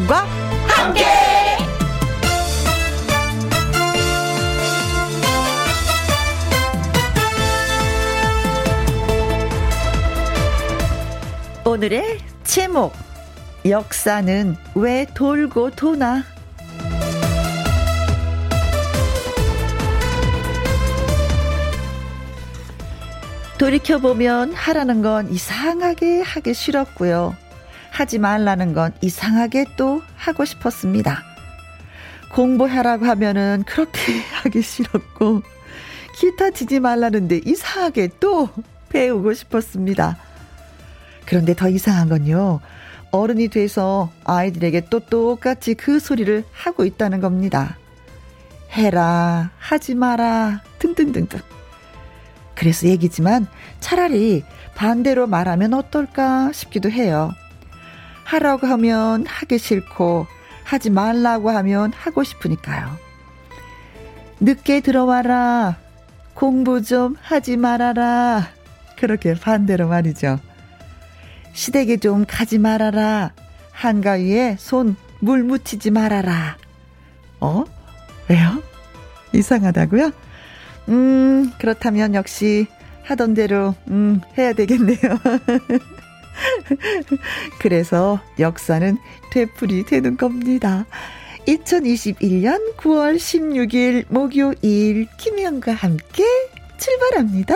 [0.00, 0.26] 김혜영과
[0.66, 1.04] 함께.
[11.64, 12.92] 오늘의 제목
[13.66, 16.24] 역사는 왜 돌고 도나
[23.58, 27.36] 돌이켜보면 하라는 건 이상하게 하기 싫었고요.
[28.00, 31.22] 하지 말라는 건 이상하게 또 하고 싶었습니다.
[32.32, 34.00] 공부하라고 하면은 그렇게
[34.42, 35.42] 하기 싫었고,
[36.16, 38.48] 기타 치지 말라는데 이상하게 또
[38.88, 40.16] 배우고 싶었습니다.
[41.26, 42.60] 그런데 더 이상한 건요,
[43.10, 47.76] 어른이 돼서 아이들에게 또 똑같이 그 소리를 하고 있다는 겁니다.
[48.72, 51.38] 해라, 하지 마라, 등등등등.
[52.54, 53.46] 그래서 얘기지만
[53.80, 54.42] 차라리
[54.74, 57.34] 반대로 말하면 어떨까 싶기도 해요.
[58.30, 60.26] 하라고 하면 하기 싫고
[60.64, 62.96] 하지 말라고 하면 하고 싶으니까요.
[64.40, 65.76] 늦게 들어와라.
[66.34, 68.48] 공부 좀 하지 말아라.
[68.96, 70.38] 그렇게 반대로 말이죠.
[71.52, 73.32] 시댁에 좀 가지 말아라.
[73.72, 76.56] 한가위에 손 물 묻히지 말아라.
[77.40, 77.64] 어?
[78.28, 78.62] 왜요?
[79.32, 80.10] 이상하다고요?
[80.88, 82.66] 음, 그렇다면 역시
[83.04, 84.96] 하던 대로, 음, 해야 되겠네요.
[87.60, 88.98] 그래서 역사는
[89.30, 90.86] 되풀이 되는 겁니다.
[91.46, 96.24] 2021년 9월 16일 목요일 김현과 함께
[96.78, 97.54] 출발합니다.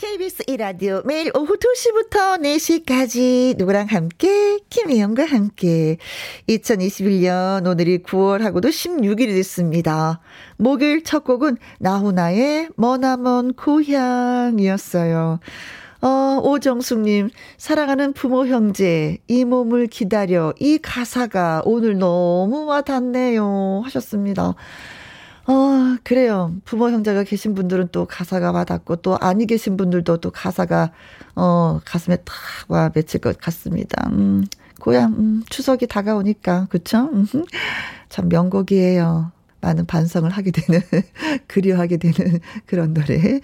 [0.00, 5.98] KBS 이라디오 매일 오후 2시부터 4시까지 누구랑 함께 김혜영과 함께
[6.48, 10.20] 2021년 오늘이 9월하고도 16일이 됐습니다.
[10.56, 15.38] 목요일 첫 곡은 나훈아의 머나먼 고향이었어요.
[16.02, 17.28] 어, 오정숙님,
[17.58, 20.54] 사랑하는 부모 형제, 이 몸을 기다려.
[20.58, 23.82] 이 가사가 오늘 너무 와닿네요.
[23.84, 24.54] 하셨습니다.
[25.46, 26.54] 어, 그래요.
[26.64, 30.92] 부모 형제가 계신 분들은 또 가사가 와닿고 또 아니 계신 분들도 또 가사가
[31.36, 32.34] 어, 가슴에 탁
[32.68, 34.08] 와 맺힐 것 같습니다.
[34.12, 34.44] 음,
[34.80, 37.10] 고향 음, 추석이 다가오니까 그쵸?
[37.12, 37.26] 음,
[38.08, 39.32] 참 명곡이에요.
[39.60, 40.80] 많은 반성을 하게 되는
[41.48, 43.40] 그리워하게 되는 그런 노래.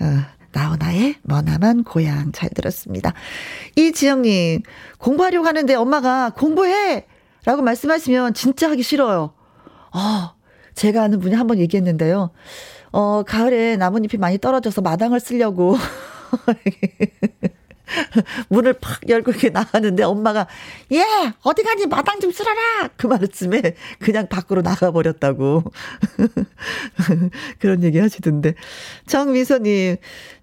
[0.00, 0.06] 어,
[0.54, 3.12] 나훈아의 머나만 고향 잘 들었습니다.
[3.76, 4.62] 이지영님
[4.98, 7.06] 공부하려고 하는데 엄마가 공부해!
[7.44, 9.34] 라고 말씀하시면 진짜 하기 싫어요.
[9.92, 10.34] 어,
[10.74, 12.30] 제가 아는 분이 한 번 얘기했는데요.
[12.92, 15.76] 어, 가을에 나뭇잎이 많이 떨어져서 마당을 쓰려고
[18.48, 20.46] 문을 팍 열고 이렇게 나가는데 엄마가
[20.92, 21.02] 예
[21.42, 25.64] 어디 가니 마당 좀 쓸어라 그 말씀에 그냥 밖으로 나가버렸다고
[27.60, 28.54] 그런 얘기 하시던데
[29.06, 29.96] 정미선님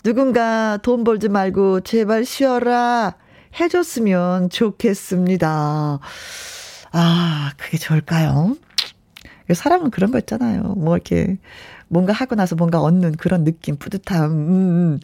[0.03, 3.15] 누군가 돈 벌지 말고 제발 쉬어라
[3.59, 5.99] 해줬으면 좋겠습니다
[6.93, 8.55] 아 그게 좋을까요?
[9.53, 10.61] 사람은 그런 거 있잖아요.
[10.77, 11.37] 뭐 이렇게
[11.87, 14.31] 뭔가 하고 나서 뭔가 얻는 그런 느낌, 뿌듯함.
[14.31, 14.99] 음, 음.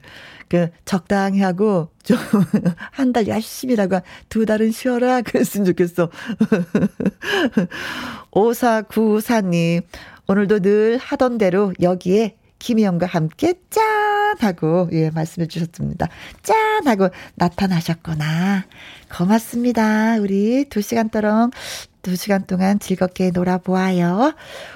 [0.49, 2.17] 그 적당히 하고 좀
[2.91, 3.99] 한 달 열심히 라고
[4.29, 6.09] 두 달은 쉬어라 그랬으면 좋겠어.
[8.31, 9.81] 오사구사님
[10.27, 13.85] 오늘도 늘 하던 대로 여기에 김희영과 함께 짠!
[14.39, 16.07] 하고, 예, 말씀해 주셨습니다.
[16.41, 16.87] 짠!
[16.87, 18.65] 하고 나타나셨구나.
[19.15, 20.17] 고맙습니다.
[20.19, 21.51] 우리 두 시간 동안,
[22.01, 24.33] 두 시간 동안 즐겁게 놀아보아요.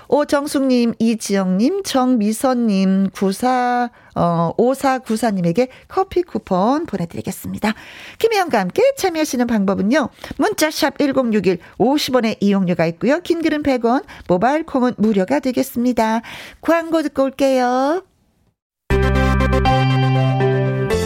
[0.09, 7.73] 오정숙님, 이지영님, 정미선님, 구사, 어, 5494님에게 커피 쿠폰 보내드리겠습니다.
[8.19, 10.09] 김혜영과 함께 참여하시는 방법은요.
[10.37, 13.21] 문자샵 1061 50원의 이용료가 있고요.
[13.21, 16.21] 긴 글은 100원, 모바일 콩은 무료가 되겠습니다.
[16.59, 18.03] 광고 듣고 올게요.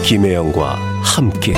[0.04, 1.54] 김혜영과 함께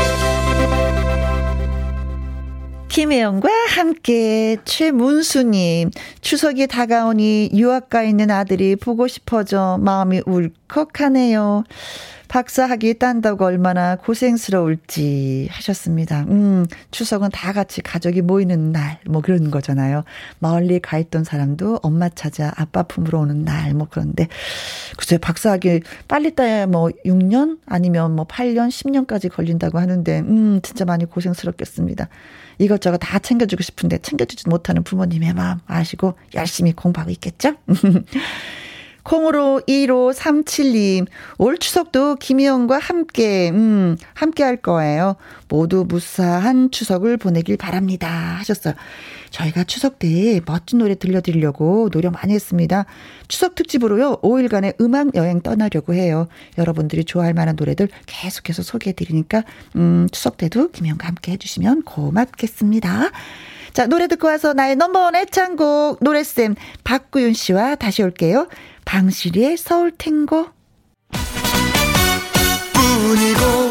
[2.89, 5.91] 김혜영과 함께 최문수님
[6.21, 11.65] 추석이 다가오니 유학가 있는 아들이 보고 싶어져 마음이 울컥하네요.
[12.29, 16.27] 박사학위 딴다고 얼마나 고생스러울지 하셨습니다.
[16.29, 20.05] 음, 추석은 다 같이 가족이 모이는 날, 뭐 그런 거잖아요.
[20.39, 24.29] 멀리 가 있던 사람도 엄마 찾아 아빠 품으로 오는 날, 뭐 그런데.
[24.99, 27.59] 글쎄, 박사학위 빨리 따야 뭐 6년?
[27.65, 32.09] 아니면 뭐 8년, 10년까지 걸린다고 하는데, 음, 진짜 많이 고생스럽겠습니다.
[32.59, 37.55] 이것저것 다 챙겨주고 싶은데 챙겨주지 못하는 부모님의 마음 아시고 열심히 공부하고 있겠죠?
[39.09, 41.07] 콩으로 1537님,
[41.39, 45.17] 올 추석도 김희영과 함께, 음, 함께 할 거예요.
[45.49, 48.07] 모두 무사한 추석을 보내길 바랍니다.
[48.39, 48.75] 하셨어요.
[49.31, 52.85] 저희가 추석 때 멋진 노래 들려드리려고 노력 많이 했습니다.
[53.29, 56.29] 추석 특집으로요, 5일간의 음악 여행 떠나려고 해요.
[56.59, 59.43] 여러분들이 좋아할 만한 노래들 계속해서 소개해드리니까,
[59.77, 63.11] 음, 추석 때도 김희영과 함께 해주시면 고맙겠습니다.
[63.73, 68.49] 자, 노래 듣고 와서 나의 넘버원 애창곡 노래쌤 박구윤 씨와 다시 올게요.
[68.89, 70.47] 방실이의 서울 탱고.
[72.73, 73.69] 뿐이고.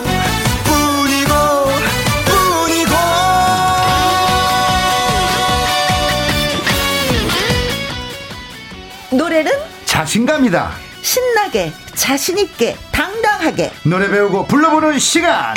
[9.10, 9.52] 노래는
[9.86, 10.72] 자신감이다.
[11.02, 13.72] 신나게, 자신있게, 당당하게.
[13.84, 15.56] 노래 배우고 불러보는 시간.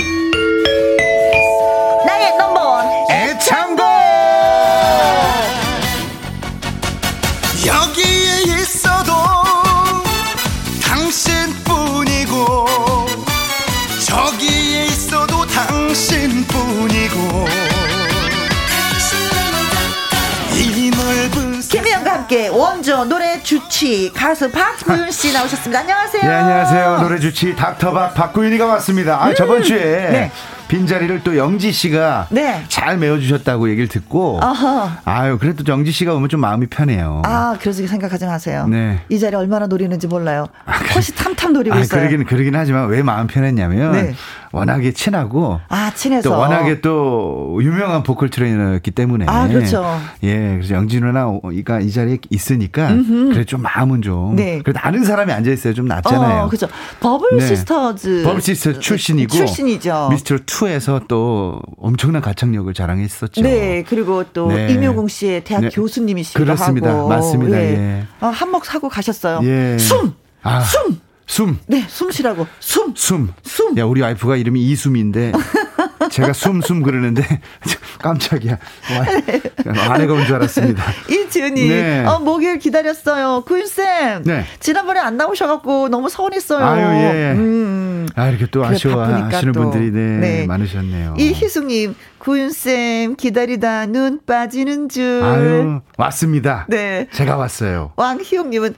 [22.41, 25.81] 함께 원조 노래 주치 가수 박구윤 씨 나오셨습니다.
[25.81, 26.23] 안녕하세요.
[26.23, 26.99] 네, 안녕하세요.
[27.03, 29.23] 노래 주치 닥터박 박구윤이가 왔습니다.
[29.23, 30.33] 아, 저번 주에 네.
[30.71, 32.63] 빈자리를 또 영지 씨가 네.
[32.69, 34.91] 잘 메워주셨다고 얘기를 듣고 어허.
[35.05, 37.23] 아유 그래도 영지 씨가 오면 좀 마음이 편해요.
[37.25, 38.69] 아, 그러지 생각하지 마세요.
[38.69, 39.01] 네.
[39.09, 40.47] 이 자리 얼마나 노리는지 몰라요.
[40.95, 42.01] 콧이 탐탐 노리고 아, 있어요.
[42.01, 44.15] 그러긴 그러긴 하지만 왜 마음 편했냐면 네.
[44.53, 46.29] 워낙에 친하고 아, 친해서.
[46.31, 49.85] 또 워낙에 또 유명한 보컬 트레이너였기 때문에 아, 그렇죠.
[50.23, 52.95] 예, 그래서 영진 누나가 이 자리에 있으니까
[53.33, 54.61] 그래 좀 마음은 좀 네.
[54.63, 56.45] 그래도 아는 사람이 앉아 있어요 좀 낫잖아요.
[56.45, 56.69] 어, 그죠.
[57.01, 57.47] 버블 네.
[57.47, 58.23] 시스터즈.
[58.25, 60.09] 버블 시스터 출신이고 출신이죠.
[60.13, 63.41] 미스트롯 2에서 또 엄청난 가창력을 자랑했었죠.
[63.43, 64.71] 네, 그리고 또 네.
[64.73, 65.69] 임효공 씨의 대학 네.
[65.71, 66.91] 교수님이시기도 그렇습니다.
[66.91, 67.09] 하고.
[67.09, 67.57] 맞습니다.
[67.59, 68.07] 예.
[68.21, 69.41] 어, 한몫 하고 가셨어요.
[69.45, 69.79] 예.
[69.79, 70.13] 숨!
[70.43, 71.01] 아, 숨!
[71.27, 71.59] 숨.
[71.67, 72.47] 네, 숨 쉬라고.
[72.59, 72.93] 숨!
[72.95, 73.33] 숨.
[73.43, 73.79] 숨.
[73.79, 75.33] 야, 우리 와이프가 이름이 이숨인데
[76.11, 77.23] 제가 숨숨 그러는데
[78.01, 78.53] 깜짝이야.
[78.57, 80.83] 와, 아내가 온 줄 알았습니다.
[81.09, 82.05] 이지은이, 네.
[82.05, 83.45] 어, 목요일 기다렸어요.
[83.47, 84.25] 구윤쌤.
[84.25, 84.45] 네.
[84.61, 86.65] 지난번에 안 나오셔갖고 너무 서운했어요.
[86.65, 87.33] 아유, 예.
[87.33, 88.07] 음.
[88.17, 89.53] 아, 이렇게 또 아쉬워하시는.
[89.53, 90.47] 분들이 네, 네.
[90.47, 91.15] 많으셨네요.
[91.19, 95.23] 이희숙님, 구윤쌤 기다리다 눈 빠지는 줄.
[95.23, 96.67] 아유, 왔습니다.
[96.69, 97.07] 네.
[97.13, 97.93] 제가 왔어요.
[97.97, 98.75] 왕희용님은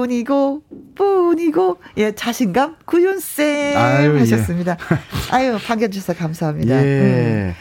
[0.00, 0.62] 뿐이고
[0.94, 4.18] 뿐이고 예 자신감 구윤쌤 아유, 예.
[4.20, 4.76] 하셨습니다.
[5.30, 6.74] 아유 반겨주셔서 감사합니다.
[6.80, 7.54] 음.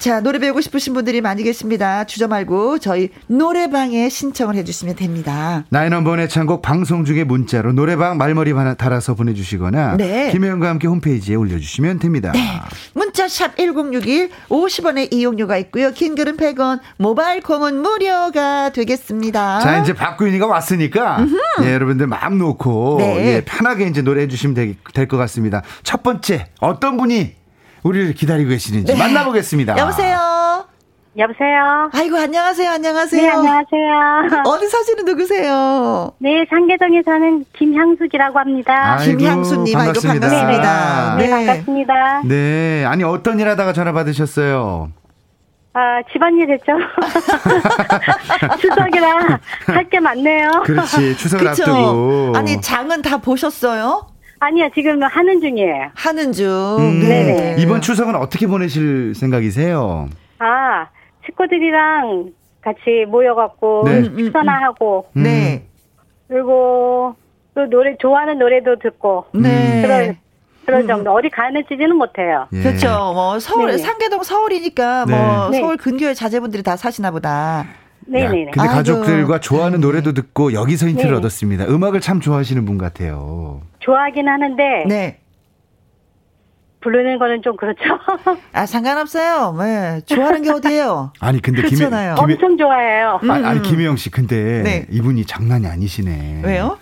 [0.00, 0.10] 예.
[0.10, 2.04] 자 노래 배우고 싶으신 분들이 많이 계십니다.
[2.04, 5.64] 주저 말고 저희 노래방에 신청을 해주시면 됩니다.
[5.68, 10.30] 나인원번의 창곡 방송 중에 문자로 노래방 말머리 하나 달아서 보내주시거나 네.
[10.32, 12.32] 김혜영과 함께 홈페이지에 올려주시면 됩니다.
[12.94, 15.90] 문자 샵 1061 50원의 이용료가 있고요.
[15.92, 19.60] 긴 글은 100원 모바일 콩은 무료가 되겠습니다.
[19.60, 21.26] 자 이제 박구윤이가 왔으니까
[21.62, 23.26] 예, 여러분들 마음 놓고 네.
[23.36, 25.62] 예, 편하게 이제 노래해 주시면 될 것 같습니다.
[25.82, 27.39] 첫 번째 어떤 분이
[27.82, 28.98] 우리를 기다리고 계시는지 네.
[28.98, 29.76] 만나보겠습니다.
[29.78, 30.18] 여보세요.
[31.18, 31.90] 여보세요.
[31.92, 33.20] 아이고 안녕하세요 안녕하세요.
[33.20, 34.42] 네, 안녕하세요.
[34.46, 36.12] 어디 사시는 누구세요?
[36.18, 38.96] 네, 상계동에 사는 김향숙이라고 합니다.
[38.98, 40.28] 아이고, 김향수님, 아이고, 반갑습니다.
[40.28, 41.16] 반갑습니다.
[41.16, 41.30] 네, 네.
[41.30, 42.22] 반갑습니다.
[42.26, 44.90] 네, 아니 어떤 일 하다가 전화 받으셨어요?
[45.72, 45.80] 아,
[46.12, 46.72] 집안일 했죠?
[48.60, 50.48] 추석이라 할 게 많네요.
[50.64, 51.62] 그렇지 추석을 그쵸?
[51.62, 52.32] 앞두고.
[52.36, 54.06] 아니 장은 다 보셨어요?
[54.40, 55.90] 아니요, 지금 하는 중이에요.
[55.94, 56.46] 하는 중.
[56.48, 57.56] 음, 네네.
[57.58, 60.08] 이번 추석은 어떻게 보내실 생각이세요?
[60.38, 60.86] 아,
[61.26, 62.30] 식구들이랑
[62.62, 64.02] 같이 모여갖고 네.
[64.04, 65.22] 식사나 하고, 음.
[65.22, 65.66] 네.
[66.28, 67.14] 그리고
[67.54, 69.82] 또 노래, 좋아하는 노래도 듣고, 네.
[69.82, 70.16] 그럴,
[70.64, 71.12] 그럴 정도.
[71.12, 72.46] 어디 가는지는 못해요.
[72.54, 72.62] 예.
[72.62, 72.88] 그렇죠.
[73.12, 73.78] 뭐 서울 네네.
[73.78, 75.12] 상계동 서울이니까 네.
[75.16, 75.60] 뭐 네.
[75.60, 77.66] 서울 근교의 자제분들이 다 사시나 보다.
[78.18, 78.44] 야, 네네네.
[78.52, 78.72] 근데 아이고.
[78.74, 81.18] 가족들과 좋아하는 노래도 듣고 여기서 힌트를 네네.
[81.18, 81.64] 얻었습니다.
[81.68, 83.62] 음악을 참 좋아하시는 분 같아요.
[83.80, 85.18] 좋아하긴 하는데, 네.
[86.80, 87.80] 부르는 거는 좀 그렇죠.
[88.54, 89.54] 아 상관없어요.
[89.58, 90.00] 네.
[90.06, 91.12] 좋아하는 게 어디예요?
[91.20, 92.14] 아니 근데 김, 그렇잖아요.
[92.14, 93.20] 김, 엄청 좋아해요.
[93.28, 94.86] 아니, 아니 김혜영 씨 근데 네.
[94.90, 96.40] 이분이 장난이 아니시네.
[96.42, 96.78] 왜요?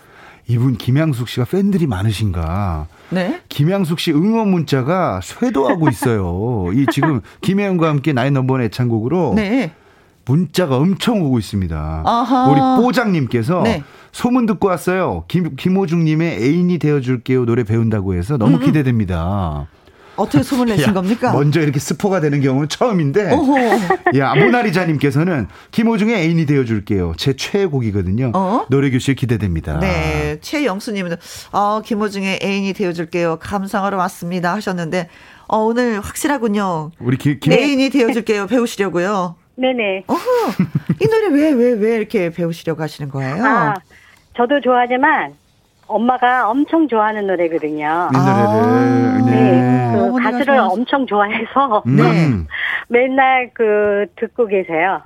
[0.47, 2.87] 이분 김양숙 씨가 팬들이 많으신가?
[3.11, 3.41] 네.
[3.51, 6.71] 김양숙 씨 응원 문자가 쇄도하고 있어요.
[6.73, 9.73] 이 지금 김혜영과 함께 나인 넘버원 애창곡으로 네.
[10.29, 12.03] 문자가 엄청 오고 있습니다.
[12.05, 12.47] 아하.
[12.49, 13.83] 우리 뽀장님께서 네.
[14.13, 15.25] 소문 듣고 왔어요.
[15.29, 19.67] 김, 김호중님의 애인이 되어줄게요 노래 배운다고 해서 너무 기대됩니다.
[20.17, 21.33] 어떻게 소문 내신 야, 겁니까?
[21.33, 23.33] 먼저 이렇게 스포가 되는 경우는 처음인데.
[23.33, 24.19] 어허.
[24.19, 27.15] 야, 모나리자님께서는 김호중의 애인이 되어줄게요.
[27.17, 28.33] 제 최애곡이거든요.
[28.35, 28.67] 어?
[28.69, 29.79] 노래교실 기대됩니다.
[29.79, 31.17] 네, 최영수님은
[31.53, 33.39] 어, 김호중의 애인이 되어줄게요.
[33.41, 35.09] 감상하러 왔습니다 하셨는데
[35.47, 36.91] 어, 오늘 확실하군요.
[36.99, 39.37] 우리 기, 김, 애인이 되어줄게요 배우시려고요.
[39.63, 40.05] 네네.
[40.07, 40.21] 어허,
[41.01, 43.45] 이 노래 왜 왜 왜 이렇게 배우시려고 하시는 거예요?
[43.45, 43.75] 아,
[44.37, 45.35] 저도 좋아하지만
[45.89, 48.09] 엄마가 엄청 좋아하는 노래거든요.
[48.13, 49.19] 이 노래를.
[49.19, 49.33] 아, 네.
[49.33, 51.97] 네, 그 가수를 좋아하시- 엄청 좋아해서 음.
[51.97, 52.47] 네.
[52.89, 55.01] 맨날 그 듣고 계세요.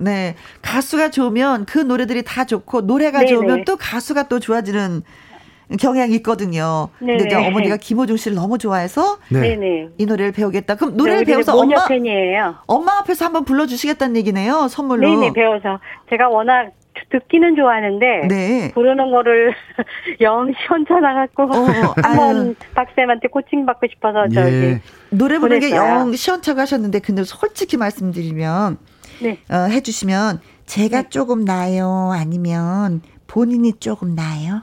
[5.79, 6.89] 경향이 있거든요.
[6.99, 7.25] 근데 네네.
[7.27, 9.41] 이제 어머니가 김호중 씨를 너무 좋아해서 네.
[9.55, 9.89] 네네.
[9.97, 10.75] 이 노래를 배우겠다.
[10.75, 12.55] 그럼 노래를 네, 배워서 엄마 팬이에요.
[12.67, 14.67] 엄마 앞에서 한번 불러주시겠다는 얘기네요.
[14.67, 15.07] 선물로.
[15.09, 16.71] 네네 배워서 제가 워낙
[17.09, 18.71] 듣기는 좋아하는데 네.
[18.73, 19.53] 부르는 거를
[20.21, 24.81] 영 시원찮아 갖고 어, 한번 박쌤한테 코칭 받고 싶어서 저기 예.
[25.09, 25.75] 노래 부르는 게.
[25.75, 28.77] 영 시원찮게 하셨는데 근데 솔직히 말씀드리면
[29.21, 34.61] 네 어, 해주시면 제가 조금 나요 아니면 본인이 조금 나요?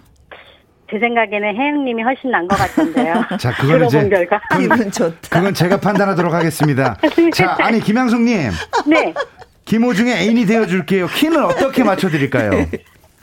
[0.91, 3.25] 제 생각에는 혜영님이 훨씬 난 것 같던데요.
[3.39, 4.41] 자, 그건 이제 결과.
[4.59, 5.17] 기분 좋다.
[5.31, 6.97] 그건 제가 판단하도록 하겠습니다.
[7.35, 8.51] 자, 아니 김양숙님,
[8.87, 9.15] 네
[9.67, 11.07] 김호중의 애인이 되어줄게요.
[11.07, 12.67] 키는 어떻게 맞춰드릴까요?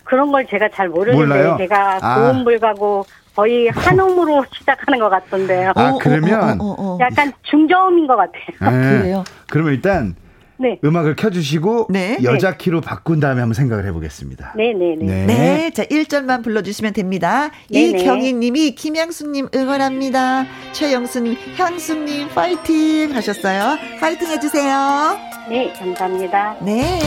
[0.05, 1.55] 그런 걸 제가 잘 모르는데 몰라요?
[1.59, 2.15] 제가 아.
[2.15, 3.05] 고음 불가고
[3.35, 5.73] 거의 한음으로 시작하는 것 같던데요.
[5.75, 6.97] 아, 어, 그러면 어, 어, 어, 어.
[7.01, 8.83] 약간 중저음인 것 같아요.
[8.95, 8.99] 예.
[8.99, 9.23] 그래요?
[9.49, 10.15] 그러면 일단
[10.59, 10.79] 네.
[10.83, 12.17] 음악을 켜주시고 네.
[12.23, 14.53] 여자 키로 바꾼 다음에 한번 생각을 해보겠습니다.
[14.57, 15.25] 네네네.
[15.25, 17.51] 네, 자 1절만 불러주시면 됩니다.
[17.71, 17.99] 네네.
[18.01, 20.45] 이경희님이 김양수님 응원합니다.
[20.73, 23.77] 최영순, 향수님 파이팅 하셨어요.
[23.99, 25.17] 파이팅 해주세요.
[25.49, 26.57] 네, 감사합니다.
[26.61, 26.99] 네.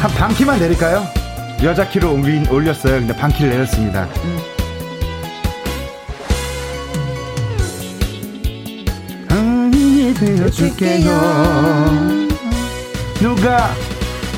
[0.00, 1.02] 한 반 키만 내릴까요?
[1.62, 2.98] 여자 키로 올린, 올렸어요.
[3.00, 4.06] 근데 반 키를 내렸습니다.
[9.30, 11.08] 아니 되어줄게요.
[13.20, 13.74] 누가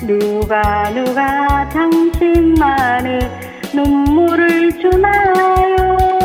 [0.00, 3.18] 누가 누가 당신만을
[3.74, 6.15] 눈물을 주나요?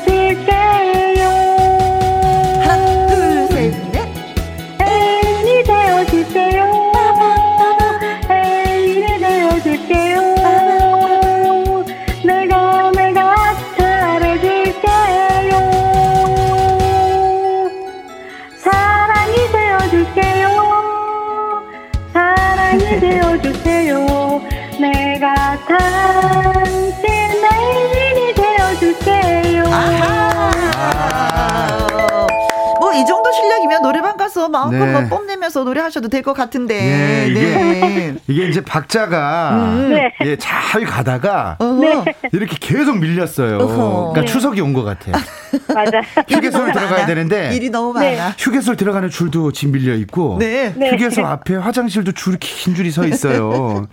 [0.00, 0.57] 지
[35.88, 36.74] 노래하셔도 될 것 같은데.
[36.74, 38.14] 예, 이게 네.
[38.28, 40.12] 이게 이제 박자가 네.
[40.24, 42.04] 예, 잘 가다가 어허.
[42.32, 43.56] 이렇게 계속 밀렸어요.
[43.58, 44.12] 어허.
[44.12, 44.26] 그러니까 네.
[44.26, 45.12] 추석이 온 것 같아.
[45.74, 46.00] 맞아.
[46.28, 48.16] 휴게소를 들어가야 되는데 일이 너무 네.
[48.16, 48.34] 많아.
[48.38, 50.74] 휴게소를 들어가는 줄도 지금 밀려 있고 네.
[50.76, 50.90] 네.
[50.90, 53.86] 휴게소 앞에 화장실도 줄긴 줄이 서 있어요.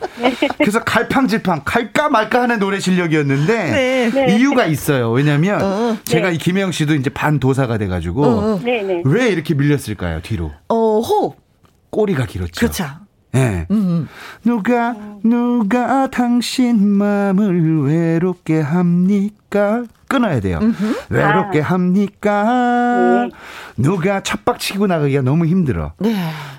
[0.58, 4.10] 그래서 갈팡질팡 갈까 말까 하는 노래 실력이었는데 네.
[4.14, 4.36] 네.
[4.36, 5.12] 이유가 있어요.
[5.12, 5.98] 왜냐하면 어.
[6.04, 6.36] 제가 네.
[6.36, 8.60] 이 김혜영 씨도 이제 반 도사가 돼가지고 어.
[8.64, 9.04] 네네.
[9.06, 10.22] 왜 이렇게 밀렸을까요?
[10.22, 11.45] 뒤로 어, 호흡.
[11.96, 12.60] 꼬리가 길었죠.
[12.60, 12.86] 그렇죠.
[13.36, 13.66] 예.
[13.72, 14.08] 음.
[14.44, 19.84] 누가 누가 당신 마음을 외롭게 합니까?
[20.10, 20.60] 끊어야 돼요.
[21.10, 23.28] 외롭게 합니까?
[23.30, 23.30] 네.
[23.78, 25.94] 누가 첫박치고 나가기가 너무 힘들어.
[26.00, 26.14] 네.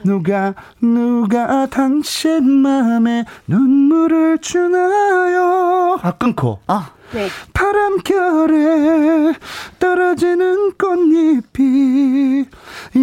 [0.05, 5.99] 누가 누가 당신 마음에 눈물을 주나요?
[6.03, 6.93] 아 끊고 아.
[7.17, 7.29] 네.
[7.55, 9.33] 바람결에
[9.79, 12.45] 떨어지는 꽃잎이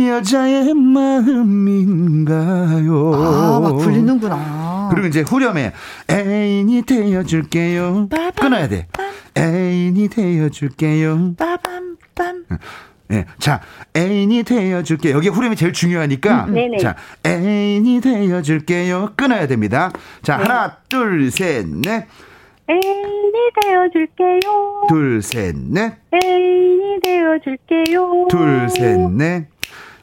[0.08, 2.34] 여자의 마음인가요?
[3.16, 4.90] 아, 막 불리는구나.
[4.92, 5.74] 그리고 이제 후렴에
[6.12, 8.08] 애인이 되어줄게요.
[8.40, 8.88] 끊어야 돼.
[9.36, 11.34] 애인이 되어줄게요.
[11.36, 12.44] 빠밤 빰.
[13.14, 13.62] 예, 자
[13.98, 15.10] 애인이 되어줄게.
[15.10, 16.46] 여기 후렴이 제일 중요하니까.
[16.46, 16.78] 네네.
[16.78, 19.14] 자 애인이 되어줄게요.
[19.16, 19.92] 끊어야 됩니다.
[20.22, 20.44] 자 네.
[20.44, 22.06] 하나 둘 셋 넷.
[22.70, 24.88] 애인이 되어줄게요.
[24.90, 25.94] 둘 셋 넷.
[26.14, 28.28] 애인이 되어줄게요.
[28.30, 29.48] 둘 셋 넷.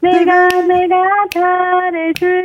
[0.01, 0.95] 내가 내가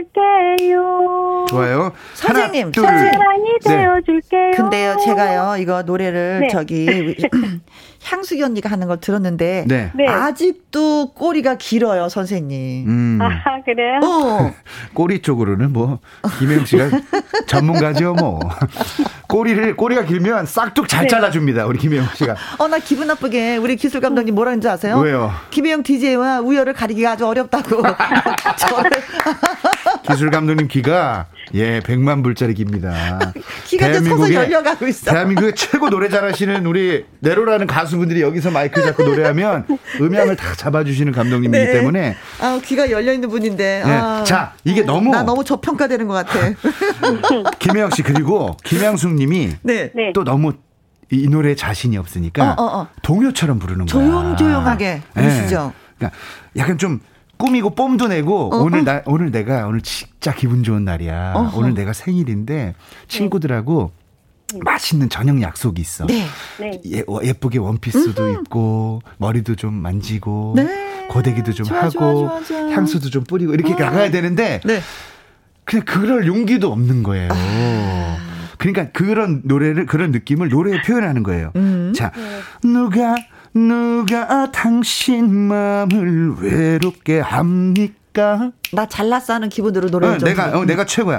[0.06, 1.46] 잘해줄게요.
[1.48, 1.92] 좋아요.
[2.14, 2.84] 선생님, 하나, 둘.
[2.84, 3.76] 사랑이 네.
[3.76, 4.50] 되어줄게요.
[4.56, 6.48] 근데요, 제가요, 이거 노래를 네.
[6.48, 7.16] 저기,
[8.04, 9.90] 향수기 언니가 하는 걸 들었는데, 네.
[9.94, 10.06] 네.
[10.06, 12.86] 아직도 꼬리가 길어요, 선생님.
[12.88, 13.28] 음, 아
[13.64, 14.00] 그래요?
[14.04, 14.52] 어.
[14.94, 15.98] 꼬리 쪽으로는 뭐
[16.38, 16.90] 김혜영 씨가
[17.46, 18.38] 전문가죠 뭐.
[19.28, 21.08] 꼬리를 꼬리가 길면 싹둑 잘 네.
[21.08, 21.66] 잘라줍니다.
[21.66, 22.36] 우리 김혜영 씨가.
[22.58, 24.98] 어, 나 기분 나쁘게 우리 기술 감독님 뭐라 했는지 아세요?
[24.98, 25.32] 왜요?
[25.50, 27.82] 김혜영 DJ와 우열을 가리기가 아주 어렵 다고.
[28.58, 28.90] 저를
[30.08, 33.32] 기술 감독님 귀가 예, 100만 불짜리 깁니다.
[33.64, 35.12] 키가 이제 서서 열려가고 있어.
[35.12, 39.66] 대한민국의 최고 노래 잘하시는 우리 네로라는 가수분들이 여기서 마이크 잡고 노래하면
[40.00, 41.72] 음향을 다 잡아주시는 감독님이기 네.
[41.72, 43.82] 때문에 아, 귀가 열려 있는 분인데.
[43.84, 43.92] 네.
[43.92, 46.52] 아, 자, 이게 너무 나 너무 저평가되는 것 같아.
[47.58, 49.90] 김혜영 씨 그리고 김양숙 님이 네.
[49.94, 50.12] 네.
[50.12, 50.52] 또 너무
[51.10, 52.88] 이 노래에 자신이 없으니까 어, 어, 어.
[53.02, 54.04] 동요처럼 부르는 거야.
[54.04, 55.72] 조용조용하게 부르시죠.
[55.72, 55.86] 예.
[55.98, 56.18] 그러니까
[56.56, 57.00] 약간 좀
[57.36, 58.82] 꾸미고 뽐도 내고 어, 오늘 어.
[58.82, 61.34] 나 오늘 내가 오늘 진짜 기분 좋은 날이야.
[61.34, 61.58] 어허.
[61.58, 62.74] 오늘 내가 생일인데
[63.08, 63.92] 친구들하고
[64.64, 66.06] 맛있는 저녁 약속이 있어.
[66.06, 66.24] 네.
[66.60, 66.80] 네.
[66.86, 71.06] 예, 어, 예쁘게 원피스도 입고 머리도 좀 만지고 네.
[71.08, 72.70] 고데기도 좀 좋아, 하고 좋아, 좋아, 좋아.
[72.70, 73.76] 향수도 좀 뿌리고 이렇게 어.
[73.78, 74.80] 나가야 되는데 네.
[75.64, 77.28] 그냥 그럴 용기도 없는 거예요.
[77.32, 78.16] 아.
[78.58, 81.52] 그러니까 그런 노래를 그런 느낌을 노래에 표현하는 거예요.
[81.56, 81.92] 음.
[81.94, 82.12] 자,
[82.62, 83.14] 누가
[83.66, 88.50] 누가 당신 마음을 외롭게 합니까?
[88.72, 90.28] 나 잘났어 하는 기분으로 노래 어, 좀.
[90.28, 90.58] 내가.
[90.58, 91.16] 어, 내가 최고야.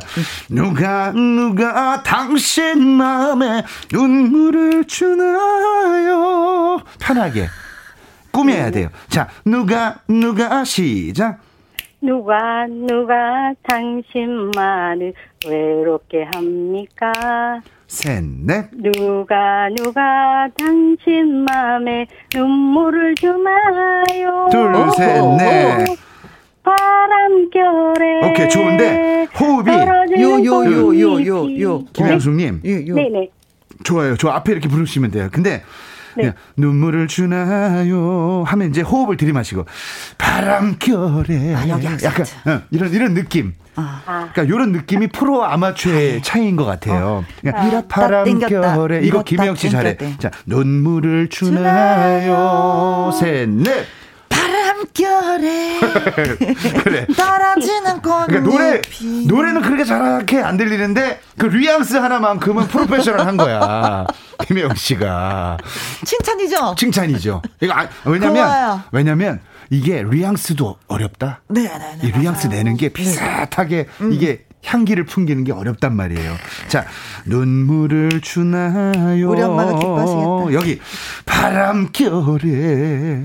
[0.48, 6.80] 누가 누가 당신 마음에 눈물을 주나요?
[7.00, 7.48] 편하게
[8.32, 8.90] 꾸며야 돼요.
[9.10, 11.40] 자, 누가 누가 시작.
[12.02, 15.14] 누가 누가 당신만을
[15.48, 17.12] 외롭게 합니까?
[17.88, 18.70] 셋, 넷.
[18.74, 24.48] 누가 누가 당신 맘에 눈물을 주나요?
[24.52, 25.86] 둘, 셋, 넷.
[26.64, 31.62] 바람결에 오케이, 좋은데 호흡이 떨어지는 요, 요, 요, 요, 요, 꽃잎이.
[31.62, 31.86] 요.
[31.94, 32.96] 김양숙님 예, 요.
[32.96, 33.30] 네네.
[33.86, 34.18] 좋아요.
[34.18, 35.30] 저 앞에 이렇게 부르시면 돼요.
[35.32, 35.64] 근데
[36.24, 36.34] 네.
[36.58, 39.66] 눈물을 주나요 하면 이제 호흡을 들이마시고
[40.18, 41.68] 바람결에 아.
[42.04, 43.54] 약간 어, 이런 이런 느낌.
[43.76, 44.30] 아.
[44.34, 47.24] 그러니까 이런 느낌이 프로와 아마추어의 차이인 것 같아요.
[47.42, 48.60] 그러니까 밀었다, 땡겼다.
[48.62, 49.98] 바람결에 이거 김영 씨 잘해.
[50.20, 53.86] 자 눈물을 주나요 셋 넷.
[54.86, 55.80] 바람결에
[56.84, 57.06] 그래.
[57.16, 58.82] 떨어지는 꽃잎이 그러니까 노래
[59.28, 64.06] 노래는 그렇게 잘하게 안 들리는데 그 뉘앙스 하나만큼은 프로페셔널한 거야.
[64.48, 65.58] 김혜영 씨가
[66.06, 66.76] 칭찬이죠?
[66.78, 67.42] 칭찬이죠.
[67.62, 68.84] 이거 아, 왜냐면 고마워요.
[68.92, 71.42] 왜냐면 이게 뉘앙스도 어렵다.
[71.50, 72.08] 네, 네, 네.
[72.08, 76.36] 이 뉘앙스 내는 게 비슷하게 이게 향기를 풍기는 게 어렵단 말이에요.
[76.68, 76.86] 자,
[77.26, 79.30] 눈물을 주나요?
[79.30, 80.54] 우리 엄마가 기뻐하시겠다.
[80.54, 80.80] 여기
[81.26, 83.24] 바람결에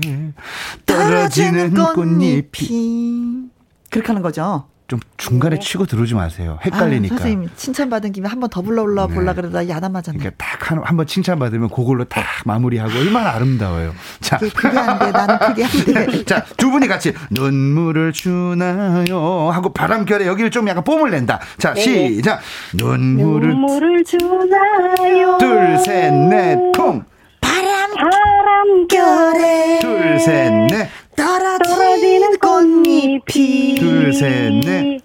[0.85, 3.49] 떨어지는 꽃잎이
[3.89, 4.67] 그렇게 하는 거죠.
[4.87, 6.59] 좀 중간에 치고 들어오지 마세요.
[6.63, 7.15] 헷갈리니까.
[7.15, 9.13] 아, 선생님 칭찬받은 김에 한 번 더 불러 네.
[9.13, 10.17] 볼라 그러다 야단 맞았네.
[10.19, 13.93] 그러니까 딱한번 칭찬받으면 그걸로 딱 마무리하고 얼마나 아름다워요.
[14.19, 15.11] 자, 그게 그게 안 돼.
[15.11, 16.25] 나는 그게 안 돼.
[16.25, 19.49] 자, 두 분이 같이 눈물을 주나요?
[19.51, 21.39] 하고 바람결에 여기를 좀 약간 뽐을 낸다.
[21.57, 22.41] 자, 시작.
[22.73, 25.37] 눈물을 눈물을 주나요?
[25.39, 27.05] 둘, 셋, 넷, 통.
[28.73, 30.89] 바람결에 둘, 셋, 넷.
[31.15, 35.01] 떨어지는 꽃잎이 둘, 셋, 넷.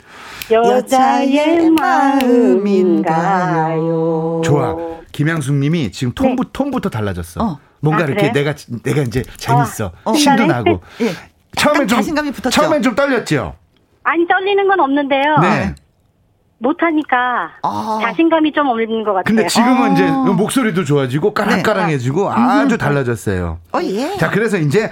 [0.50, 1.70] 여자의
[3.08, 4.40] 마음인가요?
[4.44, 4.76] 좋아.
[5.12, 7.42] 김양숙 님이 지금 톤부, 톤부터 달라졌어.
[7.44, 7.58] 어.
[7.80, 8.32] 뭔가 아, 이렇게 그래요?
[8.32, 9.92] 내가, 내가 이제 재밌어.
[10.04, 10.14] 어.
[10.14, 10.46] 신도 신나네?
[10.46, 10.80] 나고.
[11.00, 11.12] 예.
[11.56, 12.50] 처음엔 좀, 자신감이 붙었죠?
[12.50, 13.54] 처음엔 좀 떨렸죠?
[14.04, 15.38] 아니 떨리는 건 없는데요.
[15.42, 15.74] 네.
[16.58, 17.98] 못하니까 아.
[18.02, 19.22] 자신감이 좀 없는 것 같아요.
[19.24, 19.92] 근데 지금은 아.
[19.92, 23.58] 이제 목소리도 좋아지고 까랑까랑해지고 아주 달라졌어요.
[23.72, 24.16] 어, 예.
[24.16, 24.90] 자, 그래서 이제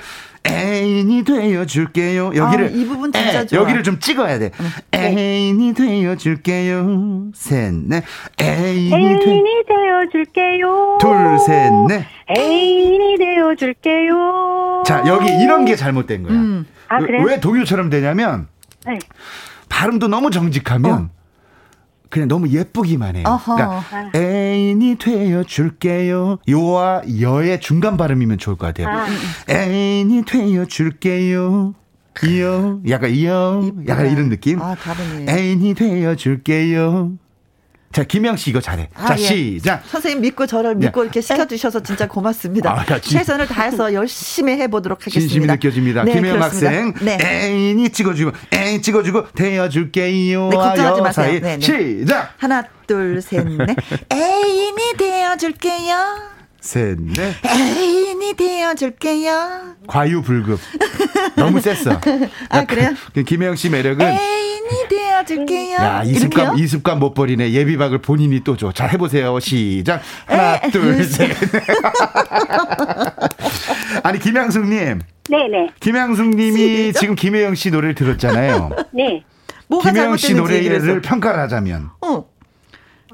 [0.49, 2.33] 애인이 되어 줄게요.
[2.35, 3.61] 여기를 아, 이 부분 진짜 애, 좋아.
[3.61, 4.51] 여기를 좀 찍어야 돼.
[4.95, 7.31] 애인이 되어 줄게요.
[7.35, 8.05] 셋, 넷.
[8.41, 9.31] 애인이 돼.
[9.31, 10.99] 애인이 되어줄게요.
[11.01, 12.07] 둘, 셋, 넷.
[12.37, 14.83] 애인이 되어줄게요.
[14.87, 16.33] 자, 여기 이런 게 잘못된 거야.
[16.33, 16.67] 음.
[16.89, 16.99] 아?
[17.01, 18.47] 왜 동요처럼 되냐면
[18.87, 18.99] 네.
[19.69, 21.11] 발음도 너무 정직하면
[22.11, 23.25] 그냥 너무 예쁘기만 해요.
[23.27, 23.33] 어.
[23.35, 23.57] 어허.
[23.57, 26.39] 그러니까 애인이 되어 줄게요.
[26.49, 28.89] 요와 여의 중간 발음이면 좋을 것 같아요.
[28.89, 29.07] 아.
[29.51, 31.75] 애인이 되어 줄게요.
[32.41, 34.61] 요 약간 요 약간 이런 느낌.
[34.63, 35.27] 아, 다르네.
[35.31, 37.13] 애인이 되어 줄게요.
[37.93, 38.89] 자, 김영 씨 이거 잘해.
[38.95, 39.25] 아, 자, 예.
[39.25, 39.83] 시작.
[39.87, 41.05] 선생님 믿고 저를 믿고 야.
[41.05, 42.71] 이렇게 시켜주셔서 진짜 고맙습니다.
[42.71, 45.21] 아, 최선을 다해서 열심히 해보도록 하겠습니다.
[45.21, 46.05] 진심이 느껴집니다.
[46.05, 46.45] 네, 그렇습니다.
[46.45, 46.95] 학생.
[47.01, 47.19] 네.
[47.23, 50.49] 애인이 찍어주고, 애인 찍어주고, 되어줄게요.
[50.49, 51.27] 네, 걱정하지 여 마세요.
[51.27, 51.41] 사이.
[51.41, 51.61] 네, 네.
[51.61, 52.35] 시작.
[52.37, 53.77] 하나, 둘, 셋, 넷.
[54.13, 55.97] 애인이 되어줄게요.
[56.67, 57.37] 셋, 넷.
[57.47, 59.77] 애인이 되어줄게요.
[59.87, 60.59] 과유불급.
[61.37, 62.01] 너무 셌어.
[62.51, 62.91] 아, 그래요?
[63.15, 65.77] 그 김혜영 씨 매력은 애인이 되어줄게요.
[65.77, 66.29] 야, 이 이렇게요?
[66.47, 67.53] 습관, 이 습관 못 버리네.
[67.53, 68.73] 예비박을 본인이 또 줘.
[68.73, 69.39] 자, 해보세요.
[69.39, 70.03] 시작.
[70.27, 71.31] 하나, 둘, 셋.
[74.03, 75.03] 아니, 김양숙님.
[75.31, 75.69] 네네.
[75.79, 78.71] 김양숙님이 지금 김혜영 씨 노래를 들었잖아요.
[78.93, 79.23] 네.
[79.69, 81.01] 뭐가 김혜영 씨 노래를 해서.
[81.01, 81.91] 평가를 하자면.
[82.01, 82.25] 어.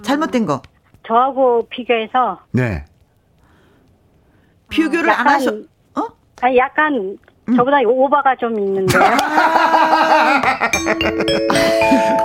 [0.03, 0.62] 잘못된 거.
[1.07, 2.87] 저하고 비교해서 네.
[4.72, 5.50] 비교를 안 하셔.
[5.94, 6.06] 어?
[6.40, 7.16] 아니, 약간
[7.56, 8.98] 저보다 오바가 좀 있는데.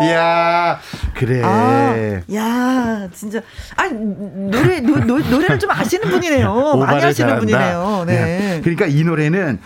[0.04, 0.80] 이야,
[1.16, 1.42] 그래.
[1.44, 3.42] 아, 야, 진짜.
[3.76, 6.76] 아니, 노래, 노, 노, 노래를 좀 아시는 분이네요.
[6.78, 7.40] 많이 잘한다.
[7.40, 8.04] 분이네요.
[8.08, 8.62] 네.
[8.64, 9.60] 그러니까 이 노래는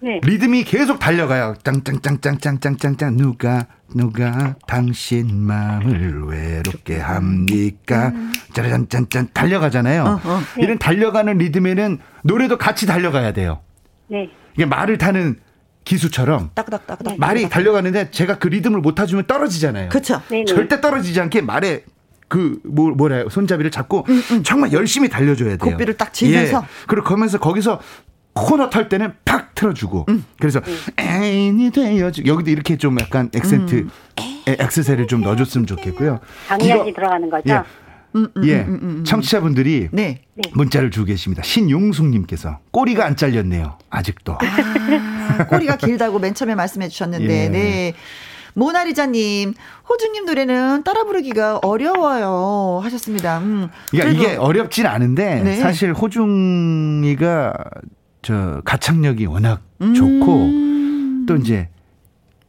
[0.00, 0.20] 네.
[0.22, 1.54] 리듬이 계속 달려가요.
[1.64, 8.12] 짱짱짱짱짱짱짱짱 누가 누가 당신 마음을 외롭게 합니까?
[8.52, 10.04] 짜라잔짠짠 달려가잖아요.
[10.04, 10.40] 어, 어.
[10.58, 13.60] 이런 달려가는 리듬에는 노래도 같이 달려가야 돼요.
[14.08, 14.30] 네.
[14.54, 15.40] 이게 말을 타는
[15.84, 17.18] 기수처럼 따그닥따그닥.
[17.18, 19.88] 말이 달려가는데 제가 그 리듬을 못 타주면 떨어지잖아요.
[20.28, 20.44] 네네.
[20.44, 21.84] 절대 떨어지지 않게 말에
[22.28, 24.06] 그 뭐, 뭐래요 손잡이를 잡고
[24.44, 25.72] 정말 열심히 달려줘야 돼요.
[25.72, 26.58] 고삐를 딱 쥐면서.
[26.58, 26.68] 예.
[26.86, 27.80] 그리고 거면서 거기서
[28.46, 30.06] 코너 탈 때는 팍 틀어주고
[30.38, 30.60] 그래서
[30.98, 33.86] 애인이 되어주 여기도 이렇게 좀 약간 액센트
[34.46, 36.20] 에, 액세서리를 좀 넣어줬으면 좋겠고요.
[36.48, 37.44] 강약이 이거- 들어가는 거죠?
[37.48, 37.62] 예.
[38.44, 38.66] 예,
[39.04, 40.22] 청취자분들이 네.
[40.54, 41.42] 문자를 주고 계십니다.
[41.42, 43.76] 신용숙님께서 꼬리가 안 잘렸네요.
[43.90, 44.32] 아직도.
[44.40, 47.48] 아, 꼬리가 길다고 맨 처음에 말씀해 주셨는데, 예.
[47.50, 47.94] 네.
[48.54, 49.52] 모나리자님,
[49.88, 52.80] 호주님 노래는 따라 부르기가 어려워요.
[52.82, 53.38] 하셨습니다.
[53.38, 53.68] 음.
[53.90, 55.56] 그러니까 이게 어렵진 않은데 네.
[55.56, 57.52] 사실 호중이가
[58.28, 61.24] 저 가창력이 워낙 좋고 음.
[61.26, 61.70] 또 이제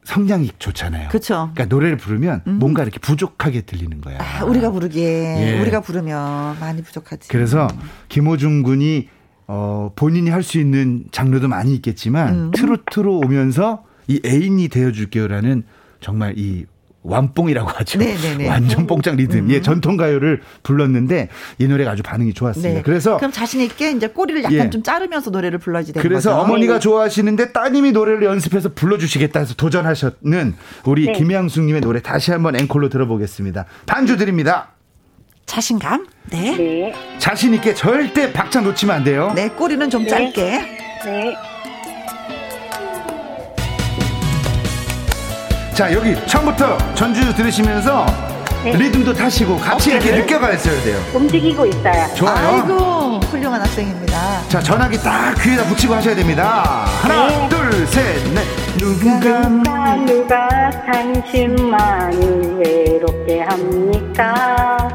[0.03, 1.07] 성량이 좋잖아요.
[1.07, 1.51] 그쵸.
[1.53, 4.17] 그러니까 노래를 부르면 뭔가 이렇게 부족하게 들리는 거야.
[4.19, 5.61] 아, 우리가 부르기에, 예.
[5.61, 7.29] 우리가 부르면 많이 부족하지.
[7.29, 7.69] 그래서
[8.09, 9.07] 김호중 군이
[9.47, 12.51] 어 본인이 할 수 있는 장르도 많이 있겠지만 음.
[12.51, 15.63] 트로트로 오면서 이 애인이 되어줄게요라는
[16.01, 16.65] 정말 이
[17.03, 17.97] 완뽕이라고 하죠.
[17.99, 18.45] 네네네.
[18.45, 18.49] 음.
[18.49, 19.49] 완전 뽕짝 리듬.
[19.51, 22.73] 예, 전통 가요를 불렀는데 이 노래가 아주 반응이 좋았습니다.
[22.75, 22.81] 네.
[22.81, 24.69] 그래서 그럼 자신 있게 이제 꼬리를 약간 예.
[24.69, 26.41] 좀 자르면서 노래를 불러야지 되는 그래서 거죠.
[26.41, 26.79] 어머니가 네네.
[26.81, 31.13] 좋아하시는데 따님이 노래를 연습해서 불러주시겠다 해서 도전하셨는 우리 네.
[31.13, 33.65] 김양숙님의 노래 다시 한번 앵콜로 들어보겠습니다.
[33.85, 34.71] 반주 드립니다.
[35.45, 36.05] 자신감?
[36.31, 36.55] 네.
[36.57, 36.93] 네.
[37.17, 39.31] 자신 있게 절대 박자 놓치면 안 돼요.
[39.35, 40.09] 네, 꼬리는 좀 네.
[40.09, 40.59] 짧게.
[41.05, 41.35] 네.
[45.79, 48.05] 자 여기 처음부터 전주 들으시면서
[48.65, 48.73] 네.
[48.73, 50.99] 리듬도 타시고 같이 이렇게 느껴가셔야 돼요.
[51.13, 52.05] 움직이고 있어요.
[52.15, 52.35] 좋아요.
[52.49, 54.41] 아이고, 훌륭한 학생입니다.
[54.49, 56.63] 자 전화기 딱 귀에다 붙이고 하셔야 됩니다.
[57.01, 57.47] 하나 네.
[57.47, 58.43] 둘 셋 넷.
[58.77, 64.89] 누군가 누가 누가 당신만을 외롭게 합니까?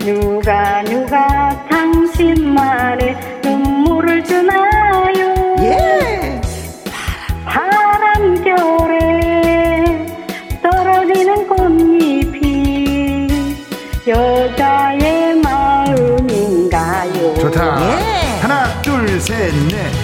[0.00, 5.06] 누가 누가 당신만의 눈물을 주나요?
[5.60, 6.38] 예.
[7.46, 8.71] 바람결에
[19.52, 20.01] 셋 넷.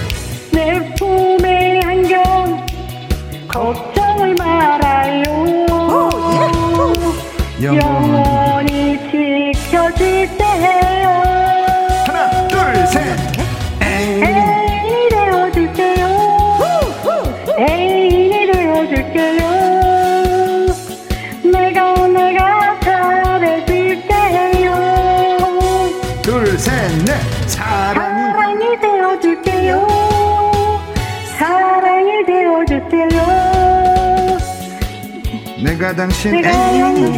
[35.88, 36.44] 내가 당신 애인.
[36.44, 37.16] 애인이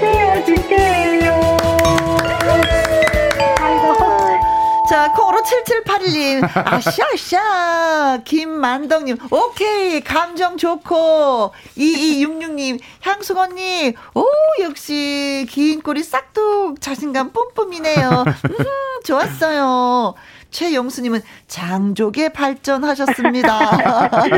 [0.00, 1.56] 되어 줄게요.
[3.58, 3.96] 아이고.
[4.88, 6.48] 자, 콩으로 7781님.
[6.54, 8.20] 아샤샤.
[8.24, 9.16] 김만덕님.
[9.30, 10.00] 오케이.
[10.02, 11.52] 감정 좋고.
[11.76, 12.78] 2266님.
[13.00, 13.94] 향수건님.
[14.14, 14.24] 오,
[14.62, 15.46] 역시.
[15.50, 16.80] 긴 꼬리 싹둑.
[16.80, 18.24] 자신감 뿜뿜이네요.
[18.26, 20.14] 음, 좋았어요.
[20.54, 23.58] 최영수님은 장족에 발전하셨습니다.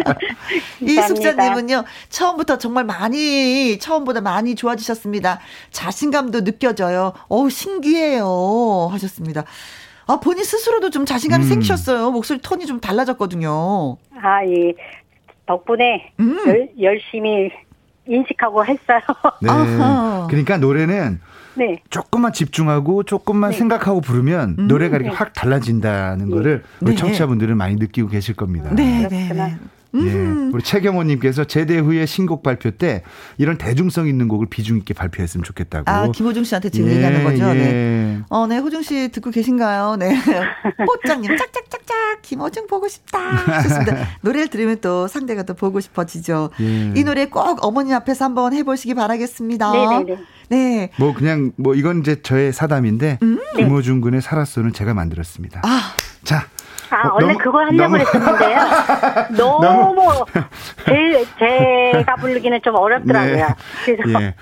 [0.80, 5.40] 이숙자님은요, 처음부터 정말 많이, 처음보다 많이 좋아지셨습니다.
[5.70, 7.12] 자신감도 느껴져요.
[7.28, 8.88] 어우, 신기해요.
[8.92, 9.44] 하셨습니다.
[10.06, 11.48] 아, 본인 스스로도 좀 자신감이 음.
[11.48, 12.10] 생기셨어요.
[12.10, 13.98] 목소리 톤이 좀 달라졌거든요.
[14.22, 14.74] 아, 이
[15.44, 16.38] 덕분에 음.
[16.46, 17.50] 열, 열심히
[18.08, 19.00] 인식하고 했어요.
[19.42, 19.50] 네.
[19.50, 20.26] 아하.
[20.30, 21.20] 그러니까 노래는
[21.56, 21.82] 네.
[21.90, 23.56] 조금만 집중하고 조금만 네.
[23.56, 26.96] 생각하고 부르면 노래가 이렇게 확 달라진다는 거를 우리 네.
[26.96, 28.70] 청취자분들은 많이 느끼고 계실 겁니다.
[28.74, 29.46] 네, 네, 그렇구나.
[29.48, 29.56] 네.
[30.04, 30.12] 예.
[30.12, 30.50] 음.
[30.52, 33.02] 우리 최경호님께서 제대 후에 신곡 발표 때
[33.38, 35.90] 이런 대중성 있는 곡을 비중 있게 발표했으면 좋겠다고.
[35.90, 37.52] 아, 김호중 씨한테 지금 예, 얘기하는 거죠.
[37.52, 37.60] 네.
[37.60, 38.18] 예.
[38.28, 39.96] 어, 네, 호중 씨 듣고 계신가요?
[39.96, 40.16] 네.
[41.04, 43.62] 뽀짱님, 짝짝짝짝, 김호중 보고 싶다.
[43.62, 44.08] 좋습니다.
[44.22, 46.50] 노래를 들으면 또 상대가 또 보고 싶어지죠.
[46.60, 46.92] 예.
[46.94, 49.72] 이 노래 꼭 어머니 앞에서 한번 해보시기 바라겠습니다.
[49.72, 50.16] 네네네.
[50.48, 50.90] 네.
[50.98, 53.18] 뭐 그냥 뭐 이건 이제 저의 사담인데
[53.56, 55.60] 김호중 군의 살았소는 제가 만들었습니다.
[55.60, 55.68] 음.
[55.68, 55.80] 아,
[56.24, 56.46] 자.
[56.90, 58.58] 아, 어, 원래 너무- 그거 하려고 너무- 했었는데요.
[59.36, 60.24] 너무,
[60.84, 63.48] 제, 제가 부르기는 좀 어렵더라고요.
[63.84, 64.34] 그래서 예.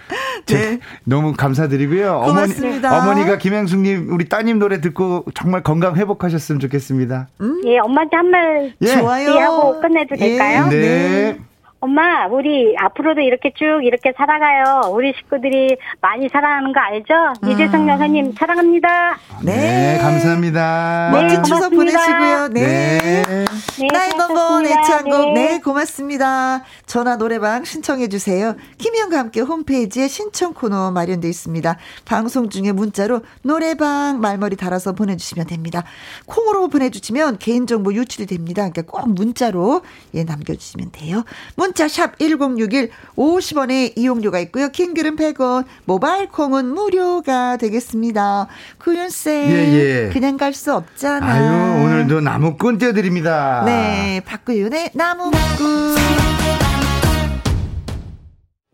[0.47, 0.79] 제- 네.
[1.05, 2.21] 너무 감사드리고요.
[2.25, 2.89] 고맙습니다.
[2.99, 7.29] 어머니, 어머니가 김양숙님 우리 따님 노래 듣고 정말 건강 회복하셨으면 좋겠습니다.
[7.67, 8.87] 예, 엄마한테 한말 예.
[8.87, 9.31] 좋아요.
[9.39, 10.69] 하고 끝내도 될까요?
[10.73, 10.77] 예.
[10.77, 11.39] 네.
[11.85, 14.91] 엄마, 우리 앞으로도 이렇게 쭉 이렇게 살아가요.
[14.91, 17.15] 우리 식구들이 많이 사랑하는 거 알죠?
[17.47, 19.19] 이재성 여사님 사랑합니다.
[19.43, 21.11] 네, 감사합니다.
[21.13, 22.07] 멋진 네, 추석 고맙습니다.
[22.07, 22.49] 보내시고요.
[22.49, 22.63] 네.
[22.63, 23.45] 네.
[23.81, 24.81] 네, 나의 고맙습니다.
[24.81, 25.35] 애창곡.
[25.35, 25.49] 네.
[25.49, 26.63] 네, 고맙습니다.
[26.87, 28.55] 전화 노래방 신청해 주세요.
[28.79, 31.77] 김희영과 함께 홈페이지에 신청 코너 마련되어 있습니다.
[32.07, 35.85] 방송 중에 문자로 노래방 말머리 달아서 보내주시면 됩니다.
[36.25, 38.71] 콩으로 보내주시면 개인정보 유출이 됩니다.
[38.71, 39.83] 그러니까 꼭 문자로
[40.15, 41.25] 예 남겨주시면 돼요.
[41.57, 44.69] 문자 샵 1061 50원의 이용료가 있고요.
[44.69, 48.47] 킹글은 100원, 모바일 콩은 무료가 되겠습니다.
[48.79, 50.11] 구윤 쌤 예, 예.
[50.13, 51.27] 그냥 갈 수 없잖아.
[51.27, 53.63] 아유, 오늘도 나무꾼 띄워드립니다.
[53.67, 55.35] 네, 박구윤의 나무꾼.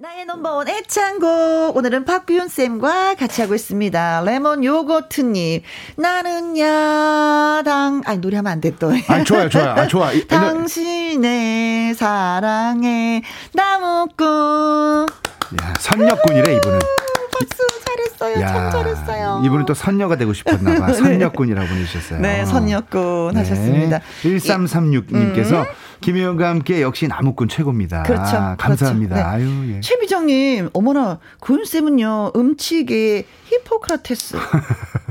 [0.02, 1.76] 나의 넘버원 애창곡.
[1.76, 4.22] 오늘은 박구윤 쌤과 같이 하고 있습니다.
[4.24, 5.60] 레몬 요거트님.
[5.96, 8.00] 나는 야당.
[8.06, 8.90] 아니, 노래하면 안 돼, 또.
[9.08, 9.68] 아니, 좋아요, 좋아요.
[9.72, 10.10] 아, 좋아.
[10.12, 15.04] 이- 당신의 사랑의 나무꾼.
[15.62, 16.78] 야, 선녀꾼이래, 이분은.
[17.32, 18.46] 박수 잘했어요.
[18.46, 19.42] 참 잘했어요.
[19.44, 20.92] 이분은 또 선녀가 되고 싶었나 봐.
[20.92, 22.20] 선녀꾼이라고 보내주셨어요.
[22.20, 24.00] 네, 선녀꾼 하셨습니다.
[24.22, 25.66] 1336님께서
[26.00, 28.02] 김혜영과 함께 역시 나무꾼 최고입니다.
[28.04, 28.56] 그렇죠.
[28.58, 29.14] 감사합니다.
[29.14, 29.14] 그렇죠.
[29.14, 29.20] 네.
[29.22, 29.80] 아유, 예.
[29.80, 34.36] 최비정님, 어머나, 구윤쌤은요, 음치계 히포크라테스.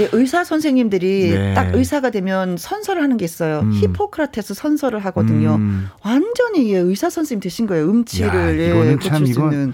[0.00, 1.54] 예, 의사 선생님들이 네.
[1.54, 3.60] 딱 의사가 되면 선서를 하는 게 있어요.
[3.60, 3.72] 음.
[3.72, 5.54] 히포크라테스 선서를 하거든요.
[5.56, 5.88] 음.
[6.04, 7.88] 완전히 예, 의사 선생님 되신 거예요.
[7.90, 9.72] 음치를 야, 예, 이거는 고칠 참 수 이건- 있는.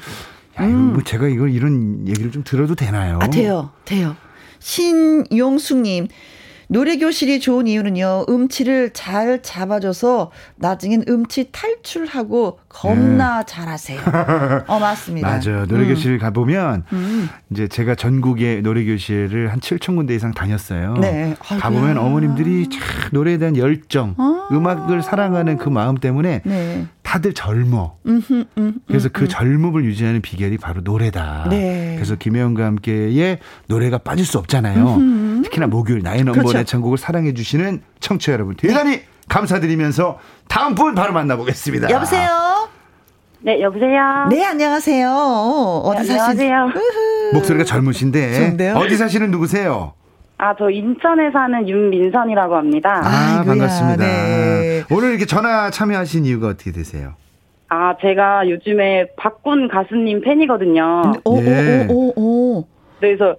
[0.61, 3.19] 야, 이거 뭐 제가 이걸 이런 얘기를 좀 들어도 되나요?
[3.23, 3.71] 아, 돼요.
[3.85, 4.17] 돼요.
[4.61, 6.09] 신용숙님.
[6.69, 14.01] 노래교실이 좋은 이유는요, 음치를 잘 잡아줘서 나중엔 음치 탈출하고 겁나 잘하세요.
[14.67, 15.39] 어, 맞습니다.
[15.39, 15.49] 네.
[15.51, 15.67] 맞아요.
[15.67, 17.29] 노래교실 가보면 음.
[17.51, 20.95] 이제 제가 전국의 노래교실을 한 7천 군데 이상 다녔어요.
[21.01, 21.35] 네.
[21.41, 22.81] 가보면 어머님들이 참
[23.13, 24.49] 노래에 대한 열정, 아.
[24.53, 26.87] 음악을 사랑하는 그 마음 때문에 네.
[27.03, 27.97] 다들 젊어.
[28.07, 31.47] 음흠, 음, 그래서 음, 그 젊음을 유지하는 비결이 바로 노래다.
[31.49, 31.95] 네.
[31.97, 34.97] 그래서 김혜영과 함께의 노래가 빠질 수 없잖아요.
[35.43, 36.65] 특히나 목요일 나의 넘버의 그렇죠.
[36.65, 41.91] 창곡을 사랑해 주시는 청취자 여러분 대단히 감사드리면서 다음 분 바로 만나보겠습니다.
[41.91, 42.69] 여보세요?
[43.41, 44.27] 네, 여보세요?
[44.31, 45.11] 네, 안녕하세요.
[45.85, 46.45] 어디 네, 사시는?
[46.53, 46.83] 안녕하세요.
[47.35, 48.75] 목소리가 젊으신데 좋은데요?
[48.77, 49.93] 어디 사시는 누구세요?
[50.39, 53.01] 아, 저 인천에 사는 윤민선이라고 합니다.
[53.05, 54.05] 아, 아이고야, 반갑습니다.
[54.05, 54.85] 네.
[54.91, 57.15] 오늘 이렇게 전화 참여하신 이유가 어떻게 되세요?
[57.69, 61.13] 아, 제가 요즘에 박군 가수님 팬이거든요.
[61.25, 61.87] 오, 예.
[61.91, 62.67] 오, 오, 오, 오.
[63.01, 63.37] 그래서,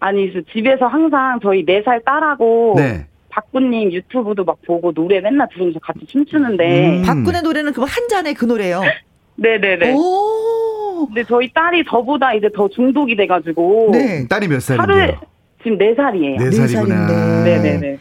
[0.00, 3.06] 아니, 저 집에서 항상 저희 네 살 딸하고 네.
[3.30, 7.02] 박군님 유튜브도 막 보고 노래 맨날 들으면서 같이 춤추는데, 음.
[7.02, 8.80] 박군의 노래는 그거 한 잔의 그 노래요.
[9.36, 9.94] 네네네.
[9.94, 11.06] 오.
[11.06, 14.26] 근데 저희 딸이 저보다 이제 더 중독이 돼가지고, 네.
[14.28, 15.20] 딸이 몇 하루에 살인데요?
[15.62, 16.36] 지금 네 살이에요.
[16.38, 17.08] 네네 살이구나.
[17.08, 17.44] 살인데.
[17.62, 17.98] 네네네.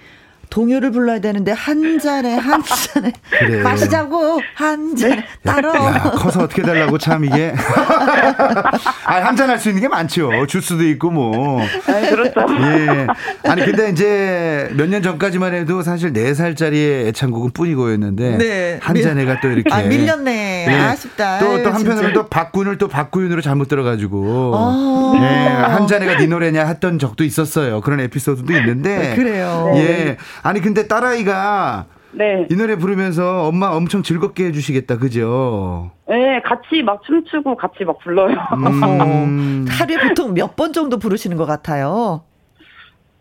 [0.49, 3.61] 동요를 불러야 되는데 한 잔에 한 잔에 그래.
[3.61, 7.53] 마시자고 한 잔에 따로 야, 커서 어떻게 달라고 참 이게.
[9.05, 10.31] 아, 한잔 할 수 있는 게 많죠.
[10.47, 11.61] 주스도 있고 뭐.
[11.61, 12.33] 아, 그렇죠.
[12.61, 13.07] 예.
[13.49, 18.79] 아니 근데 이제 몇 년 전까지만 해도 사실 4 살짜리의 애창곡은 뿐이고였는데 네.
[18.81, 20.73] 한 밀- 잔애가 또 이렇게 아 밀렸네 예.
[20.73, 22.13] 아쉽다 또, 또 아유, 한편으로 진짜.
[22.13, 25.13] 또 박군을 또 박구윤으로 잘못 들어가지고 어.
[25.19, 27.81] 예, 한 잔애가 네 노래냐 했던 적도 있었어요.
[27.81, 30.17] 그런 에피소드도 있는데 그래요 예.
[30.43, 32.47] 아니 근데 딸아이가 네.
[32.49, 35.91] 이 노래 부르면서 엄마 엄청 즐겁게 해주시겠다, 그죠?
[36.09, 38.35] 네, 같이 막 춤추고 같이 막 불러요.
[38.53, 39.65] 음.
[39.69, 42.23] 하루에 보통 몇 번 정도 부르시는 것 같아요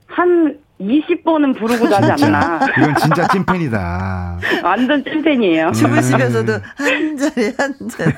[0.07, 2.61] 한 20번은 부르고 자지 않나.
[2.79, 4.39] 이건 진짜 찐팬이다.
[4.63, 5.73] 완전 찐팬이에요.
[5.73, 8.13] 춤을 추면서도 한 잔에 한 잔에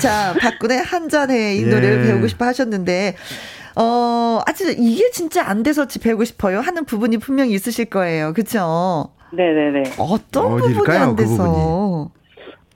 [0.00, 1.66] 자 박군의 한 잔에 이 예.
[1.70, 3.14] 노래를 배우고 싶어 하셨는데
[3.76, 8.32] 어, 아, 진짜 이게 진짜 안 돼서 배우고 싶어요 하는 부분이 분명히 있으실 거예요.
[8.32, 9.10] 그쵸?
[9.32, 9.94] 네네네.
[9.98, 12.10] 어떤 부분이 어딜까요, 안그 돼서?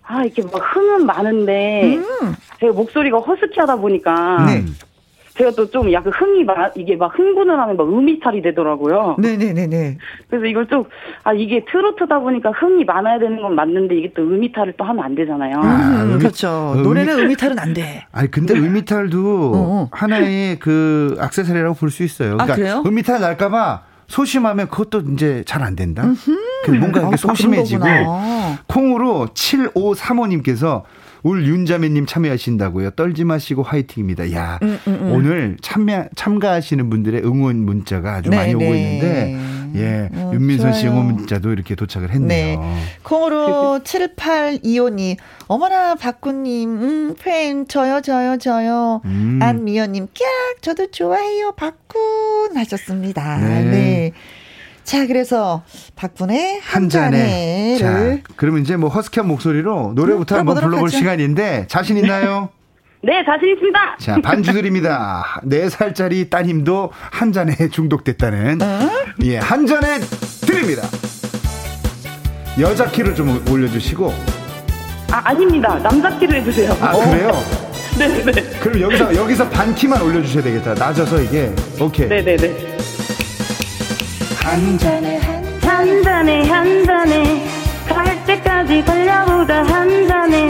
[0.03, 2.35] 아, 이렇게 막 흥은 많은데, 음.
[2.61, 4.65] 제가 목소리가 허스키 하다 보니까, 네.
[5.43, 5.51] 음.
[5.51, 9.17] 제가 또 좀 약간 흥이 막, 이게 막 흥분을 하면 막 음이탈이 되더라고요.
[9.19, 9.99] 네네네네.
[10.29, 10.85] 그래서 이걸 좀,
[11.25, 15.15] 아, 이게 트로트다 보니까 흥이 많아야 되는 건 맞는데, 이게 또 음이탈을 또 하면 안
[15.15, 15.55] 되잖아요.
[15.57, 15.61] 아,
[16.05, 16.75] 음, 음이- 그렇죠.
[16.77, 18.05] 음이- 노래는 음이탈은 안 돼.
[18.13, 19.89] 아니 근데 음이탈도 어.
[19.93, 22.35] 하나의 그 악세사리라고 볼 수 있어요.
[22.37, 22.83] 그러니까 아, 그래요?
[22.87, 26.03] 음이탈 날까봐 소심하면 그것도 이제 잘 안 된다.
[26.65, 27.85] 그 뭔가 아, 이렇게 그런 소심해지고.
[28.67, 30.83] 콩으로 7535님께서
[31.25, 32.91] 울 윤자매님 참여하신다고요.
[32.93, 34.33] 떨지 마시고 화이팅입니다.
[34.33, 35.13] 야 음, 음, 음.
[35.13, 38.81] 오늘 참여 참가하시는 분들의 응원 문자가 아주 네, 많이 오고 네.
[38.81, 39.39] 있는데
[39.77, 40.87] 예 어, 윤민선 씨.
[40.89, 42.61] 응원 문자도 이렇게 도착을 했네요.
[43.05, 49.01] 콩으로 7825님, 어머나, 박구님, 음, 팬, 저요, 저요, 저요.
[49.05, 49.39] 음.
[49.41, 52.57] 안미연님, 깍, 저도 좋아해요, 박군.
[52.57, 53.39] 하셨습니다.
[53.39, 53.63] 네.
[53.65, 54.13] 네.
[54.93, 55.63] 자, 그래서
[55.97, 57.79] 박분의 한, 한 잔에.
[57.79, 60.99] 자, 그러면 이제 뭐 허스키한 목소리로 노래부터 음, 한번 불러볼 하죠.
[60.99, 62.51] 시간인데 자신 있나요?
[63.03, 63.97] 네, 자신 있습니다.
[63.99, 65.41] 자, 반주 드립니다.
[65.45, 68.59] 네살짜리 따님도 한 잔에 중독됐다는.
[69.23, 69.99] 예, 한 잔에
[70.43, 70.83] 드립니다.
[72.61, 74.13] 여자 키를 좀 올려주시고.
[75.11, 75.79] 아, 아닙니다.
[75.83, 76.71] 남자 키로 해주세요.
[76.83, 77.33] 아, 그래요?
[77.99, 78.43] 네네.
[78.61, 80.75] 그럼 여기서, 여기서 반 키만 올려주셔야 되겠다.
[80.75, 81.51] 낮아서 이게.
[81.81, 82.09] 오케이.
[82.09, 83.02] 네네네.
[84.43, 85.19] 한 잔에.
[85.63, 87.43] 한 잔에 한 잔에
[87.89, 90.49] 갈 때까지 달려보자 한 잔에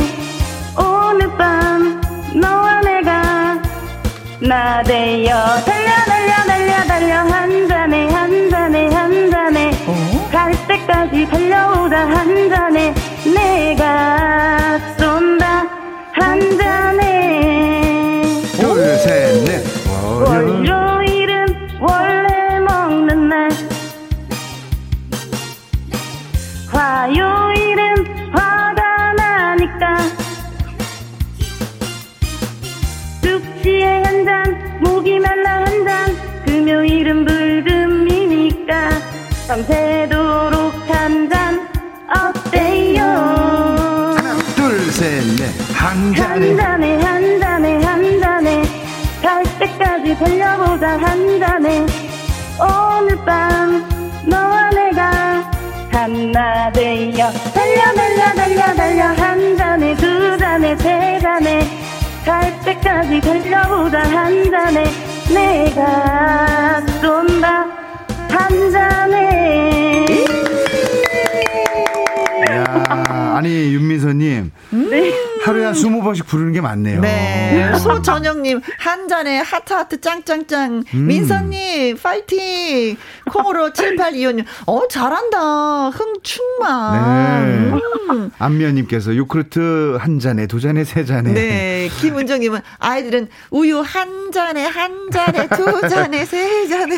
[0.77, 2.01] 오늘 밤
[2.35, 3.61] 너와 내가
[4.41, 9.71] 나대여 달려 달려 달려 달려 한 잔에 한 잔에 한 잔에
[10.31, 15.67] 갈 때까지 달려오자 한 잔에 내가 쏜다
[16.13, 18.23] 한 잔에
[18.59, 19.63] 둘, 셋, 넷.
[19.89, 20.29] 월요.
[20.29, 20.62] 월요일
[26.83, 29.99] 화요일은 화가 나니까.
[33.23, 38.91] 숙취에 한 잔 목이 말라 한 잔 금요일은 불금이니까.
[39.47, 41.69] 밤새도록 한 잔
[42.11, 43.03] 어때요?
[44.17, 45.53] 하나, 둘, 셋, 넷.
[45.73, 46.57] 한한 잔에.
[46.57, 48.63] 잔에 한 잔에 한 잔에.
[49.23, 51.87] 갈 때까지 달려보자 한 잔에.
[52.59, 53.85] 오늘 밤
[54.27, 54.71] 너와
[56.03, 59.05] 하나 되어 달려 달려 달려 달려.
[59.05, 61.65] 한 잔에 두 잔에 세 잔에.
[62.25, 64.85] 갈 때까지 달려보자 한 잔에.
[65.33, 67.67] 내가 쏜다
[68.31, 70.25] 한 잔에.
[72.51, 74.51] 야, 아니, 윤미서님.
[74.71, 75.22] 네.
[75.45, 77.01] 하루에 한 20번씩 부르는 게 많네요.
[77.01, 77.73] 네.
[77.79, 80.85] 소전영님, 한 잔에 하트하트 짱짱짱.
[80.95, 81.07] 음.
[81.07, 82.97] 민서님, 파이팅.
[83.31, 85.89] 콩으로 7825님, 어, 잘한다.
[85.91, 87.73] 흥충만.
[87.73, 87.81] 네.
[88.11, 88.31] 음.
[88.39, 91.33] 안미연님께서 요크루트 한 잔에, 두 잔에, 세 잔에.
[91.33, 91.89] 네.
[92.01, 96.97] 김은정님은 아이들은 우유 한 잔에, 한 잔에, 두 잔에, 세 잔에.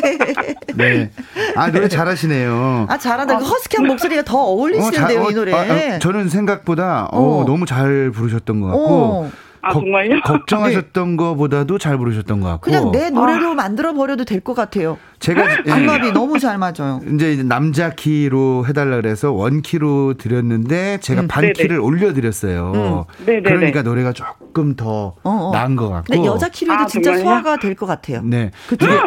[0.75, 1.11] 네.
[1.55, 2.87] 아, 노래 잘하시네요.
[2.89, 3.37] 아, 잘한다.
[3.39, 5.53] 그 허스키한 목소리가 더 어울리시는데요, 자- 이 노래.
[5.53, 7.45] 아, 아, 저는 생각보다 어, 어.
[7.45, 8.85] 너무 잘 부르셨 던 것 같고.
[8.87, 9.31] 어.
[9.67, 10.21] 아, 정말요?
[10.21, 12.61] 걱정하셨던 거보다도 잘 부르셨던 것 같고.
[12.69, 14.99] 그냥 내 노래로 만들어 버려도 될 것 같아요.
[15.17, 17.01] 제가 예, 안갑이 너무 잘 맞아요.
[17.15, 21.27] 이제 남자 키로 해달라 그래서 원 키로 드렸는데 제가 음.
[21.27, 21.53] 반 네네.
[21.53, 23.07] 키를 올려드렸어요.
[23.25, 23.41] 네네네.
[23.41, 25.51] 그러니까 노래가 조금 더 어, 어.
[25.51, 26.13] 나은 것 같고.
[26.13, 27.23] 근데 여자 키로도 아, 진짜 정말요?
[27.23, 28.21] 소화가 될 것 같아요.
[28.23, 28.51] 네.
[28.69, 28.85] 그쵸?
[28.85, 28.99] 이게,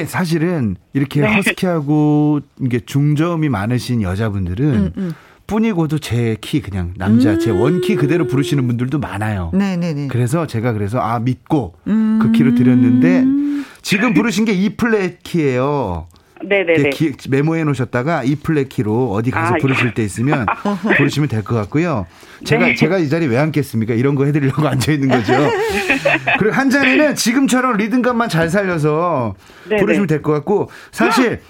[0.00, 1.32] 이게 사실은 이렇게 네.
[1.32, 5.14] 허스키하고 이게 중저음이 많으신 여자분들은 음, 음.
[5.46, 9.50] 뿐이고도 제 키 그냥 남자 제 원키 그대로 부르시는 분들도 많아요.
[9.54, 10.08] 네네네.
[10.08, 12.18] 그래서 제가 그래서 아 믿고 음.
[12.20, 13.24] 그 키로 드렸는데
[13.82, 16.08] 지금 부르신 게 E 플랫 키예요.
[16.44, 16.90] 네네네.
[16.90, 20.44] 기- 메모해 놓으셨다가 E 플랫 키로 어디 가서 아, 부르실 때 있으면
[20.98, 22.06] 부르시면 될 것 같고요.
[22.44, 22.74] 제가 네.
[22.74, 23.94] 제가 이 자리 왜 앉겠습니까?
[23.94, 25.32] 이런 거 해드리려고 앉아 있는 거죠.
[26.38, 29.34] 그리고 한 잔에는 지금처럼 리듬감만 잘 살려서
[29.68, 29.80] 네네.
[29.80, 31.40] 부르시면 될 것 같고 사실.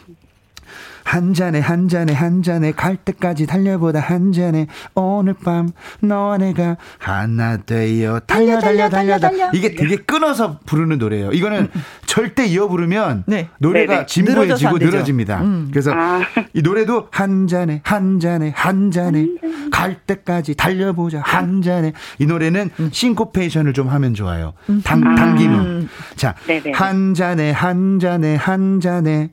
[1.06, 4.66] 한 잔에 한 잔에 한 잔에 갈 때까지 달려보다 한 잔에
[4.96, 11.30] 오늘 밤 너와 내가 하나 되어 달려 달려 달려 달려 이게 되게 끊어서 부르는 노래예요.
[11.30, 11.68] 이거는
[12.06, 13.48] 절대 이어 부르면 네.
[13.58, 14.90] 노래가 진부해지고 안 되죠.
[14.90, 15.42] 늘어집니다.
[15.42, 15.68] 음.
[15.70, 16.22] 그래서 아.
[16.52, 19.28] 이 노래도 한 잔에 한 잔에 한 잔에
[19.70, 24.54] 갈 때까지 달려보자 한 잔에 이 노래는 싱코페이션을 좀 하면 좋아요.
[24.82, 25.88] 당, 당기는.
[26.16, 26.72] 자, 네네.
[26.72, 29.30] 한 잔에 한 잔에 한 잔에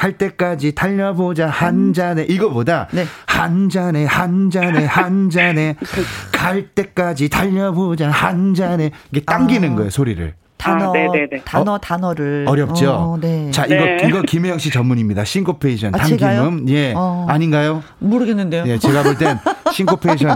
[0.00, 1.46] 갈 때까지 달려보자.
[1.46, 3.04] 한 잔에 이거보다 네.
[3.26, 5.76] 한 잔에 한 잔에 한 잔에
[6.32, 8.08] 갈 때까지 달려보자.
[8.08, 8.92] 한 잔에.
[9.12, 9.76] 이게 당기는 아.
[9.76, 11.38] 거예요 소리를 단어, 아.
[11.44, 12.44] 단어, 단어를.
[12.46, 12.90] 어렵죠.
[12.90, 13.50] 어, 네.
[13.50, 13.98] 자 이거 네.
[14.06, 16.58] 이거 김혜영 씨 전문입니다 싱코페이션 아, 제가요?
[16.68, 17.26] 예 어.
[17.28, 17.82] 아닌가요?
[17.98, 18.64] 모르겠는데요.
[18.66, 19.38] 예 제가 볼 땐
[19.72, 20.34] 싱코페이션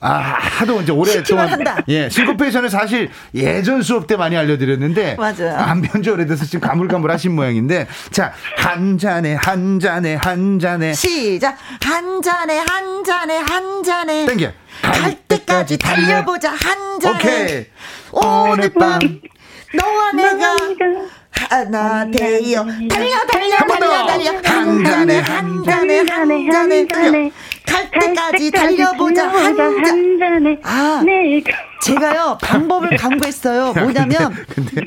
[0.00, 1.76] 아 하도 이제 오랫동안 한다.
[1.88, 5.54] 예 싱코페이션은 사실 예전 수업 때 많이 알려드렸는데 맞아요.
[5.56, 11.56] 안 배운 지 오래돼서 지금 가물가물하신 모양인데 자 한 잔에 한 잔에 한 잔에 시작.
[11.82, 14.26] 한 잔에, 한 잔에, 한 잔에.
[14.26, 14.50] 땡겨
[14.82, 17.16] 갈 때까지 달려보자, 한 잔에.
[17.18, 17.66] 오케이
[18.14, 18.98] 오늘 밤,
[19.74, 20.56] 너와 내가
[21.30, 23.56] 하나 되어 달려, 달려.
[23.66, 24.32] 달려, 달려.
[24.44, 27.30] 한 잔에, 한 잔에, 한 잔에, 달려.
[27.74, 30.18] 갈 때까지 달려보자, 한 잔.
[30.18, 31.02] 잔에 아.
[31.04, 31.50] 내가
[31.82, 33.72] 제가요 방법을 강구했어요.
[33.74, 34.32] 뭐냐면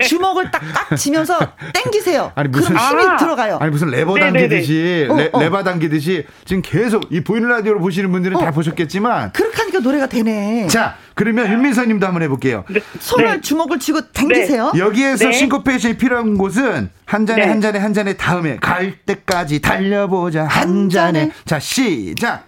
[0.01, 1.37] 주먹을 딱딱 지면서
[1.73, 2.31] 땡기세요.
[2.33, 3.17] 아니, 무슨- 그럼 힘이 아.
[3.17, 3.57] 들어가요.
[3.59, 4.39] 아니 무슨 레버 네네네.
[4.39, 5.39] 당기듯이 어, 레, 어.
[5.39, 10.67] 레바 당기듯이 지금 계속 이 보이는 라디오를 보시는 분들은 다 보셨겠지만 그렇게 하니까 노래가 되네.
[10.67, 12.63] 자 그러면 윤민서님도 한번 해볼게요.
[12.99, 13.41] 손을 네.
[13.41, 14.71] 주먹을 쥐고 당기세요.
[14.77, 15.31] 여기에서 네.
[15.33, 17.49] 싱코페이션이 필요한 곳은 한 잔에 네.
[17.49, 21.31] 한 잔에 한 잔에 다음에 갈 때까지 달려보자 한 잔에.
[21.45, 22.45] 자 시작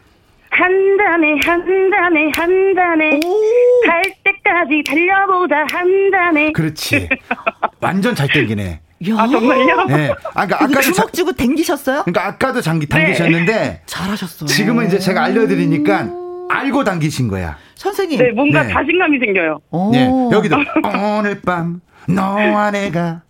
[0.50, 3.86] 한 잔에 한 잔에 한 잔에 오.
[3.86, 7.08] 갈 때까지 달려보자 한 잔에 그렇지
[7.82, 8.82] 완전 잘 땡기네.
[9.10, 9.16] 야.
[9.18, 9.86] 아 정말요?
[9.86, 10.10] 네.
[10.34, 12.02] 아, 그러니까 아까도 자, 주먹 쥐고 당기셨어요?
[12.04, 14.46] 그러니까 아까도 장기 당기셨는데 잘하셨어.
[14.48, 16.10] 지금은 이제 제가 알려드리니까
[16.50, 17.58] 알고 당기신 거야.
[17.76, 18.20] 선생님.
[18.20, 18.74] 네 뭔가 네.
[18.74, 19.60] 자신감이 생겨요.
[19.72, 19.92] 오.
[19.92, 20.58] 네, 여기도
[21.18, 21.80] 오늘 밤
[22.10, 23.22] 너와 내가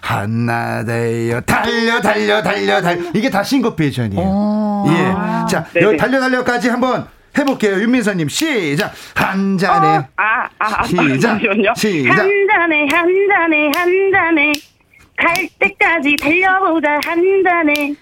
[0.00, 4.20] 하나 되어 달려 달려 달려 달려 이게 다 싱거페이션이에요.
[4.20, 4.84] 오.
[4.88, 5.86] 예, 자 네네.
[5.86, 7.06] 여기 달려 달려까지 한번
[7.36, 11.20] 해볼게요, 윤민서님 시작 한 잔에 아, 아, 아, 시작.
[11.38, 11.72] 잠시만요.
[11.76, 12.18] 시작.
[12.18, 14.52] 한 잔에 한 잔에 한 잔에
[15.16, 17.94] 갈 때까지 달려보자 한 잔에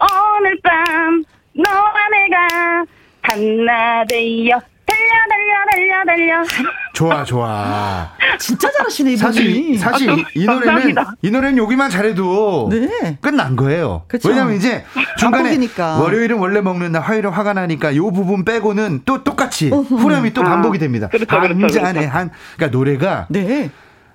[0.00, 2.84] 오늘 밤 너와 내가
[3.22, 4.60] 하나 되어
[5.28, 6.44] 달려 달려 달려 달려
[6.92, 8.10] 좋아 좋아.
[8.38, 9.16] 진짜 잘하시네 이분이.
[9.16, 11.14] 사실 사실 아, 이, 이 노래는 감사합니다.
[11.22, 13.18] 이 노래는 여기만 잘해도 네.
[13.20, 14.04] 끝난 거예요.
[14.08, 14.28] 그쵸.
[14.28, 14.84] 왜냐면 이제
[15.18, 15.98] 중간에 반복이니까.
[16.00, 20.44] 월요일은 원래 먹는 날, 화요일은 화가 나니까 요 부분 빼고는 또 똑같이 후렴이 또 아,
[20.44, 21.08] 반복이 됩니다.
[21.08, 22.10] 그렇죠, 한 그렇죠, 잔에 그렇죠.
[22.10, 23.70] 한 그러니까 노래가 네.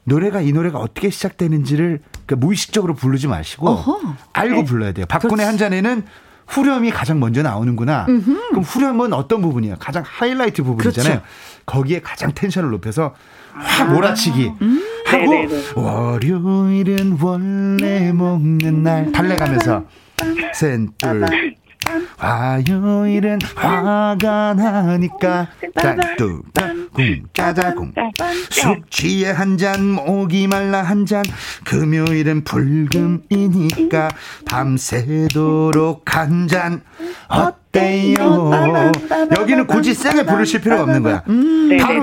[0.06, 4.16] 노래가 이 노래가 어떻게 시작되는지를 그러니까 무의식적으로 부르지 마시고 어허.
[4.34, 5.06] 알고 불러야 돼요.
[5.08, 5.46] 박군의 그렇지.
[5.46, 6.04] 한 잔에는
[6.50, 8.06] 후렴이 가장 먼저 나오는구나.
[8.06, 9.76] 그럼 후렴은 어떤 부분이야?
[9.80, 11.20] 가장 하이라이트 부분이잖아요.
[11.20, 11.28] 그렇죠.
[11.66, 13.14] 거기에 가장 텐션을 높여서
[13.54, 14.52] 확 몰아치기
[15.06, 15.64] 하고 네네네.
[15.76, 19.84] 월요일은 원래 먹는 날 달래가면서
[20.54, 21.56] 센둘
[22.18, 25.48] 화요일은 화가 나니까.
[25.82, 27.94] 짠뚜꿍 짜자궁
[28.50, 31.24] 숙취에 한 잔 목이 말라 한 잔.
[31.66, 34.10] 금요일은 불금이니까
[34.46, 36.82] 밤새도록 한 잔.
[37.28, 38.52] 어때요?
[39.38, 41.24] 여기는 굳이 세게 부르실 필요가 없는 거야.
[41.24, 41.34] 바로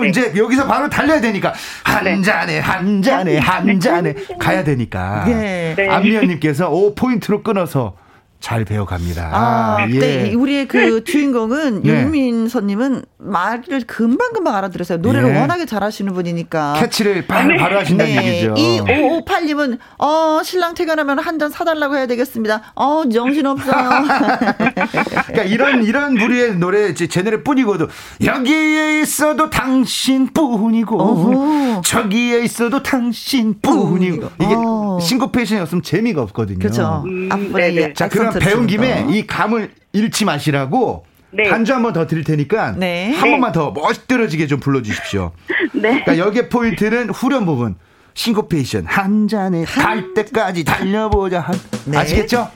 [0.01, 0.09] 네네네.
[0.09, 1.53] 이제 여기서 바로 달려야 되니까.
[1.85, 5.24] 한 잔에 한 잔에 한 잔에 가야 되니까.
[5.27, 5.74] 네.
[5.77, 5.89] 네.
[5.89, 7.95] 안미연님께서 5포인트로 끊어서
[8.41, 9.30] 잘 배워갑니다.
[9.32, 9.99] 아, 예.
[9.99, 10.34] 네.
[10.34, 12.03] 우리의 그 주인공은 네.
[12.03, 14.99] 윤민서님은 말을 금방 금방 알아들었어요.
[14.99, 15.41] 노래를 네.
[15.41, 16.74] 워낙에 잘하시는 분이니까.
[16.80, 18.55] 캐치를 바로, 바로 하신다는 얘기죠.
[18.57, 22.72] 이 5558님은, 어, 신랑 퇴근하면 한 잔 사달라고 해야 되겠습니다.
[22.76, 23.70] 어, 정신 없어.
[25.26, 27.89] 그러니까 이런 이런 부류의 노래 제- 제네를 뿐이고도
[28.24, 31.82] 여기에 있어도 당신뿐이고.
[31.84, 34.99] 저기에 있어도 당신뿐이고 이게 어.
[35.01, 36.59] 싱코페이션이었으면 재미가 없거든요.
[36.59, 37.03] 그죠.
[37.07, 37.93] 음, 네네.
[37.95, 39.11] 자, 그럼 액센트를 배운 김에 거.
[39.12, 41.51] 이 감을 잃지 마시라고 네.
[41.51, 43.12] 반주 한 번 더 드릴 테니까 네.
[43.14, 45.33] 한 번만 더 멋들어지게 좀 불러주십시오.
[45.74, 46.03] 네.
[46.05, 47.77] 그러니까 여기에 포인트는 후렴 부분.
[48.14, 51.55] 싱코페이션 한 잔에 갈 때까지 달려보자 한
[51.85, 51.99] 네.
[51.99, 52.49] 아시겠죠?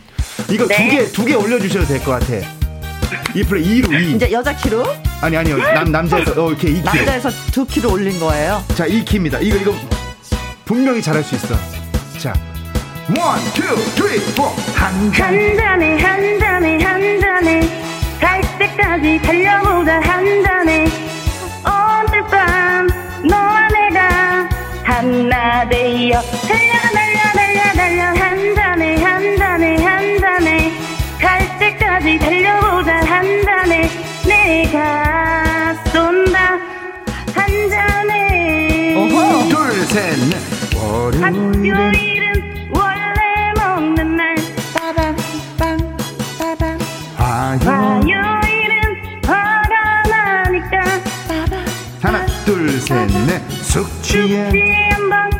[0.50, 2.34] 이거 두 개 두 개 올려주셔도 될 것 같아.
[3.34, 4.82] E 플랫 2로 2 이제 여자 키로,
[5.20, 8.62] 아니 아니요 남 남자에서 어 이렇게 2키 남자에서 두 키로 올린 거예요.
[8.74, 9.38] 자 2키입니다.
[9.42, 9.74] 이거 이거
[10.64, 11.54] 분명히 잘할 수 있어.
[12.18, 12.32] 자
[13.18, 14.44] one, two, three, four.
[14.74, 15.56] 한 잔.
[15.56, 17.60] 잔에 한 잔에 한 잔에
[18.20, 20.86] 갈 때까지 달려보자 한 잔에
[21.64, 22.88] 오늘 밤
[23.26, 24.48] 너와 내가
[24.84, 30.72] 하나 되어 달려 달려 달려 달려 한 잔에 한 잔에 한 잔에
[31.20, 33.90] 갈 때까지 달려보자 한 잔에
[34.26, 36.58] 내가 쏜다
[37.34, 39.48] 한 잔에 어허.
[39.48, 40.74] 둘, 셋, 넷.
[40.76, 42.09] 월요일
[47.58, 48.00] 화요.
[48.04, 50.80] 화요 일은 화가 나니까
[52.02, 53.40] 하나, 둘, 셋, 넷.
[53.50, 55.30] 숙취에 숙취에 한번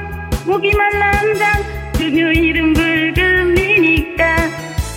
[0.77, 1.63] 말라 한잔
[1.97, 4.37] 금요일은 불금이니까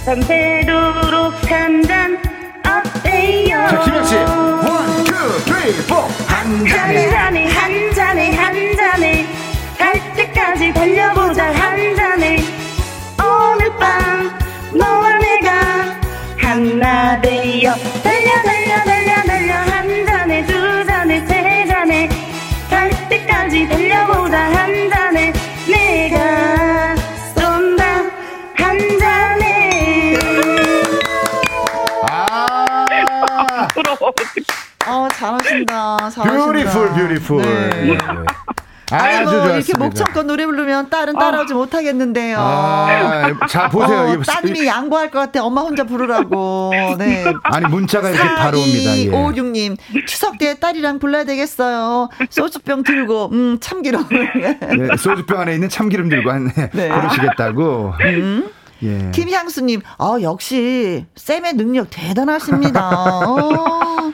[0.05, 2.17] 밤새도록 한잔
[2.65, 4.15] 어때요 자, 김현 씨.
[4.15, 5.13] one, two,
[5.45, 5.95] three, four.
[6.27, 7.09] 한한 잔에.
[7.11, 9.25] 잔에 한 잔에 한 잔에
[9.77, 12.37] 갈 때까지 달려보자 한 잔에
[13.19, 14.12] 오늘 밤
[17.63, 22.09] 되어 달려 달려 달려 달려 한 잔에 두 잔에 세 잔에
[22.69, 25.31] 갈 때까지 달려보자 한 잔에
[25.65, 26.93] 내가
[27.33, 27.85] 쏜다
[28.55, 30.17] 한 잔에
[32.09, 32.85] 아.
[33.73, 34.13] 부러워
[34.85, 36.09] 어, 잘하신다.
[36.09, 36.45] 잘하신다.
[36.51, 37.41] beautiful, beautiful.
[37.43, 37.97] 네.
[38.93, 39.85] 아이고 아주 이렇게 좋았습니다.
[39.85, 42.37] 목청껏 노래 부르면 딸은 따라오지 못하겠는데요.
[42.39, 44.17] 아, 자 보세요.
[44.19, 45.43] 어, 따님이 양보할 것 같아.
[45.43, 46.71] 엄마 혼자 부르라고.
[46.97, 47.25] 네.
[47.43, 48.97] 아니 문자가 이렇게 바로 옵니다.
[48.97, 49.09] 예.
[49.09, 49.77] 4256님,
[50.07, 52.09] 추석 때 딸이랑 불러야 되겠어요.
[52.29, 54.05] 소주병 들고, 음, 참기름.
[54.09, 54.57] 네,
[54.97, 56.89] 소주병 안에 있는 참기름 들고 한 네.
[56.89, 57.93] 부르시겠다고.
[58.01, 58.49] 음.
[58.83, 59.11] 예.
[59.11, 62.89] 김향수님, 아, 역시, 쌤의 능력 대단하십니다.
[62.89, 64.11] 어.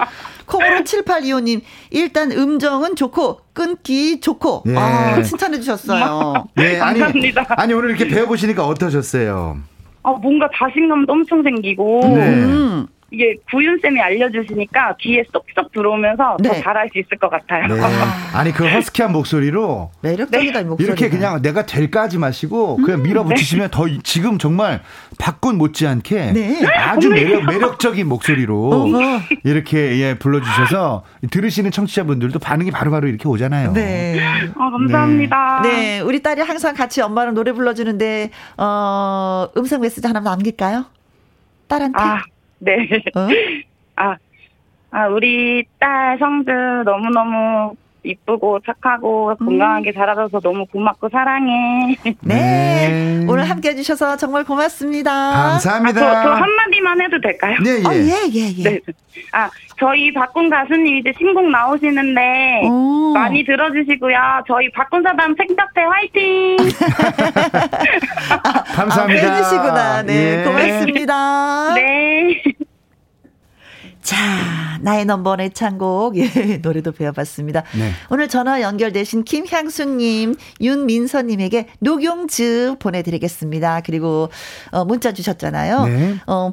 [0.49, 4.75] 콩으로 7825님, 일단 음정은 좋고, 끊기 좋고, 예.
[4.75, 6.45] 아, 칭찬해 주셨어요.
[6.59, 7.45] 예, 아니, 감사합니다.
[7.49, 9.57] 아니 오늘 이렇게 배워보시니까 어떠셨어요?
[10.03, 12.29] 아, 뭔가 자신감도 엄청 생기고 네.
[12.33, 12.87] 음.
[13.11, 16.49] 이게 구윤 쌤이 알려주시니까 귀에 쏙쏙 들어오면서 네.
[16.49, 17.67] 더 잘할 수 있을 것 같아요.
[17.67, 17.81] 네.
[18.33, 20.85] 아니 그 허스키한 목소리로 매력적이다, 이 목소리.
[20.87, 24.81] 이렇게 그냥 내가 될까 하지 마시고 음, 그냥 밀어붙이시면 더 이- 지금 정말
[25.17, 26.65] 박군 못지않게 네.
[26.67, 29.19] 아주 매력 매력적인 목소리로 어허.
[29.43, 33.73] 이렇게 예 불러주셔서 들으시는 청취자분들도 반응이 바로바로 이렇게 오잖아요.
[33.73, 34.19] 네.
[34.55, 35.61] 아, 감사합니다.
[35.63, 40.85] 네, 우리 딸이 항상 같이 엄마랑 노래 불러주는데, 어, 음성 메시지 하나 남길까요?
[41.67, 41.99] 딸한테?
[41.99, 42.21] 아,
[42.61, 42.87] 네.
[43.15, 43.27] 어?
[43.95, 44.17] 아,
[44.91, 46.51] 아, 우리 딸 성주
[46.85, 49.45] 너무너무 이쁘고 착하고 음.
[49.45, 51.95] 건강하게 자라줘서 너무 고맙고 사랑해.
[52.21, 52.35] 네.
[52.35, 53.25] 네.
[53.27, 55.11] 오늘 함께 해주셔서 정말 고맙습니다.
[55.11, 56.23] 아, 저, 감사합니다.
[56.23, 57.57] 저 한마디만 해도 될까요?
[57.63, 57.87] 네, 예.
[57.87, 58.63] 어, 예, 예, 예.
[58.63, 58.79] 네.
[59.33, 63.13] 아, 저희 박군 가수님 이제 신곡 나오시는데 오.
[63.13, 64.43] 많이 들어주시고요.
[64.47, 66.57] 저희 박군 사단 생답회 화이팅!
[68.75, 69.21] 감사합니다.
[69.21, 70.03] 아, 팬이시구나.
[70.03, 70.43] 네, 예.
[70.43, 71.73] 고맙습니다.
[71.75, 72.41] 네.
[74.01, 77.63] 자, 나의 넘버원 애창곡, 예, 노래도 배워봤습니다.
[77.77, 77.91] 네.
[78.09, 83.81] 오늘 전화 연결되신 김향수님, 윤민서님에게 녹용즙 보내드리겠습니다.
[83.85, 84.29] 그리고,
[84.71, 85.85] 어, 문자 주셨잖아요.
[85.85, 86.15] 네.
[86.27, 86.51] 어,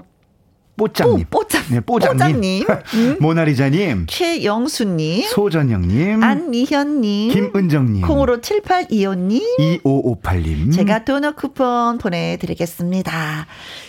[0.76, 1.26] 뽀짱님.
[1.30, 2.18] 뽀, 뽀짱, 네, 뽀짱님.
[2.18, 4.06] 뽀짱님, 음, 모나리자님.
[4.08, 6.22] 최영수님, 소전영님.
[6.22, 8.02] 안미현님, 김은정님.
[8.06, 9.40] 콩으로 7825님,
[9.82, 10.74] 2558님.
[10.74, 13.46] 제가 도넛 쿠폰 보내드리겠습니다.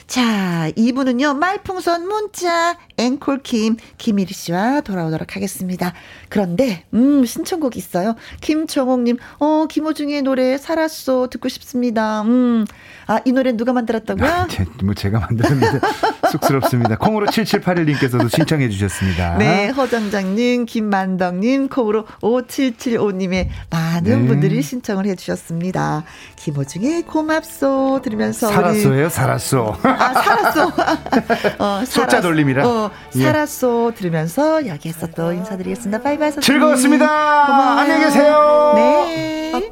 [0.07, 5.93] 자, 이분은요, 말풍선 문자, 앵콜킴, 김일희 씨와 돌아오도록 하겠습니다.
[6.29, 8.15] 그런데, 음, 신청곡 있어요.
[8.39, 12.21] 김정옥님, 어, 김호중의 노래, 살았어, 듣고 싶습니다.
[12.21, 12.65] 음,
[13.07, 14.25] 아, 이 노래 누가 만들었다고요?
[14.25, 15.79] 아, 제, 뭐 제가 만들었는데
[16.31, 16.97] 쑥스럽습니다.
[16.97, 19.37] 콩으로 7781님께서도 신청해 주셨습니다.
[19.37, 24.27] 네, 허정장님, 김만덕님, 콩으로 5775님의 많은 네.
[24.27, 26.05] 분들이 신청을 해 주셨습니다.
[26.37, 28.47] 김호중의 고맙소 들으면서.
[28.47, 29.77] 살았어요, 살았어.
[29.83, 30.71] 아, 살았어.
[31.59, 32.65] 어, 숫자 돌림이라.
[32.65, 33.23] 어, 예.
[33.23, 33.91] 살았어.
[33.95, 36.01] 들으면서 여기에서 또 인사드리겠습니다.
[36.01, 36.59] 바이바이 선생님.
[36.61, 37.05] 즐거웠습니다.
[37.47, 37.79] 고마워요.
[37.79, 38.73] 안녕히 계세요.
[38.75, 39.71] 네.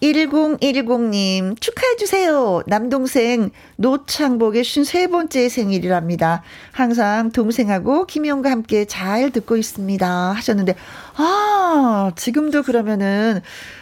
[0.00, 2.62] 1010님 축하해주세요.
[2.66, 6.42] 남동생 노창복의 53번째 생일이랍니다.
[6.72, 10.32] 항상 동생하고 김혜영과 함께 잘 듣고 있습니다.
[10.32, 10.74] 하셨는데,
[11.16, 13.40] 아, 지금도 그러면은,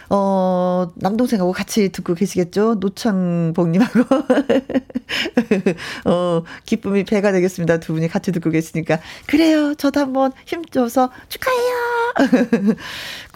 [0.09, 2.75] 어, 남동생하고 같이 듣고 계시겠죠?
[2.79, 3.99] 노창복님하고.
[6.05, 7.79] 어, 기쁨이 배가 되겠습니다.
[7.79, 8.99] 두 분이 같이 듣고 계시니까.
[9.27, 9.75] 그래요.
[9.75, 11.97] 저도 한번 힘줘서 축하해요.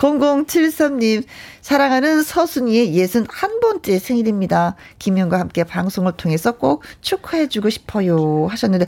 [0.01, 1.23] 0073님,
[1.61, 4.75] 사랑하는 서순이의 예순 한 번째 생일입니다.
[4.97, 8.47] 김현과 함께 방송을 통해서 꼭 축하해주고 싶어요.
[8.47, 8.87] 하셨는데,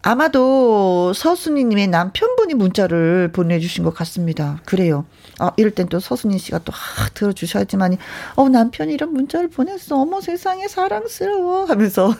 [0.00, 4.60] 아마도 서순이님의 남편분이 문자를 보내주신 것 같습니다.
[4.64, 5.06] 그래요.
[5.40, 7.98] 아, 이럴 땐 또 서순이 씨가 또, 아, 들어주셔야지만이,
[8.36, 10.00] 어, 남편이 이런 문자를 보냈어.
[10.00, 11.64] 어머 세상에 사랑스러워.
[11.64, 12.14] 하면서,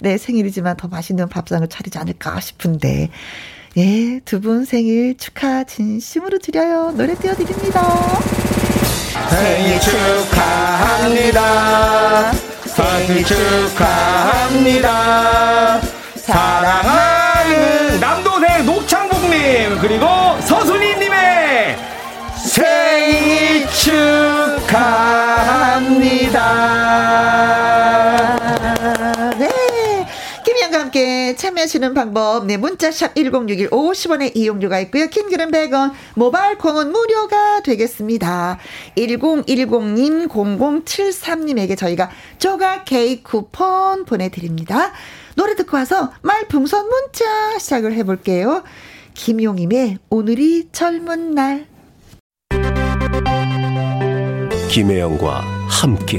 [0.00, 3.08] 내 생일이지만 더 맛있는 밥상을 차리지 않을까 싶은데,
[3.76, 6.92] 예, 두 분 생일 축하 진심으로 드려요.
[6.96, 7.82] 노래 띄워드립니다.
[9.30, 11.42] 생일 축하합니다.
[12.66, 14.90] 생일 축하합니다.
[16.16, 20.06] 사랑하는 남동생 노창복님 그리고
[20.40, 21.76] 서순이님의
[22.44, 23.68] 생일
[26.10, 27.69] 축하합니다.
[30.90, 35.06] 함께 참여하시는 방법, 네, 문자샵 1061 50원의 이용료가 있고요.
[35.06, 38.58] 킹글은 100원, 모바일 콩은 무료가 되겠습니다.
[38.96, 44.90] 1010님, 0073님에게 저희가 조각 케이크 쿠폰 보내드립니다.
[45.36, 48.64] 노래 듣고 와서 말풍선 문자 시작을 해볼게요.
[49.14, 51.66] 김용임의 오늘이 젊은 날.
[54.68, 56.18] 김혜영과 함께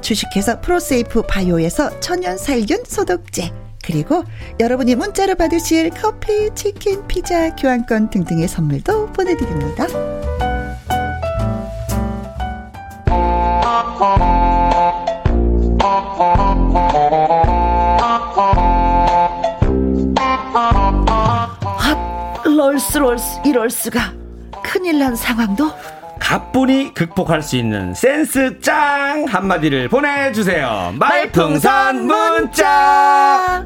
[0.00, 3.52] 주식회사 프로세이프 바이오에서 천연 살균 소독제
[3.86, 4.24] 그리고
[4.58, 9.86] 여러분이 문자로 받으실 커피, 치킨, 피자, 교환권 등등의 선물도 보내드립니다.
[21.78, 24.12] 핫, 롤스 롤스 이럴 수가
[24.64, 25.70] 큰일 난 상황도
[26.20, 30.94] 가뿐히 극복할 수 있는 센스 짱 한마디를 보내주세요.
[30.98, 33.64] 말풍선 문자.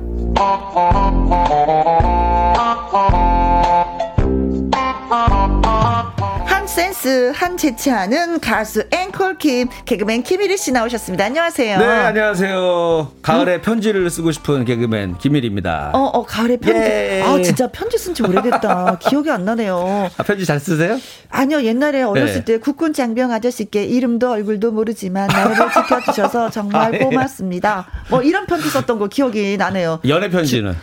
[6.80, 11.26] 한 센스 한 재치하는 가수 앵콜킴 개그맨 김일희 씨 나오셨습니다.
[11.26, 11.78] 안녕하세요.
[11.78, 13.12] 네, 안녕하세요.
[13.20, 15.90] 가을에 편지를 쓰고 싶은 개그맨 김일입니다.
[15.92, 16.80] 어, 어, 가을에 편지.
[16.80, 17.22] 예.
[17.22, 18.96] 아, 진짜 편지 쓴 지 오래됐다.
[19.06, 20.08] 기억이 안 나네요.
[20.16, 20.98] 아, 편지 잘 쓰세요?
[21.28, 22.44] 아니요, 옛날에 어렸을 네.
[22.46, 25.54] 때 국군 장병 아저씨께 이름도 얼굴도 모르지만 나를
[25.84, 26.98] 지켜주셔서 정말 아, 예.
[27.04, 27.88] 고맙습니다.
[28.08, 30.00] 뭐 이런 편지 썼던 거 기억이 나네요.
[30.08, 30.74] 연애 편지는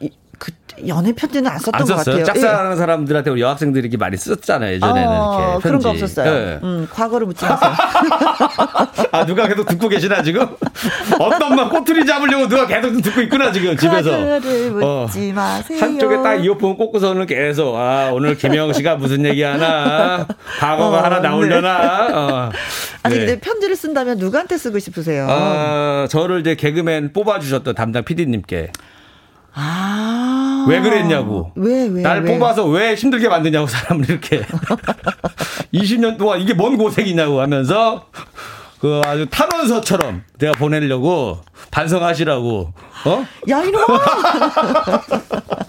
[0.00, 0.52] 이- 그
[0.86, 1.94] 연애 편지는 안 썼던 안 것?
[1.96, 2.22] 같아요.
[2.24, 4.74] 짝사랑하는 사람들한테 우리 여학생들이 이렇게 많이 썼잖아요.
[4.74, 6.02] 예전에는 어, 이렇게 그런 거 편지.
[6.04, 6.30] 없었어요.
[6.30, 6.60] 예.
[6.62, 7.70] 음, 과거를 묻지 마세요.
[9.12, 10.46] 아 누가 계속 듣고 계시나 지금?
[11.18, 14.10] 어떤 막 꼬투리 잡으려고 누가 계속 듣고 있구나 지금 집에서.
[14.10, 15.04] 과거를 어.
[15.06, 15.78] 묻지 마세요.
[15.80, 20.26] 한쪽에 딱 이어폰 꽂고서는 계속 아 오늘 김영 씨가 무슨 얘기하나
[20.58, 22.08] 과거가 어, 하나 나오려나.
[22.12, 22.52] 어.
[23.02, 23.24] 아니 네.
[23.24, 25.26] 근데 편지를 쓴다면 누구한테 쓰고 싶으세요?
[25.30, 28.72] 아, 저를 이제 개그맨 뽑아주셨던 담당 PD님께
[29.54, 30.25] 아.
[30.66, 31.52] 왜 그랬냐고.
[31.54, 32.02] 왜, 왜?
[32.02, 32.32] 날 왜?
[32.38, 34.42] 뽑아서 왜 힘들게 만드냐고 사람을 이렇게
[35.72, 38.06] 20년 동안 이게 뭔 고생이냐고 하면서
[38.80, 41.40] 그 아주 탄원서처럼 내가 보내려고
[41.70, 42.72] 반성하시라고
[43.06, 43.86] 어 야, 이놈아!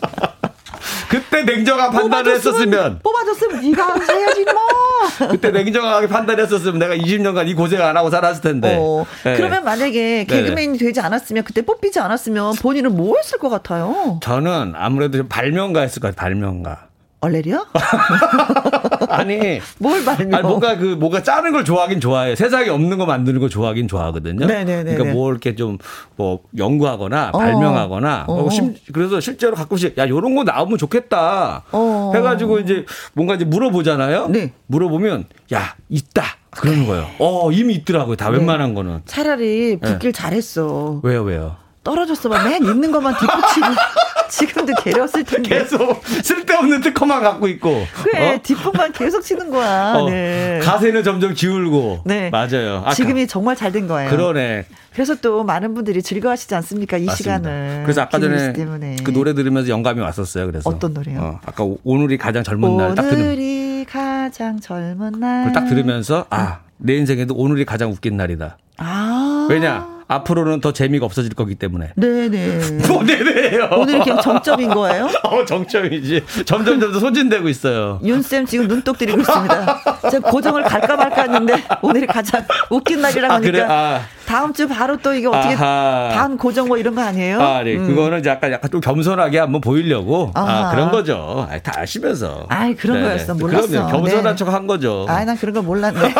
[1.10, 5.28] 그때 냉정한 판단을 했었으면 뽑아줬으면 네가 해야지, 뭐!
[5.32, 8.78] 그때 냉정하게 판단했었으면 내가 20년간 이 고생 안 하고 살았을 텐데.
[8.80, 9.36] 어, 네.
[9.38, 14.20] 그러면 만약에 개그맨이 되지 않았으면 그때 뽑히지 않았으면 본인은 뭐 했을 것 같아요?
[14.22, 16.28] 저는 아무래도 좀 발명가였을 것 같아요.
[16.28, 16.87] 발명가.
[17.20, 17.66] 얼레리요?
[19.10, 20.34] 아니 뭘 발명?
[20.36, 22.36] 아니 뭔가 그 뭔가 짜는 걸 좋아하긴 좋아해요.
[22.36, 24.46] 세상에 없는 거 만드는 거 좋아하긴 좋아하거든요.
[24.46, 24.94] 네네네네.
[24.96, 25.78] 그러니까 뭐 이렇게 좀
[26.16, 27.38] 뭐 연구하거나 어.
[27.38, 28.46] 발명하거나 어.
[28.46, 31.64] 어, 심- 그래서 실제로 가끔씩 야 요런 거 나오면 좋겠다.
[31.72, 32.12] 어.
[32.16, 34.30] 해가지고 이제 뭔가 이제 물어보잖아요.
[34.30, 34.52] 네.
[34.66, 37.06] 물어보면 야 있다 그러는 거예요.
[37.20, 38.16] 어 이미 있더라고요.
[38.16, 38.38] 다 네.
[38.38, 39.02] 웬만한 거는.
[39.06, 41.02] 차라리 붙길 잘했어.
[41.04, 41.56] 왜요 왜요?
[41.84, 43.68] 떨어졌어만 맨 있는 것만 뒷붙이고
[44.30, 45.50] 지금도 괴로웠을 텐데.
[45.50, 47.86] 계속 쓸데없는 특허만 갖고 있고.
[48.04, 48.40] 그래 어?
[48.44, 49.94] 뒷부분만 계속 치는 거야.
[49.96, 50.60] 어, 네.
[50.64, 52.02] 가세는 점점 기울고.
[52.06, 52.30] 네.
[52.30, 52.78] 맞아요.
[52.86, 54.10] 아까 지금이 정말 잘 된 거예요.
[54.10, 54.66] 그러네.
[54.94, 56.98] 그래서 또 많은 분들이 즐거워하시지 않습니까?
[56.98, 57.38] 이 맞습니다.
[57.40, 57.82] 시간을.
[57.84, 58.96] 그래서 아까 전에 씨 때문에.
[59.04, 60.46] 그 노래 들으면서 영감이 왔었어요.
[60.48, 61.20] 그래서 어떤 노래요?
[61.20, 65.46] 어, 아까 오- 오늘이 가장 젊은 날딱 들으면 오늘이 가장 젊은 날.
[65.48, 68.58] 그걸 딱 들으면서 아 내 인생에도 오늘이 가장 웃긴 날이다.
[68.78, 69.48] 아.
[69.50, 71.92] 왜냐 앞으로는 더 재미가 없어질 거기 때문에.
[71.96, 72.60] 네네.
[72.88, 73.70] 뭐 네네요.
[73.74, 75.10] 오늘 그냥 정점인 거예요?
[75.24, 76.24] 어 정점이지.
[76.46, 78.00] 점점 점점 소진되고 있어요.
[78.04, 79.80] 윤쌤 지금 눈독 들이고 있습니다.
[80.12, 84.02] 제가 고정을 갈까 말까 했는데 오늘이 가장 웃긴 날이라고 아 하니까 그래 아.
[84.28, 86.10] 다음 주 바로 또 이거 어떻게 아하.
[86.14, 87.42] 반 고정 뭐 이런 거 아니에요?
[87.42, 87.78] 아, 네.
[87.78, 87.88] 음.
[87.88, 90.70] 그거는 약간 약간 좀 겸손하게 한번 보이려고 아.
[90.72, 91.48] 그런 거죠.
[91.50, 92.46] 아, 다 아시면서.
[92.50, 93.36] 아이, 그런 거였어.
[93.36, 93.68] 몰랐어.
[93.68, 93.90] 그럼요.
[93.90, 94.36] 겸손한 네.
[94.36, 95.06] 척한 거죠.
[95.08, 96.00] 아, 난 그런 거 몰랐네.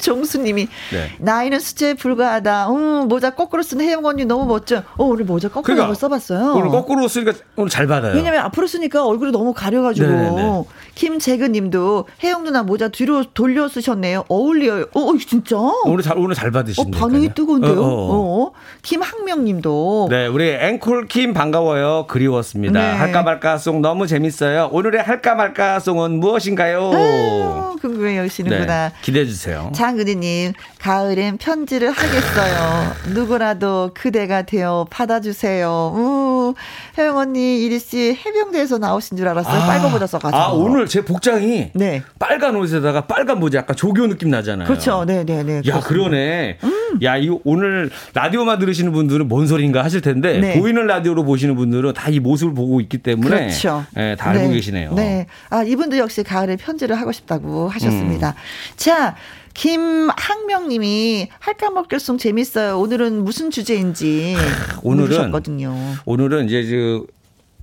[0.00, 1.10] 홍종수님이 네.
[1.18, 2.70] 나이는 숫자에 불과하다.
[2.70, 4.82] 음, 모자 거꾸로 쓴 혜영 언니 너무 멋져.
[4.96, 6.54] 어, 오늘 모자 거꾸로 그러니까 써봤어요.
[6.54, 8.14] 오늘 거꾸로 쓰니까 오늘 잘 받아요.
[8.14, 10.64] 왜냐면 앞으로 쓰니까 얼굴이 너무 가려가지고 네네.
[10.94, 14.24] 김재근님도 혜영 누나 모자 뒤로 돌려 쓰셨네요.
[14.28, 14.86] 어울려요.
[14.94, 15.56] 어, 어, 진짜?
[15.84, 16.98] 오늘 잘 오늘 잘 어, 받으신다.
[16.98, 17.80] 반응이 뜨거운데요.
[17.80, 18.46] 어, 어.
[18.46, 18.52] 어.
[18.82, 22.06] 김학명님도 네, 우리 앵콜 킴 반가워요.
[22.08, 22.78] 그리웠습니다.
[22.80, 22.96] 네.
[22.96, 24.70] 할까 말까 송 너무 재밌어요.
[24.72, 26.90] 오늘의 할까 말까 송은 무엇인가요?
[26.94, 28.88] 아유, 궁금해하시는구나.
[28.88, 29.70] 네, 기대해 주세요.
[29.90, 32.92] 장은희님, 가을엔 편지를 하겠어요.
[33.14, 35.68] 누구라도 그대가 되어 받아주세요.
[35.94, 36.54] 우,
[36.98, 39.60] 혜영 언니, 이리 씨 해병대에서 나오신 줄 알았어요.
[39.60, 40.36] 빨간 모자 써가지고.
[40.36, 42.02] 아, 오늘 제 복장이 네.
[42.18, 44.66] 빨간 옷에다가 빨간 모자 약간 조교 느낌 나잖아요.
[44.66, 45.04] 그렇죠.
[45.04, 45.62] 네네네.
[45.68, 46.58] 야, 그러네.
[47.04, 50.58] 야, 이 오늘 라디오만 들으시는 분들은 뭔 소리인가 하실 텐데 네.
[50.58, 53.84] 보이는 라디오로 보시는 분들은 다 이 모습을 보고 있기 때문에 그렇죠.
[53.98, 54.54] 예, 다 알고 네.
[54.54, 54.94] 계시네요.
[54.94, 55.26] 네.
[55.50, 58.30] 아, 이분도 역시 가을에 편지를 하고 싶다고 하셨습니다.
[58.30, 58.76] 음.
[58.76, 59.16] 자,
[59.56, 62.78] 김학명 님이 할까 먹결송 재밌어요.
[62.78, 64.36] 오늘은 무슨 주제인지
[64.82, 65.74] 오늘은 물으셨거든요.
[66.04, 67.06] 오늘은 이제 그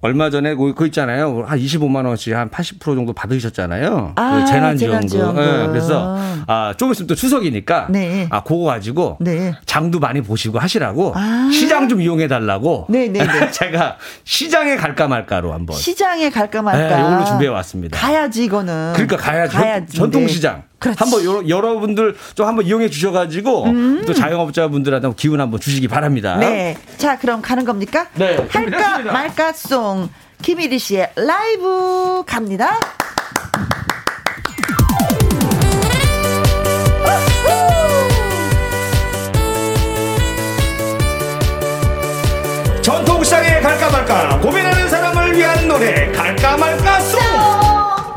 [0.01, 1.45] 얼마 전에 그, 그 있잖아요.
[1.47, 4.13] 한 25만 원씩 한 80% 정도 받으셨잖아요.
[4.15, 5.07] 아, 그 재난지원금.
[5.07, 5.43] 재난지원금.
[5.43, 8.27] 예, 그래서 아, 조금 있으면 또 추석이니까 네.
[8.29, 9.53] 아, 그거 가지고 네.
[9.65, 11.49] 장도 많이 보시고 하시라고 아.
[11.53, 13.51] 시장 좀 이용해 달라고 네, 네, 네.
[13.53, 16.97] 제가 시장에 갈까 말까로 한번 시장에 갈까 말까.
[16.97, 17.97] 네, 이걸로 준비해 왔습니다.
[17.97, 18.93] 가야지 이거는.
[18.93, 19.55] 그러니까 가야지.
[19.55, 19.95] 가야지.
[19.95, 20.27] 전통 네.
[20.27, 20.63] 시장.
[20.83, 20.97] 그렇지.
[20.99, 24.03] 한번 여, 여러분들 좀 한번 이용해 주셔가지고 음.
[24.05, 26.35] 또 자영업자분들한테 기운 한번 주시기 바랍니다.
[26.35, 26.77] 네.
[26.97, 28.07] 자, 그럼 가는 겁니까?
[28.15, 28.99] 네, 할까.
[28.99, 30.09] 말까송
[30.41, 32.77] 김일희 씨의 라이브 갑니다.
[42.81, 47.21] 전통시장에 갈까 말까 고민하는 사람을 위한 노래 갈까 말까 송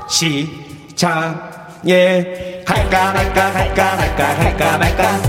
[0.09, 1.56] 시장
[1.89, 5.21] 에 갈까 말까 갈까 말까 갈까 말까.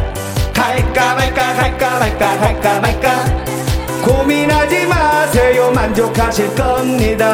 [0.53, 3.25] 갈까 말까 갈까 말까 갈까 말까.
[4.03, 5.71] 고민하지 마세요.
[5.71, 7.27] 만족하실 겁니다.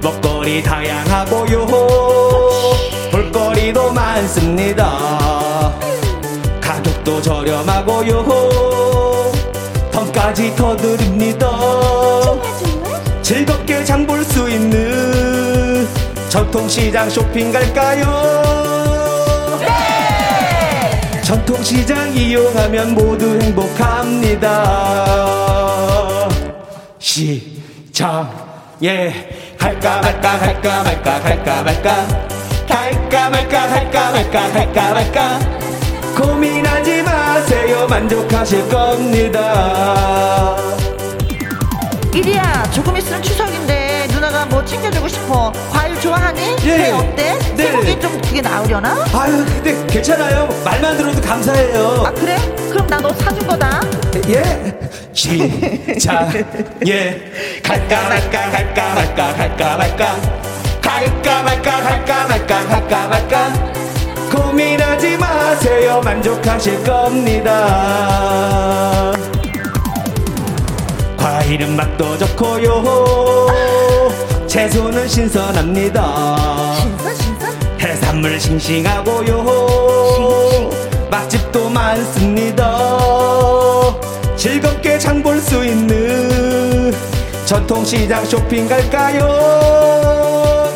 [0.00, 1.66] 먹거리 다양하고요.
[3.10, 5.70] 볼거리도 많습니다.
[6.62, 8.24] 가격도 저렴하고요.
[9.92, 11.50] 덤까지 더 드립니다.
[13.38, 13.57] 있는
[16.38, 18.06] 전통시장 쇼핑 갈까요?
[21.24, 24.46] 전통시장 이용하면 모두 행복합니다.
[27.00, 27.98] 시장에
[29.58, 32.06] 갈까 말까 갈까 말까 갈까 말까?
[32.68, 35.40] 갈까 말까 갈까 말까 갈까 말까?
[36.16, 37.88] 고민하지 마세요.
[37.88, 40.56] 만족하실 겁니다.
[42.14, 43.87] 이리야, 조금 있으면 추석인데
[44.38, 45.52] 누나가 뭐 챙겨주고 싶어.
[45.70, 46.56] 과일 좋아하니?
[46.64, 46.76] 예.
[46.76, 47.38] 배 어때?
[47.56, 47.64] 네.
[47.64, 49.04] 쇠고기 좀 그게 나으려나?
[49.12, 52.36] 아유 근데 괜찮아요 말만 들어도 감사해요 아 그래?
[52.70, 53.80] 그럼 나 너 사준 거다.
[54.28, 54.42] 예
[55.12, 56.44] 시장에
[57.62, 60.16] 갈까 말까 갈까 말까 갈까 말까
[60.82, 63.52] 갈까 말까 갈까 말까 갈까 말까
[64.34, 67.52] 고민하지 마세요 만족하실 겁니다
[71.16, 73.87] 과일은 맛도 좋고요
[74.58, 76.74] 채소는 신선합니다.
[76.80, 77.52] 신선 신선.
[77.80, 79.44] 해산물 싱싱하고요.
[81.08, 82.98] 맛집도 많습니다.
[84.34, 86.92] 즐겁게 장 볼 수 있는
[87.44, 89.28] 전통시장 쇼핑 갈까요?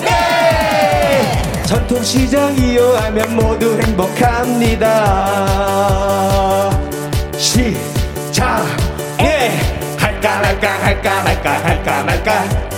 [0.00, 1.42] 네!
[1.66, 4.86] 전통시장 이용하면 모두 행복합니다.
[7.36, 8.70] 시장에
[9.98, 12.71] 갈까 말까 갈까 말까 갈까 말까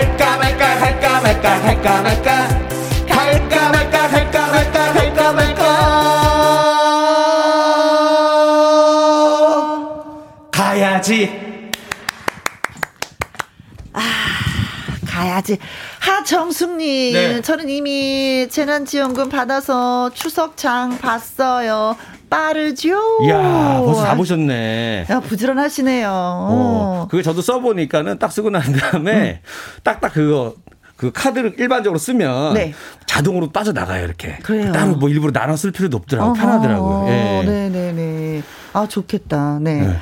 [0.00, 2.48] 갈까 말까 갈까 말까 갈까 말까
[3.06, 5.64] 갈까 말까 갈까 말까 갈까 말까
[10.50, 11.50] 가야지
[15.06, 15.58] 가야지.
[15.98, 17.42] 하정숙님, 네.
[17.42, 21.96] 저는 이미 재난지원금 받아서 추석장 봤어요.
[22.30, 22.96] 빠르죠?
[23.24, 26.08] 이야 벌써 다 보셨네 야, 부지런하시네요.
[26.12, 29.42] 어, 그게 저도 써보니까는 딱 쓰고 난 다음에
[29.82, 30.54] 딱딱 그거
[30.96, 32.72] 그 카드를 일반적으로 쓰면 네.
[33.06, 34.70] 자동으로 빠져나가요 이렇게 그래요.
[34.72, 37.42] 따로 뭐 일부러 나눠 쓸 필요도 없더라고요 편하더라고요 예.
[37.44, 38.42] 네네네.
[38.74, 39.58] 아, 좋겠다.
[39.60, 39.80] 네.
[39.80, 39.96] 네.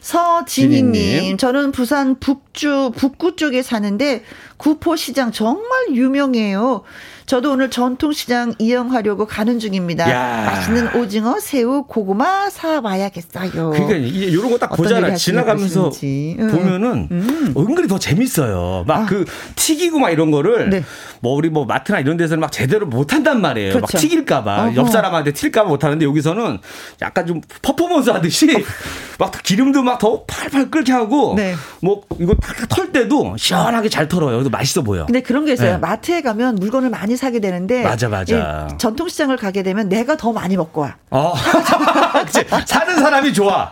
[0.00, 1.36] 서진희님, 진희님.
[1.38, 4.24] 저는 부산 북주, 북구 쪽에 사는데
[4.56, 6.82] 구포시장 정말 유명해요.
[7.26, 10.10] 저도 오늘 전통시장 이용하려고 가는 중입니다.
[10.10, 10.44] 야.
[10.50, 13.70] 맛있는 오징어, 새우, 고구마 사와야겠어요.
[13.70, 15.14] 그러니까 이런 거 딱 보잖아.
[15.14, 15.90] 지나가면서.
[16.02, 16.48] 음.
[16.50, 17.54] 보면은 음.
[17.56, 18.84] 은근히 더 재밌어요.
[18.86, 19.24] 막그
[19.56, 20.84] 튀기고 막 이런 거를 네.
[21.20, 23.74] 뭐 우리 뭐 마트나 이런 데서는 막 제대로 못 한단 말이에요.
[23.74, 23.98] 막 그렇죠.
[23.98, 24.74] 튀길까봐 어허.
[24.76, 26.58] 옆 사람한테 튈까봐 못 하는데 여기서는
[27.00, 28.46] 약간 좀 퍼포먼스 하듯이
[29.18, 31.54] 막 기름도 막 더 팔팔 끓게 하고 네.
[31.80, 34.32] 뭐 이거 탁탁 털 때도 시원하게 잘 털어요.
[34.32, 35.06] 그래서 맛있어 보여.
[35.06, 35.72] 근데 그런 게 있어요.
[35.74, 35.78] 네.
[35.78, 38.68] 마트에 가면 물건을 많이 사게 되는데 맞아, 맞아.
[38.72, 40.96] 이 전통시장을 가게 되면 내가 더 많이 먹고 와.
[41.10, 41.32] 어.
[42.24, 42.44] 그치.
[42.66, 43.70] 사는 사람이 좋아.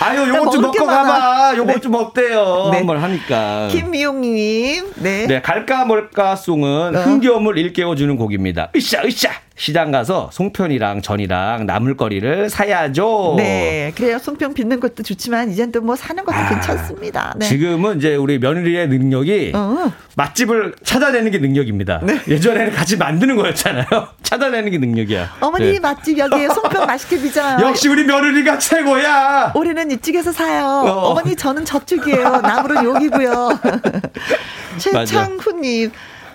[0.00, 0.86] 아유, 요것 좀 먹고.
[0.86, 1.54] 가봐.
[1.56, 1.80] 요것 네.
[1.80, 2.68] 좀 어때요?
[2.72, 2.78] 네.
[2.78, 3.68] 한번 하니까.
[3.70, 5.26] 김미용님, 네.
[5.26, 7.00] 네, 갈까 말까 송은 어.
[7.00, 8.70] 흥겨움을 일깨워주는 곡입니다.
[8.76, 9.30] 으쌰, 으쌰!
[9.56, 13.34] 시장 가서 송편이랑 전이랑 나물거리를 사야죠.
[13.36, 14.18] 네, 그래요.
[14.18, 17.34] 송편 빚는 것도 좋지만 이젠 또 뭐 사는 것도 아, 괜찮습니다.
[17.36, 17.46] 네.
[17.46, 19.92] 지금은 이제 우리 며느리의 능력이 어.
[20.16, 22.00] 맛집을 찾아내는 게 능력입니다.
[22.04, 22.20] 네.
[22.28, 23.86] 예전에는 같이 만드는 거였잖아요.
[24.22, 25.36] 찾아내는 게 능력이야.
[25.40, 25.80] 어머니 네.
[25.80, 27.58] 맛집 여기에 송편 맛있게 빚어요.
[27.66, 29.52] 역시 우리 며느리가 최고야.
[29.56, 30.64] 올해는 이쪽에서 사요.
[30.66, 31.10] 어.
[31.10, 31.14] 어.
[31.14, 32.40] 머니 저는 저쪽이에요.
[32.42, 33.58] 나무는 여기고요.
[34.78, 35.90] 최창훈님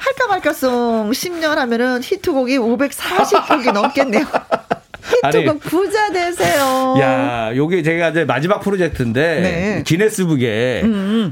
[0.07, 4.25] 할까 말까송 10년 하면은 히트곡이 540곡이 넘겠네요.
[5.23, 5.59] 히트곡 아니.
[5.59, 6.95] 부자 되세요.
[6.99, 9.83] 야, 요게 제가 이제 마지막 프로젝트인데 네.
[9.85, 10.83] 기네스북에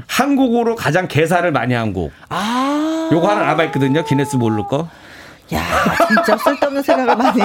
[0.06, 2.10] 한국어로 가장 개사를 많이 한 곡.
[2.28, 4.04] 아, 요거 하나 남아 있거든요.
[4.04, 4.88] 기네스 모를 거.
[5.54, 5.62] 야
[6.08, 7.40] 진짜 쓸데없는 생각을 많이.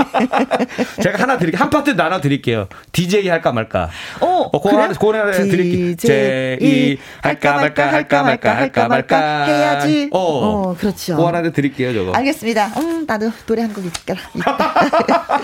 [1.04, 1.62] 제가 하나 드릴게요.
[1.62, 2.68] 한 파트 나눠 드릴게요.
[2.92, 3.90] DJ 할까 말까.
[4.20, 5.96] 어, 어, 하나, 그거 하나 드릴게요.
[5.98, 9.44] DJ 할까 말까, 할까 말까, 할까 말까.
[9.46, 10.10] 해야지.
[10.12, 11.16] 어, 어, 그렇죠.
[11.16, 12.12] 그거 하나 드릴게요, 저거.
[12.14, 12.72] 알겠습니다.
[12.78, 14.16] 음, 나도 노래 한 곡 있다.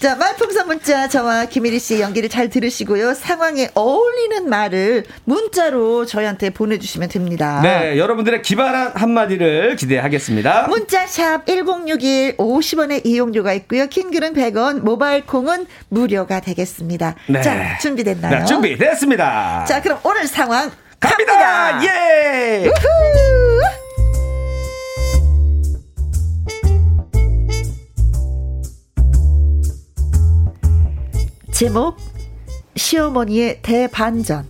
[0.00, 3.14] 자, 말풍선 문자 저와 김일희 씨의 연기를 잘 들으시고요.
[3.14, 7.60] 상황에 어울리는 말을 문자로 저희한테 보내주시면 됩니다.
[7.62, 10.66] 네, 여러분들의 기발한 한마디를 기대하겠습니다.
[10.68, 11.48] 문자샵
[11.98, 13.86] 1061 50원의 이용료가 있고요.
[13.86, 17.14] 킹글은 100원, 모바일 콩은 무료가 되겠습니다.
[17.28, 17.42] 네.
[17.42, 18.38] 자, 준비됐나요?
[18.40, 19.64] 네, 준비됐습니다.
[19.66, 20.70] 자, 그럼 오늘 상황
[21.00, 21.32] 갑니다!
[21.34, 21.84] 갑니다.
[21.84, 22.66] 예!
[22.66, 22.74] 우후.
[31.52, 31.96] 제목
[32.74, 34.48] 시어머니의 대반전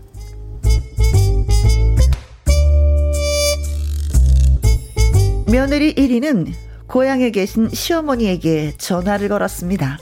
[5.46, 6.63] 며느리 1위는
[6.94, 9.98] 고향에 계신 시어머니에게 전화를 걸었습니다.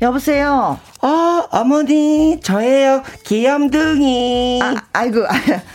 [0.00, 0.80] 여보세요.
[1.02, 3.02] 어, 어머니, 저예요.
[3.26, 4.60] 귀염둥이.
[4.62, 5.32] 아, 아이고, 아,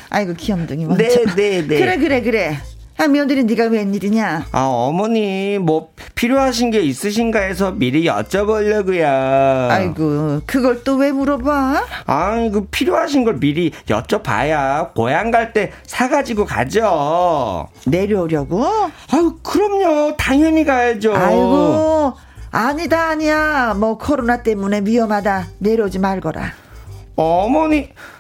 [0.10, 1.04] 아이고 귀염둥이 먼저.
[1.04, 1.80] 네, 네, 네.
[1.80, 2.58] 그래, 그래, 그래.
[3.02, 4.48] 아, 며느리 네가 웬일이냐?
[4.52, 9.70] 아, 어머니, 뭐, 필요하신 게 있으신가 해서 미리 여쭤보려고요.
[9.70, 11.86] 아이고, 그걸 또 왜 물어봐?
[12.08, 17.70] 아이고, 필요하신 걸 미리 여쭤봐야 고향 갈 때 사가지고 가죠.
[17.88, 18.66] 내려오려고?
[19.12, 20.18] 아유, 그럼요.
[20.18, 21.16] 당연히 가야죠.
[21.16, 22.14] 아이고,
[22.52, 23.76] 아니다, 아니야.
[23.80, 25.48] 뭐 코로나 때문에 위험하다.
[25.60, 26.52] 내려오지 말거라.
[27.16, 28.19] 어머니, 아,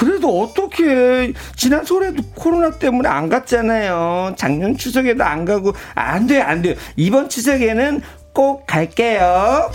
[0.00, 4.34] 그래도 어떻게 지난 설에도 코로나 때문에 안 갔잖아요.
[4.38, 6.74] 작년 추석에도 안 가고 안 돼, 안 돼요.
[6.96, 8.00] 이번 추석에는
[8.32, 9.70] 꼭 갈게요.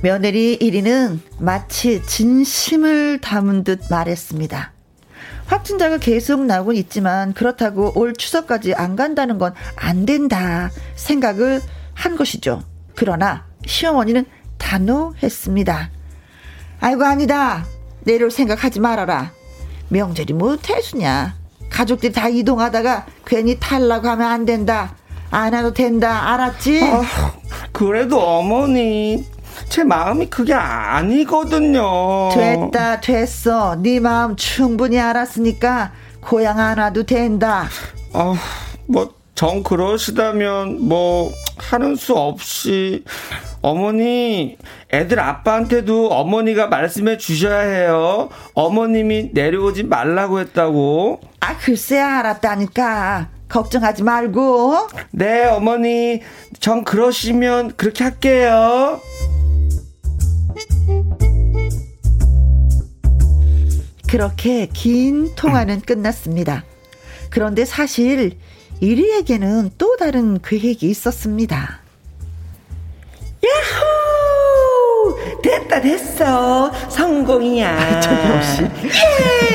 [0.00, 4.72] 며느리 1위는 마치 진심을 담은 듯 말했습니다.
[5.46, 11.60] 확진자가 계속 나오고 있지만 그렇다고 올 추석까지 안 간다는 건 안 된다 생각을
[11.94, 12.62] 한 것이죠.
[12.94, 14.24] 그러나 시어머니는
[14.58, 15.90] 단호했습니다.
[16.80, 17.64] 아이고 아니다.
[18.04, 19.32] 내려올 생각하지 말아라.
[19.88, 21.34] 명절이 뭐 태수냐.
[21.70, 24.94] 가족들이 다 이동하다가 괜히 탈라고 하면 안 된다.
[25.30, 26.32] 안 해도 된다.
[26.32, 26.80] 알았지?
[26.82, 27.02] 아,
[27.72, 29.24] 그래도 어머니,
[29.68, 32.30] 제 마음이 그게 아니거든요.
[32.32, 37.68] 됐다 됐어 네 마음 충분히 알았으니까 고향 안 와도 된다
[38.12, 38.34] 아,
[38.86, 43.04] 뭐, 정 그러시다면, 뭐, 하는 수 없이.
[43.62, 44.58] 어머니,
[44.92, 48.28] 애들 아빠한테도 어머니가 말씀해 주셔야 해요.
[48.52, 51.22] 어머님이 내려오지 말라고 했다고.
[51.40, 56.20] 아 글쎄 알았다니까 걱정하지 말고 네, 어머니,
[56.58, 59.00] 정 그러시면 그렇게 할게요.
[64.06, 66.64] 그렇게 긴 통화는 끝났습니다
[67.30, 68.32] 그런데 사실
[68.80, 71.80] 이리에게는 또 다른 계획이 있었습니다
[73.44, 74.09] 야호!
[75.42, 76.70] 됐다, 됐어.
[76.88, 78.00] 성공이야.
[78.00, 78.62] 저기 없이.
[78.84, 79.50] 예!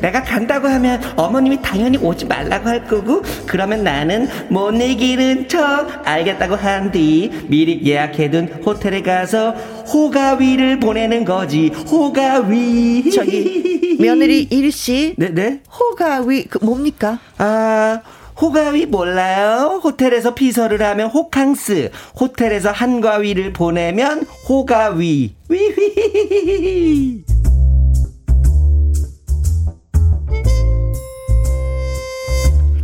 [0.00, 6.54] 내가 간다고 하면 어머님이 당연히 오지 말라고 할 거고 그러면 나는 못 내기는 척 알겠다고
[6.54, 9.50] 한 뒤 미리 예약해둔 호텔에 가서
[9.92, 18.00] 호가위를 보내는 거지 호가위 저기 며느리 일씨 네네 호가위 그 뭡니까 아
[18.40, 19.80] 호가위 몰라요?
[19.82, 25.34] 호텔에서 피서를 하면 호캉스, 호텔에서 한가위를 보내면 호가위.
[25.48, 27.24] 위휘히히히.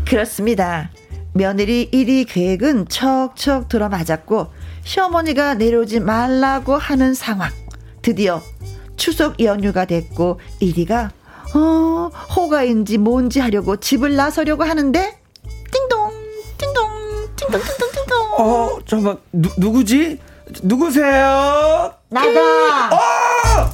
[0.04, 0.90] 그렇습니다.
[1.32, 4.48] 며느리 1위 계획은 척척 들어맞았고
[4.84, 7.50] 시어머니가 내려오지 말라고 하는 상황.
[8.02, 8.42] 드디어
[8.96, 11.10] 추석 연휴가 됐고 1위가
[11.54, 15.23] 어, 호가인지 뭔지 하려고 집을 나서려고 하는데
[18.38, 20.18] 어, 잠깐만, 누, 누구지?
[20.62, 21.94] 누구세요?
[22.08, 22.94] 나다.
[22.94, 23.70] 어!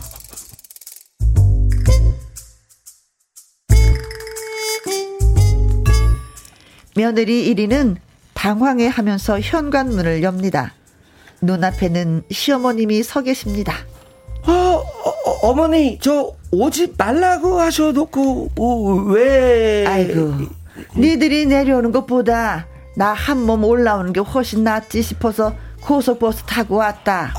[6.95, 7.97] 며느리 1위는
[8.35, 10.75] 당황해 하면서 현관문을 엽니다.
[11.41, 13.75] 눈앞에는 시어머님이 서 계십니다.
[14.47, 19.87] 어, 어, 어머니, 저 오지 말라고 하셔놓고, 어, 왜.
[19.87, 20.35] 아이고,
[20.97, 22.67] 니들이 내려오는 것보다
[23.01, 27.33] 나 한 몸 올라오는 게 훨씬 낫지 싶어서 고속버스 타고 왔다.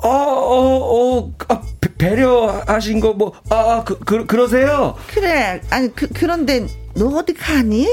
[0.00, 4.94] 어, 어, 어, 아, 배- 배려하신 거 뭐, 아, 그, 그, 그러세요?
[5.08, 7.88] 그래, 아니, 그, 그런데 너 어디 가니?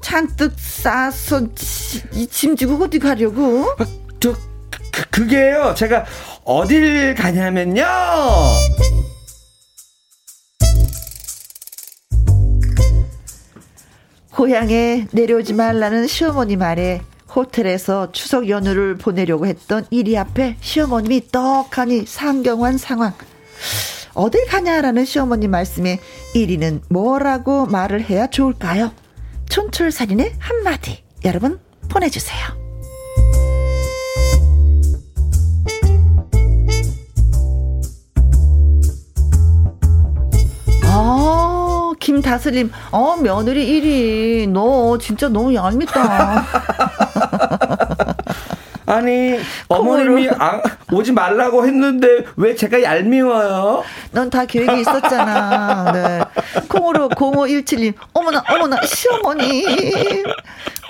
[0.00, 1.42] 잔뜩 싸서
[2.12, 3.66] 이짐 지고 어디 가려고?
[3.78, 3.86] 아,
[4.18, 6.04] 저, 그, 그게요, 제가
[6.44, 7.84] 어딜 가냐면요.
[14.34, 17.00] 고향에 내려오지 말라는 시어머니 말에
[17.34, 23.12] 호텔에서 추석 연휴를 보내려고 했던 이리 앞에 시어머님이 떡하니 상경한 상황.
[24.14, 26.00] 어딜 가냐라는 시어머님 말씀에
[26.34, 28.92] 이리는 뭐라고 말을 해야 좋을까요?
[29.50, 31.04] 촌철살인의 한마디.
[31.24, 32.64] 여러분 보내주세요.
[40.82, 41.53] 아,
[41.98, 43.66] 김다슬님, 어, 며느리
[44.46, 44.48] 1위.
[44.50, 46.44] 너 진짜 너무 얄밉다.
[48.86, 49.38] 아니,
[49.68, 50.60] 어머님이 안-
[50.92, 53.82] 오지 말라고 했는데 왜 제가 얄미워요?
[54.12, 55.90] 넌 다 계획이 있었잖아.
[55.92, 56.20] 네.
[56.68, 59.64] 콩으로 0517님, 어머나, 어머나, 시어머니.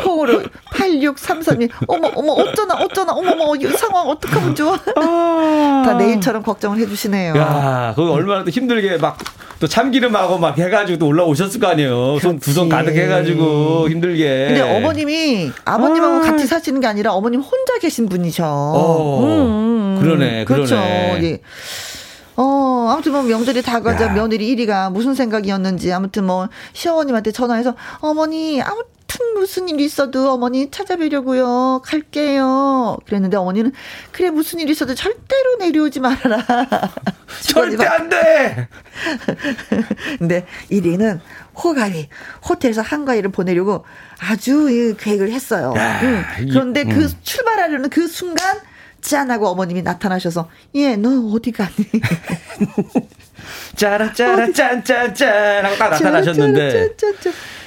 [0.03, 0.43] 콩으로
[0.73, 4.77] 8633님, 어머, 어머, 어쩌나, 어쩌나, 어머머, 이 상황 어떡하면 좋아.
[4.79, 7.35] 다 내일처럼 걱정을 해주시네요.
[7.37, 9.19] 야, 그거 얼마나 또 힘들게 막
[9.61, 12.19] 또 참기름하고 막 해가지고 또 올라오셨을 거 아니에요.
[12.21, 14.47] 손 두 손 가득 해가지고 힘들게.
[14.49, 16.21] 근데 어머님이 아버님하고 아.
[16.21, 18.45] 같이 사시는 게 아니라 어머님 혼자 계신 분이셔.
[18.45, 20.75] 어, 그러네, 그렇죠.
[20.75, 21.21] 그러네.
[21.23, 21.41] 예.
[22.37, 24.13] 어, 아무튼 뭐 명절이 다가자 야.
[24.13, 28.83] 며느리 1위가 무슨 생각이었는지 아무튼 뭐 시어머님한테 전화해서 어머니 아무
[29.17, 31.83] 튼 무슨 일 있어도 어머니 찾아뵈려고요.
[31.85, 32.97] 갈게요.
[33.07, 33.71] 그랬는데 어머니는
[34.11, 36.43] 그래 무슨 일 있어도 절대로 내려오지 말아라.
[37.43, 38.69] 절대 안 돼!
[40.19, 41.21] 근데 1위는
[41.63, 42.09] 호가위
[42.49, 43.85] 호텔에서 한가위를 보내려고
[44.19, 45.73] 아주 이 계획을 했어요.
[45.77, 46.25] 야, 응.
[46.43, 47.09] 이- 그런데 그 음.
[47.23, 48.59] 출발하려는 그 순간
[49.01, 51.71] 짠하고 어머님이 나타나셔서 얘너 어디 가니?
[53.77, 56.91] 짜라, 짜라, 짠, 짠, 짠 하고 딱 나타나셨는데.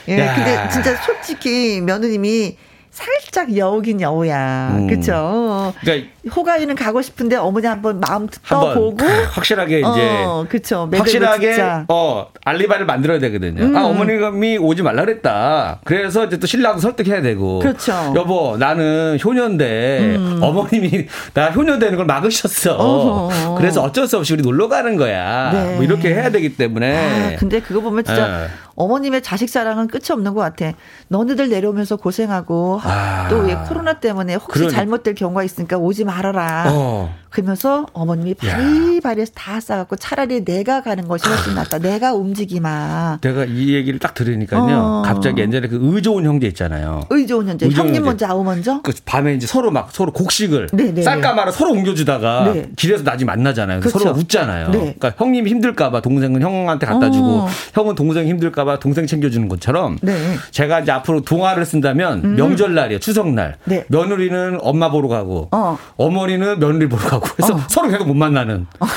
[0.09, 0.35] 예, 야.
[0.35, 2.57] 근데 진짜 솔직히 며느님이
[2.97, 4.71] 살짝 여우긴 여우야.
[4.71, 4.87] 음.
[4.87, 5.71] 그쵸?
[5.81, 8.97] 그러니까 호가위는 가고 싶은데 어머니 한번 마음 떠보고.
[9.29, 10.89] 확실하게 이제 어, 그쵸.
[10.91, 11.85] 확실하게.
[11.89, 13.65] 어 알리바를 만들어야 되거든요.
[13.65, 13.77] 음.
[13.77, 15.79] 아 어머님이 오지 말라 그랬다.
[15.83, 17.59] 그래서 이제 또 신랑도 설득해야 되고.
[17.59, 18.13] 그렇죠.
[18.15, 22.77] 여보 나는 효녀인데 어머님이 나 효녀 되는 걸 막으셨어.
[22.77, 23.55] 어허.
[23.57, 25.51] 그래서 어쩔 수 없이 우리 놀러 가는 거야.
[25.53, 25.75] 네.
[25.75, 27.35] 뭐 이렇게 해야 되기 때문에.
[27.35, 28.47] 아, 근데 그거 보면 진짜 예.
[28.75, 30.71] 어머님의 자식 사랑은 끝이 없는 것 같아.
[31.09, 33.27] 너네들 내려오면서 고생하고 아.
[33.29, 36.65] 또 왜 코로나 때문에 혹시 그러니- 잘못될 경우가 있으니까 오지 말아라.
[36.69, 37.13] 어.
[37.29, 41.77] 그러면서 어머님이 바리바리 해서 다 싸갖고 차라리 내가 가는 것이 훨씬 낫다.
[41.79, 43.19] 내가 움직이마.
[43.21, 44.61] 내가 이 얘기를 딱 들으니까요.
[44.77, 45.01] 어.
[45.05, 47.01] 갑자기 옛날에 그 의좋은 형제 있잖아요.
[47.09, 47.99] 의좋은 의좋은 형님 현재.
[47.99, 48.81] 먼저 아우 먼저.
[48.81, 52.69] 그 밤에 이제 서로 막 서로 곡식을 네, 네, 쌀가마를 서로 옮겨주다가 네.
[52.75, 53.81] 길에서 나중에 만나잖아요.
[53.81, 53.99] 그쵸.
[53.99, 54.69] 서로 웃잖아요.
[54.71, 54.77] 네.
[54.79, 57.47] 그러니까 형님이 힘들까봐 동생은 형한테 갖다 주고 어.
[57.73, 60.13] 형은 동생이 힘들까봐 동생 챙겨주는 것처럼 네.
[60.13, 60.37] 음.
[60.51, 62.99] 제가 이제 앞으로 동화를 쓴다면 명절 날이에요.
[62.99, 63.55] 추석날.
[63.65, 63.83] 네.
[63.89, 65.77] 며느리는 엄마 보러 가고 어.
[65.97, 67.61] 어머니는 며느리 보러 가고 그래서 어.
[67.67, 68.67] 서로 계속 못 만나는.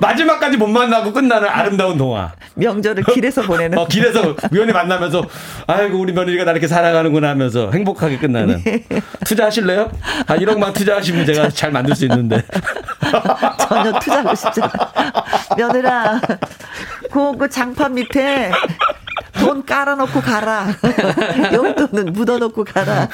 [0.00, 2.32] 마지막까지 못 만나고 끝나는 아름다운 동화.
[2.54, 3.76] 명절을 길에서 보내는.
[3.78, 5.24] 어, 길에서 우연히 만나면서
[5.66, 8.84] 아이고 우리 며느리가 나 이렇게 사랑하는구나 하면서 행복하게 끝나는 네.
[9.24, 9.90] 투자하실래요?
[10.26, 12.42] 한 1억만 투자하시면 제가 잘 만들 수 있는데
[13.68, 14.70] 전혀 투자하고 싶잖아.
[15.56, 16.20] 며느라,
[17.10, 18.50] 그, 그 장판 밑에
[19.38, 20.68] 돈 깔아놓고 가라.
[21.52, 23.08] 용돈은 묻어놓고 가라.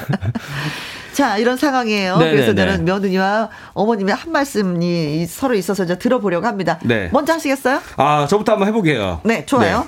[1.13, 2.17] 자, 이런 상황이에요.
[2.17, 2.35] 네네네.
[2.37, 6.79] 그래서 저는 며느리와 어머님의 한 말씀이 서로 있어서 이제 들어보려고 합니다.
[6.83, 7.09] 네.
[7.11, 7.81] 먼저 하시겠어요?
[7.97, 9.87] 아 저부터 한번 해보게요 네, 좋아요.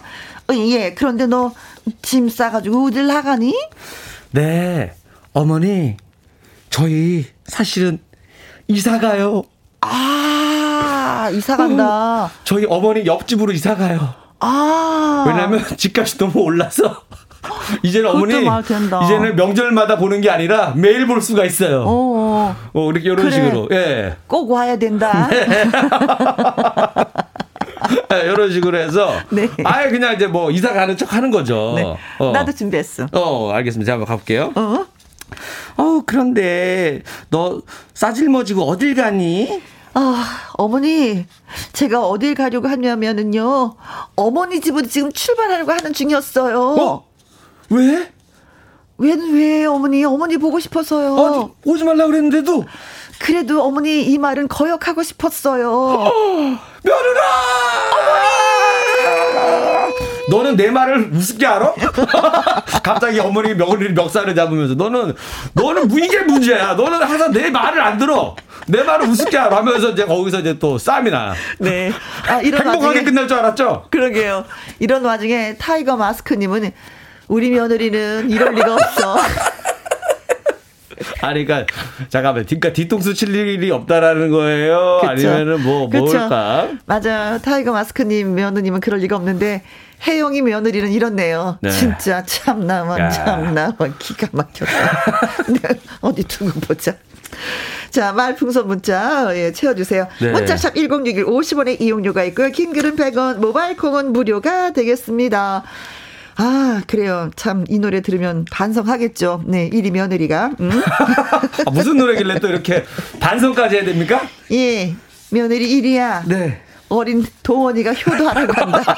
[0.49, 1.53] 어, 예, 그런데 너
[2.01, 3.53] 짐 싸가지고 어딜 나가니?
[4.31, 4.93] 네,
[5.33, 5.97] 어머니,
[6.69, 7.99] 저희 사실은
[8.69, 9.43] 이사 가요.
[9.81, 12.31] 아, 이사 간다.
[12.45, 14.13] 저희 어머니 옆집으로 이사 가요.
[14.45, 15.23] 아.
[15.27, 17.03] 왜냐면 집값이 너무 올라서
[17.83, 18.33] 이제는 어머니.
[19.05, 21.83] 이제는 명절마다 보는 게 아니라 매일 볼 수가 있어요.
[21.87, 23.31] 어, 어, 이렇게 이런 그래.
[23.31, 23.67] 식으로.
[23.71, 24.15] 예.
[24.27, 25.29] 꼭 와야 된다.
[28.13, 29.49] 예, 이런 식으로 해서 네.
[29.65, 31.73] 아예 그냥 이제 뭐 이사 가는 척 하는 거죠.
[31.75, 31.97] 네.
[32.19, 32.31] 어.
[32.31, 33.07] 나도 준비했어.
[33.11, 33.85] 어, 알겠습니다.
[33.87, 34.51] 제가 한번 가볼게요.
[34.55, 34.85] 어?
[35.77, 37.61] 어, 그런데 너
[37.93, 39.61] 싸질머지고 어딜 가니?
[39.95, 41.25] 아, 어머니,
[41.73, 43.75] 제가 어딜 가려고 하냐면은요,
[44.15, 46.59] 어머니 집으로 지금 출발하려고 하는 중이었어요.
[46.61, 47.05] 어?
[47.69, 48.11] 왜?
[48.97, 50.03] 왜는 왜, 어머니?
[50.03, 51.15] 어머니 보고 싶어서요.
[51.15, 52.65] 어, 오지 말라 그랬는데도
[53.19, 56.11] 그래도 어머니 이 말은 거역하고 싶었어요.
[56.83, 57.21] 며늘아!
[60.33, 61.73] 너는 내 말을 우습게 알아?
[62.81, 65.13] 갑자기 어머니 며느리 멱살을 잡으면서 너는
[65.53, 66.73] 너는 무- 이게 문제야.
[66.73, 68.35] 너는 항상 내 말을 안 들어.
[68.67, 71.33] 내 말을 우습게 알아 하면서 이제 거기서 이제 또 싸움이 나.
[71.59, 71.91] 네.
[72.27, 73.05] 아, 이런 행복하게 와중에.
[73.05, 73.85] 끝날 줄 알았죠?
[73.91, 74.45] 그러게요.
[74.79, 76.71] 이런 와중에 타이거 마스크님은
[77.27, 79.17] 우리 며느리는 이럴 리가 없어.
[81.21, 81.73] 아니, 그러니까
[82.09, 84.99] 잠깐만, 그러니까 뒤통수 칠 일이 없다라는 거예요.
[85.01, 85.09] 그쵸?
[85.11, 86.03] 아니면은 뭐 그쵸?
[86.17, 86.69] 뭘까?
[86.85, 87.39] 맞아요.
[87.39, 89.63] 타이거 마스크님 며느님은 그럴 리가 없는데
[90.05, 91.57] 혜영이 며느리는 이렇네요.
[91.61, 91.69] 네.
[91.69, 93.09] 진짜 참나만 야.
[93.09, 95.43] 참나만 기가 막혔다.
[95.47, 96.95] 네, 어디 두고 보자.
[97.89, 100.07] 자, 말풍선 문자 예, 채워주세요.
[100.19, 100.31] 네.
[100.31, 102.49] 문자샵 1061 50원의 이용료가 있고요.
[102.49, 105.63] 긴 글은 100원, 모바일 콩은 무료가 되겠습니다.
[106.35, 107.29] 아, 그래요.
[107.35, 109.43] 참, 이 노래 들으면 반성하겠죠.
[109.45, 110.51] 네, 이리 며느리가.
[110.59, 110.71] 음?
[111.65, 112.83] 아, 무슨 노래길래 또 이렇게
[113.19, 114.21] 반성까지 해야 됩니까?
[114.51, 114.95] 예,
[115.29, 116.23] 며느리 일이야.
[116.27, 116.61] 네.
[116.93, 118.95] 어린 도원이가 효도하라고 한다.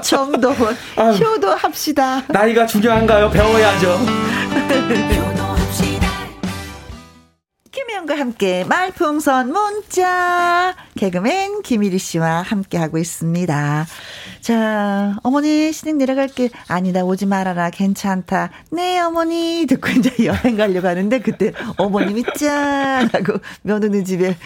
[0.02, 2.22] 정도원, 효도합시다.
[2.28, 3.30] 나이가 중요한가요?
[3.30, 3.98] 배워야죠.
[7.70, 13.86] 김혜영과 함께 말풍선 문자 개그맨 김일희 씨와 함께 하고 있습니다.
[14.40, 16.50] 자, 어머니 신행 내려갈게.
[16.68, 18.50] 아니다 오지 말아라 괜찮다.
[18.72, 24.36] 네 어머니 듣고 이제 여행 가려고 하는데 그때 어머님이 짠 하고 며느리 집에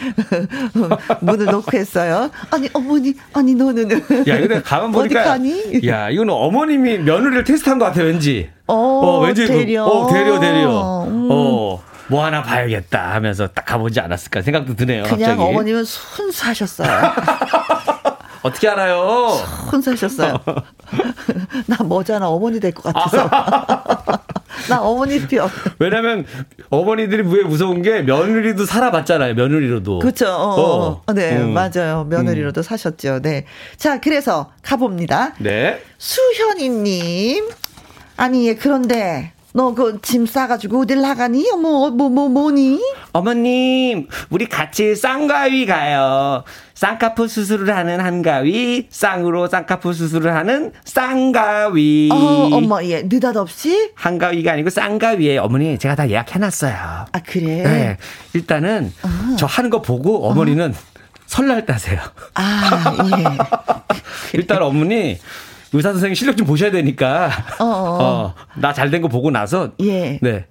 [1.21, 2.31] 문을 놓고 했어요.
[2.51, 5.25] 아니 어머니 아니 너는 야, 근데 가만 어디 보니까.
[5.25, 5.87] 가니?
[5.87, 8.51] 야, 이거는 어머님이 며느리를 테스트한 것 같아, 왠지.
[8.67, 9.47] 어, 왠지.
[9.47, 9.85] 그- 대려.
[9.85, 11.05] 어, 대려, 대려.
[11.05, 11.29] 음.
[11.31, 15.03] 어, 뭐 하나 봐야겠다 하면서 딱 가보지 않았을까 생각도 드네요.
[15.05, 15.43] 그냥 갑자기.
[15.43, 16.89] 어머님은 순수하셨어요.
[18.43, 19.29] 어떻게 알아요?
[19.73, 20.39] 혼사셨어요.
[21.67, 23.29] 나 뭐잖아 어머니 될 것 같아서.
[24.69, 25.49] 나 어머니 표.
[25.79, 26.25] 왜냐면
[26.71, 29.35] 어머니들이 왜 무서운 게 며느리도 살아봤잖아요.
[29.35, 29.99] 며느리로도.
[30.01, 30.27] 그렇죠.
[30.29, 31.03] 어, 어.
[31.07, 31.13] 어.
[31.13, 31.53] 네, 음.
[31.55, 32.05] 맞아요.
[32.09, 33.21] 며느리로도 사셨죠.
[33.23, 33.47] 네.
[33.77, 35.35] 자, 그래서 가봅니다.
[35.39, 35.83] 네.
[35.99, 37.49] 수현이님.
[38.17, 41.47] 아니, 예, 그런데 너 그 짐 싸가지고 어딜 나가니?
[41.61, 42.81] 뭐, 뭐, 뭐, 뭐니?
[43.13, 46.43] 어머님, 우리 같이 쌍가위 가요.
[46.75, 52.09] 쌍꺼풀 수술을 하는 한가위, 쌍으로 쌍꺼풀 수술을 하는 쌍가위.
[52.11, 53.91] 어, 엄마, 예, 느닷없이?
[53.95, 56.75] 한가위가 아니고 쌍가위에 어머니 제가 다 예약해놨어요.
[57.13, 57.63] 아, 그래?
[57.63, 57.97] 네.
[58.33, 58.93] 일단은
[59.39, 60.75] 저 하는 거 보고 어머니는
[61.27, 62.01] 설날 따세요.
[62.35, 63.25] 아, 예.
[64.39, 65.19] 일단 어머니
[65.73, 67.31] 의사 선생님 실력 좀 보셔야 되니까.
[67.59, 68.35] 어, 어.
[68.35, 70.19] 어, 나 잘 된 거 보고 나서 예.
[70.23, 70.47] 네.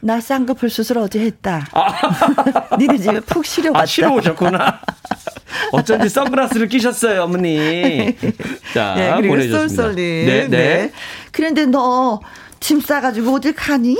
[0.00, 1.66] 나 쌍꺼풀 수술 어제 했다.
[2.78, 3.82] 니네 집에 푹 쉬려갔다.
[3.82, 4.80] 아, 쉬러 오셨구나.
[5.72, 8.14] 어쩐지 선글라스를 끼셨어요, 어머니.
[8.74, 9.82] 자, 네, 그리고 보내주셨습니다.
[9.82, 10.26] 쏠쏠님.
[10.26, 10.92] 네, 네.
[11.32, 12.20] 그런데 너
[12.60, 13.96] 짐 싸가지고 어딜 가니?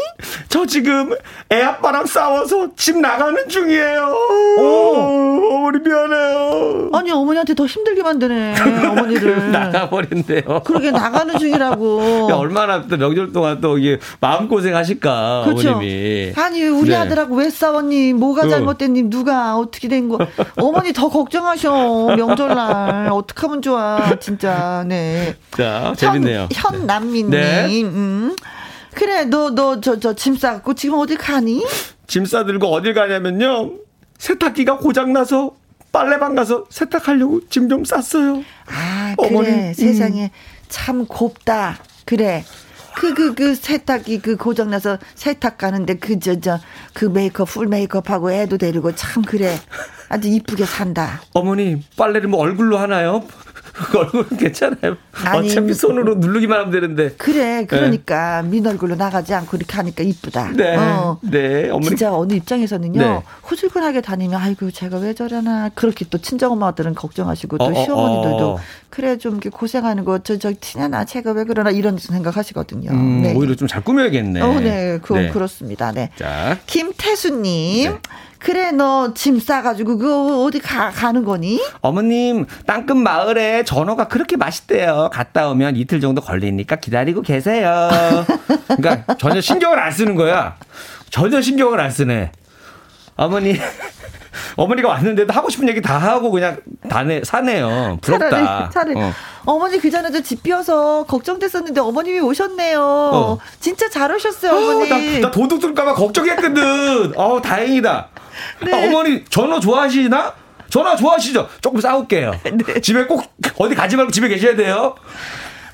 [0.48, 1.12] 저 지금
[1.52, 4.14] 애 아빠랑 싸워서 집 나가는 중이에요.
[4.58, 6.90] 오, 어머니 미안해요.
[6.92, 8.54] 아니 어머니한테 더 힘들게 만드네
[8.88, 9.50] 어머니를.
[9.52, 10.62] 나가버린대요.
[10.64, 12.28] 그러게 나가는 중이라고.
[12.30, 15.70] 야, 얼마나 또 명절 동안 또 이게 마음 고생 하실까, 그렇죠.
[15.72, 16.32] 어머님이.
[16.36, 16.96] 아니 우리 네.
[16.96, 18.14] 아들하고 왜 싸웠니?
[18.14, 18.48] 뭐가 어.
[18.48, 19.04] 잘못됐니?
[19.10, 20.18] 누가 어떻게 된 거?
[20.56, 25.36] 어머니 더 걱정하셔 명절날 어떡하면 좋아 진짜 네.
[25.56, 26.48] 자, 재밌네요.
[26.52, 27.30] 현, 현남민님.
[27.30, 27.82] 네.
[27.82, 28.34] 음.
[28.96, 31.64] 그래 너 너 저 저 짐 싸갖고 지금 어디 가니?
[32.06, 33.72] 짐 싸들고 어딜 가냐면요.
[34.18, 35.54] 세탁기가 고장나서
[35.92, 38.42] 빨래방 가서 세탁하려고 짐 좀 쌌어요.
[38.66, 39.72] 아 그래 어머니, 음.
[39.74, 40.30] 세상에
[40.68, 41.78] 참 곱다.
[42.04, 42.44] 그래.
[42.98, 46.58] 그, 그, 그, 세탁기, 그, 고장 나서 세탁 가는데, 그, 저, 저,
[46.94, 49.54] 그 메이크업, 풀 메이크업하고 애도 데리고 참, 그래.
[50.08, 51.20] 아주 이쁘게 산다.
[51.34, 53.22] 어머니, 빨래를 뭐 얼굴로 하나요?
[53.94, 54.96] 얼굴은 괜찮아요.
[55.24, 57.10] 아니, 어차피 손으로 누르기만 하면 되는데.
[57.18, 60.52] 그래, 그러니까 민 얼굴로 나가지 않고 이렇게 하니까 이쁘다.
[60.52, 60.76] 네.
[60.76, 61.18] 어.
[61.22, 61.68] 네.
[61.68, 61.86] 어머니.
[61.86, 63.22] 진짜 어느 입장에서는요 네.
[63.42, 68.50] 후줄근하게 다니면 아이고 제가 왜 저러나 그렇게 또 친정 엄마들은 걱정하시고 또 어, 어, 시어머니들도
[68.52, 68.58] 어.
[68.90, 72.90] 그래 좀 이렇게 고생하는 거저저 티냐나 제가 왜 그러나 이런 생각하시거든요.
[72.92, 73.34] 음, 네.
[73.34, 74.40] 오히려 좀 잘 꾸며야겠네.
[74.40, 75.30] 어, 네, 그건 네.
[75.30, 75.90] 그렇습니다.
[75.92, 76.10] 네.
[76.16, 76.56] 자.
[76.66, 77.98] 김태수님, 네.
[78.46, 81.60] 그래 너 짐 싸가지고 그 어디 가 가는 거니?
[81.80, 85.10] 어머님, 땅끝 마을에 전어가 그렇게 맛있대요.
[85.12, 87.90] 갔다 오면 이틀 정도 걸리니까 기다리고 계세요.
[88.76, 90.56] 그러니까 전혀 신경을 안 쓰는 거야.
[91.10, 92.30] 전혀 신경을 안 쓰네.
[93.16, 93.56] 어머니,
[94.56, 96.58] 어머니가 왔는데도 하고 싶은 얘기 다 하고 그냥
[96.88, 97.98] 다네, 사네요.
[98.00, 98.30] 부럽다.
[98.30, 98.94] 차라리, 차라리.
[98.96, 99.12] 어.
[99.46, 99.58] 어.
[99.58, 102.80] 머니 그 전에도 집 비어서 걱정됐었는데 어머님이 오셨네요.
[102.80, 103.38] 어.
[103.60, 105.20] 진짜 잘 오셨어요, 어, 어머니.
[105.20, 107.12] 나, 나 도둑 들까봐 걱정했거든.
[107.16, 108.08] 어 다행이다.
[108.64, 108.72] 네.
[108.72, 110.32] 아, 어머니 전어 좋아하시나?
[110.68, 111.48] 전화 좋아하시죠?
[111.60, 112.32] 조금 싸울게요.
[112.66, 112.80] 네.
[112.80, 113.22] 집에 꼭
[113.58, 114.94] 어디 가지 말고 집에 계셔야 돼요.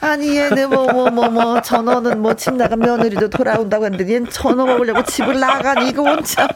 [0.00, 5.04] 아니 얘네 뭐뭐 뭐 뭐 전어는 뭐 집 나간 며느리도 돌아온다고 했는데 얘는 전어 먹으려고
[5.04, 6.48] 집을 나가니 이거 혼자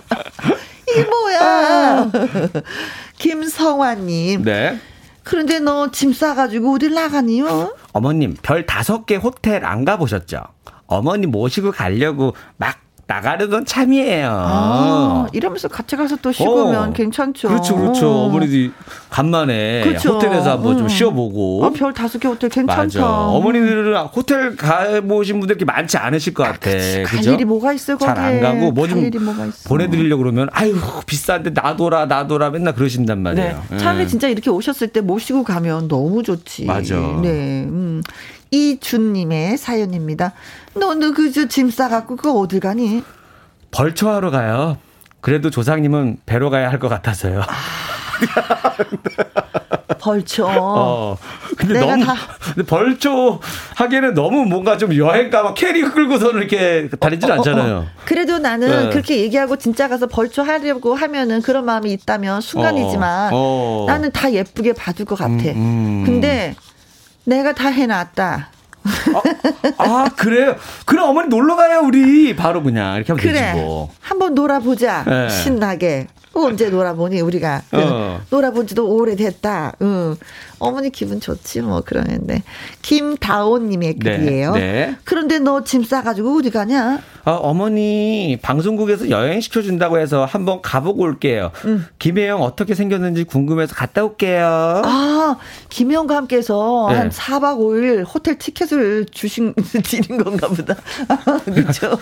[0.90, 2.10] 이게 뭐야?
[3.18, 4.42] 김성환님.
[4.44, 4.78] 네.
[5.24, 7.74] 그런데 너 짐 싸가지고 어딜 나가니요?
[7.92, 10.42] 어머님 별 다섯 개 호텔 안 가보셨죠?
[10.86, 12.76] 어머니 모시고 가려고 막
[13.08, 14.28] 나가려던 참이에요.
[14.32, 16.92] 아, 이러면서 같이 가서 또 쉬고면 어.
[16.92, 17.48] 괜찮죠.
[17.48, 18.10] 그렇죠, 그렇죠.
[18.10, 18.72] 어 머니들이
[19.10, 20.14] 간만에 그렇죠.
[20.14, 20.88] 호텔에서 한번 좀 음.
[20.88, 21.64] 쉬어보고.
[21.64, 22.50] 아, 별 다섯 개 호텔.
[22.64, 23.06] 맞아.
[23.06, 26.70] 어머니들은 호텔 가보신 분들 이렇게 많지 않으실 것 같아.
[26.70, 27.32] 갈 그죠?
[27.32, 28.14] 일이 뭐가 있어 거기에.
[28.14, 29.04] 잘안 가고 뭐갈좀
[29.48, 29.68] 있어.
[29.68, 30.74] 보내드리려고 그러면 아유
[31.06, 33.62] 비싼데 놔둬라 놔둬라 맨날 그러신단 말이에요.
[33.70, 33.76] 네.
[33.76, 34.06] 음.
[34.08, 36.64] 진짜 이렇게 오셨을 때 모시고 가면 너무 좋지.
[36.64, 36.96] 맞아.
[37.22, 37.64] 네.
[37.64, 38.02] 음.
[38.50, 40.32] 이준님의 사연입니다.
[40.74, 43.02] 너, 너, 그, 저, 짐 싸갖고, 그거 어딜 가니?
[43.70, 44.78] 벌초하러 가요.
[45.20, 47.42] 그래도 조상님은 배로 가야 할 것 같아서요.
[49.98, 50.46] 벌초.
[50.48, 51.16] 어.
[51.56, 52.14] 근데 너무 다-
[52.54, 53.40] 근데 벌초
[53.74, 57.74] 하기에는 너무 뭔가 좀 여행가 막 캐리어 끌고서는 이렇게 다니질 않잖아요.
[57.74, 57.86] 어, 어.
[58.04, 58.90] 그래도 나는 네.
[58.90, 63.84] 그렇게 얘기하고 진짜 가서 벌초 하려고 하면은 그런 마음이 있다면 순간이지만 어.
[63.88, 65.32] 나는 다 예쁘게 봐줄 것 같아.
[65.32, 66.02] 음, 음.
[66.06, 66.54] 근데
[67.26, 68.48] 내가 다 해놨다.
[69.78, 70.54] 아 그래요?
[70.84, 73.32] 그럼 어머니 놀러 가요 우리 바로 그냥 이렇게 하면 그래.
[73.52, 73.90] 되지 뭐.
[74.00, 75.04] 한번 놀아보자.
[75.06, 75.28] 네.
[75.28, 76.06] 신나게.
[76.34, 78.20] 언제 놀아보니 우리가 어.
[78.30, 79.72] 놀아본 지도 오래됐다.
[79.80, 80.16] 응.
[80.58, 82.42] 어머니 기분 좋지 뭐 그러는데
[82.82, 84.52] 김다온님의 네, 글이에요.
[84.54, 84.96] 네.
[85.04, 87.00] 그런데 너 짐 싸가지고 어디 가냐?
[87.24, 91.50] 아, 어머니 방송국에서 여행 시켜준다고 해서 한번 가보고 올게요.
[91.98, 94.82] 김혜영 어떻게 생겼는지 궁금해서 갔다 올게요.
[94.84, 95.36] 아
[95.68, 96.96] 김영과 함께해서 네.
[96.98, 100.76] 한 4박 5일 호텔 티켓을 주신 드린 건가 보다.
[101.44, 101.98] 그렇죠.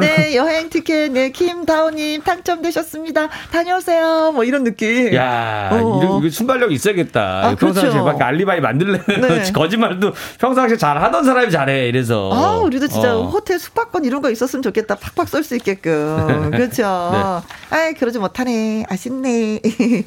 [0.00, 3.28] 네 여행 티켓 네 김다온님 당첨되셨습니다.
[3.52, 4.32] 다녀오세요.
[4.34, 5.12] 뭐 이런 느낌.
[5.14, 6.18] 야, 어.
[6.20, 7.48] 이거, 순발력 있어야겠다.
[7.48, 8.04] 아, 평상시에 그렇죠.
[8.04, 9.50] 막 알리바이 만들려면 네.
[9.52, 11.88] 거짓말도 평상시에 잘 하던 사람이 잘해.
[11.88, 12.30] 이래서.
[12.32, 13.24] 아, 우리도 진짜 어.
[13.24, 14.96] 호텔 숙박권 이런 거 있었으면 좋겠다.
[14.96, 16.50] 팍팍 쏠 수 있게끔.
[16.52, 17.42] 그렇죠.
[17.70, 18.84] 아이, 그러지 못하네.
[18.88, 19.60] 아쉽네.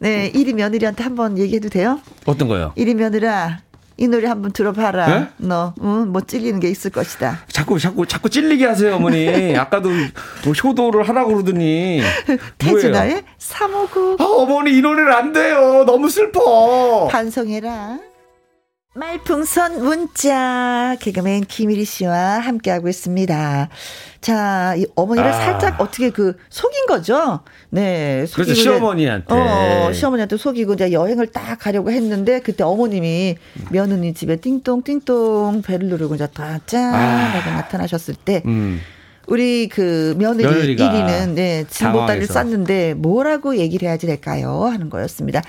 [0.00, 2.00] 네, 이리 며느리한테 한번 얘기해도 돼요?
[2.26, 2.72] 어떤 거요?
[2.74, 3.60] 이리 며느라,
[3.96, 5.06] 이 노래 한번 들어봐라.
[5.06, 5.28] 네?
[5.36, 7.40] 너, 응, 뭐 찔리는 게 있을 것이다.
[7.48, 9.56] 자꾸 자꾸 자꾸 찔리게 하세요, 어머니.
[9.56, 9.90] 아까도
[10.44, 12.02] 뭐 효도를 하라고 그러더니?
[12.58, 15.84] 태진아의 359 아, 어머니 이 노래는 안 돼요.
[15.86, 17.08] 너무 슬퍼.
[17.10, 17.98] 반성해라.
[18.94, 23.68] 말풍선 문자 개그맨 김일희 씨와 함께하고 있습니다.
[24.20, 25.32] 자, 이 어머니를 아.
[25.32, 27.40] 살짝 어떻게 그 속인 거죠?
[27.70, 29.34] 네, 속이고 그래서 이제- 시어머니한테.
[29.34, 33.36] 어, 시어머니한테 속이고 이제 여행을 딱 가려고 했는데 그때 어머님이
[33.70, 38.78] 며느리 집에 띵동 띵동 배를 누르고 이제 다짠 하고 나타나셨을 때 음.
[39.26, 42.26] 우리 그 며느리 며느리가 1위는 네, 진보다리를.
[42.26, 44.66] 쌌는데 뭐라고 얘기를 해야지 될까요?
[44.70, 45.40] 하는 거였습니다.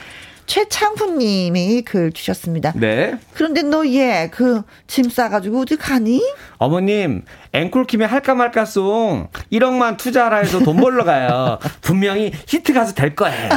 [0.45, 2.73] 최창훈님이 글 주셨습니다.
[2.75, 3.17] 네.
[3.33, 6.21] 그런데 너 얘 그 짐 싸가지고 어디 가니?
[6.57, 11.57] 어머님, 앵콜킴의 할까 말까 송 1억만 투자하라 해서 돈 벌러 가요.
[11.81, 13.49] 분명히 히트 가수 될 거예요.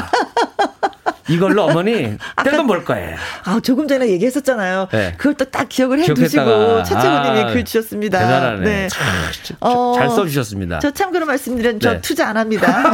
[1.28, 3.16] 이걸로 어머니 떼돈 벌 거예요.
[3.44, 4.88] 아 조금 전에 얘기했었잖아요.
[4.92, 5.14] 네.
[5.18, 6.84] 그걸 또 딱 기억을 해두시고.
[6.84, 8.18] 최창훈님이 아, 글 주셨습니다.
[8.20, 8.64] 대단하네.
[8.64, 8.88] 네.
[8.88, 9.04] 참,
[9.42, 10.78] 참, 어, 잘 써주셨습니다.
[10.78, 12.00] 저 참고로 말씀드리면 저 네.
[12.00, 12.66] 투자 안 합니다.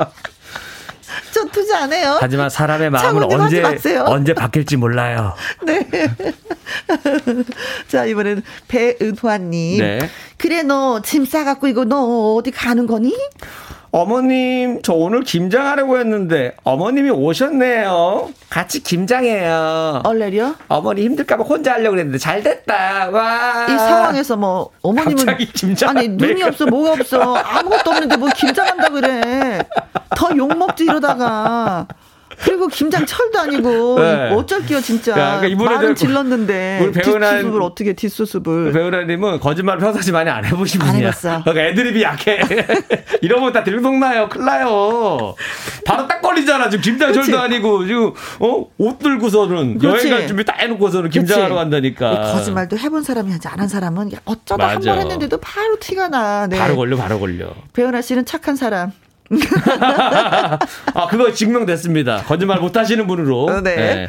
[1.74, 2.18] 안 해요.
[2.20, 4.04] 하지만 사람의 마음은 언제 마세요.
[4.06, 5.34] 언제 바뀔지 몰라요.
[5.64, 5.86] 네.
[7.88, 9.78] 자, 이번에는 배은화님.
[9.78, 9.98] 네.
[10.36, 13.16] 그래, 너 짐 싸갖고 이거 너 어디 가는 거니?
[13.92, 18.30] 어머님, 저 오늘 김장하려고 했는데 어머님이 오셨네요.
[18.48, 20.02] 같이 김장해요.
[20.04, 20.54] 얼레려?
[20.68, 23.10] 어머니 힘들까봐 혼자 하려고 그랬는데 잘 됐다.
[23.10, 23.66] 와.
[23.68, 25.16] 이 상황에서 뭐, 어머님은.
[25.26, 27.34] 갑자기 김장 아니, 눈이 없어, 뭐가 없어.
[27.34, 29.58] 아무것도 없는데 뭐 김장한다 그래.
[30.16, 31.86] 더 욕먹지 이러다가.
[32.42, 34.30] 그리고 김장철도 아니고 네.
[34.32, 35.12] 어쩔게요 진짜.
[35.12, 38.72] 그러니까 이분들 말은 질렀는데 우리 배은하- 뒷수습을 어떻게 뒷수습을.
[38.72, 41.06] 배우라님은 거짓말 평상시 많이 안 해보신 안 분이야.
[41.08, 41.42] 해봤어.
[41.42, 42.40] 그러니까 애드립이 약해.
[43.20, 44.30] 이러면 다 들통나요.
[44.30, 45.34] 큰일 나요.
[45.84, 46.70] 바로 딱 걸리잖아.
[46.70, 47.38] 지금 김장철도?
[47.38, 48.66] 아니고 지금 어?
[48.78, 50.06] 옷 들고서는 그렇지.
[50.06, 51.54] 여행 갈 준비 다 해놓고서는 김장하러?
[51.54, 52.12] 간다니까.
[52.12, 54.80] 이 거짓말도 해본 사람이 하지 않은 사람은 어쩌다 한.
[54.80, 56.46] 번 했는데도 바로 티가 나.
[56.46, 56.56] 네.
[56.58, 57.48] 바로 걸려, 바로 걸려.
[57.74, 58.92] 배은하 씨는 착한 사람.
[60.94, 62.24] 아, 그거 증명됐습니다.
[62.24, 63.44] 거짓말 못 하시는 분으로.
[63.44, 64.08] 어, 네.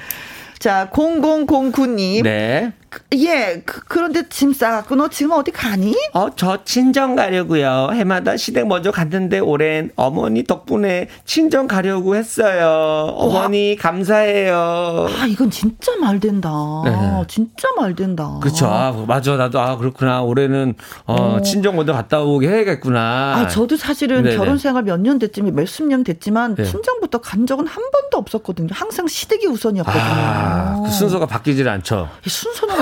[0.60, 2.24] 자, 0009님.
[2.24, 2.74] 네.
[3.16, 5.96] 예, 그, 런데 짐 싸갖고 너 지금 어디 가니?
[6.14, 7.90] 어, 저 친정 가려고요.
[7.94, 13.14] 해마다 시댁 먼저 갔는데 올해는 어머니 덕분에 친정 가려고 했어요.
[13.16, 15.08] 어머니 감사해요.
[15.20, 16.50] 아, 이건 진짜 말 된다.
[16.84, 16.92] 네.
[17.28, 18.40] 진짜 말 된다.
[18.42, 18.66] 그렇죠.
[18.68, 19.36] 아, 맞아.
[19.38, 20.22] 나도 아 그렇구나.
[20.22, 20.74] 올해는
[21.06, 23.36] 어, 친정 먼저 갔다 오게 해야겠구나.
[23.38, 24.36] 아, 저도 사실은 네네.
[24.38, 26.64] 결혼 생활 몇 년 됐지만 몇십 년 됐지만 네.
[26.64, 28.70] 친정부터 간 적은 한 번도 없었거든요.
[28.72, 30.04] 항상 시댁이 우선이었거든요.
[30.04, 32.10] 아, 그 순서가 바뀌질 않죠.
[32.26, 32.81] 이 순서는.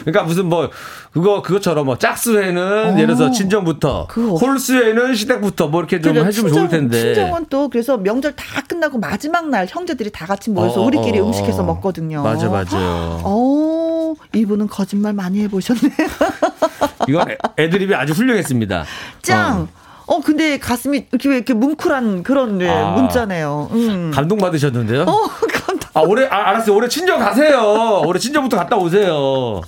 [0.00, 0.70] 그러니까 무슨 뭐
[1.12, 2.98] 그거 그것처럼 뭐 짝수회는 어.
[2.98, 4.34] 예를 들어서 친정부터, 그거.
[4.36, 7.14] 홀수회는 시댁부터 뭐 이렇게 좀 그러니까 해주면 친정- 좋을 텐데.
[7.14, 11.24] 친정은 또 그래서 명절 다 끝나고 마지막 날 형제들이 다 같이 모여서 어, 우리끼리 어,
[11.24, 11.26] 어.
[11.28, 12.22] 음식해서 먹거든요.
[12.22, 13.20] 맞아, 맞아요.
[13.24, 15.80] 어, 이분은 거짓말 많이 해보셨네.
[17.08, 18.84] 이건 애- 애드립이 아주 훌륭했습니다.
[19.22, 19.68] 짱!
[20.06, 20.20] 어.
[20.24, 22.92] 근데 가슴이 이렇게, 이렇게 뭉클한 그런 네, 아.
[22.92, 23.68] 문자네요.
[23.72, 24.10] 음.
[24.14, 25.02] 감동 받으셨는데요.
[25.02, 25.28] 어.
[25.98, 26.76] 아 올해 아, 알았어요.
[26.76, 28.02] 올해 친정 가세요.
[28.06, 29.60] 올해 친정부터 갔다 오세요.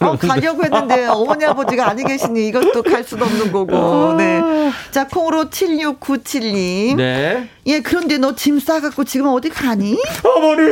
[0.00, 4.14] 어, 가려고 했는데 어머니 아버지가 아니 계시니 이것도 갈 수도 없는 거고.
[4.14, 4.40] 네.
[4.90, 6.96] 자, 콩으로 7697님.
[6.96, 7.50] 네.
[7.66, 9.98] 예, 그런데 너 짐 싸갖고 지금 어디 가니?
[10.22, 10.62] 어머니,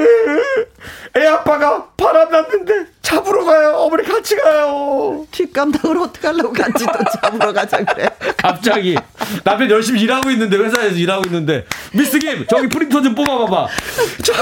[1.17, 3.75] 애 아빠가 바람 났는데 잡으러 가요.
[3.79, 5.27] 어머니 같이 가요.
[5.31, 8.09] 뒷감당을 어떡하려고 같이 또 잡으러 가자 그래.
[8.37, 8.97] 갑자기
[9.43, 13.69] 남편 열심히 일하고 있는데 회사에서 일하고 있는데 미스 김 저기 프린터 좀 뽑아봐봐.
[14.23, 14.33] 저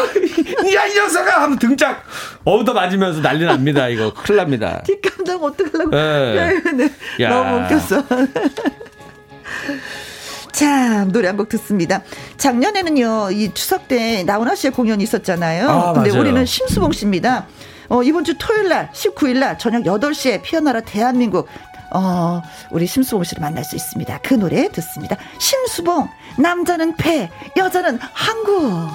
[0.74, 2.04] 야 이 녀석아 하면 등짝
[2.44, 3.88] 얻어 맞으면서 난리 납니다.
[3.88, 4.82] 이거 큰일 납니다.
[4.84, 5.90] 뒷감당 어떡하려고.
[5.90, 6.60] 네.
[6.74, 6.92] 네.
[7.20, 7.30] 야.
[7.30, 8.02] 너무 웃겼어.
[10.52, 12.02] 자, 노래 한 곡 듣습니다.
[12.36, 15.68] 작년에는요, 이 추석 때 나훈아 씨의 공연이 있었잖아요.
[15.68, 16.20] 아, 근데 맞아요.
[16.20, 17.46] 우리는 심수봉 씨입니다.
[17.88, 21.48] 어, 이번 주 토요일 날, 19일 날, 저녁 8시에 피어나라 대한민국.
[21.94, 24.20] 어, 우리 심수봉 씨를 만날 수 있습니다.
[24.22, 25.16] 그 노래 듣습니다.
[25.38, 26.08] 심수봉,
[26.38, 28.88] 남자는 배, 여자는 한국.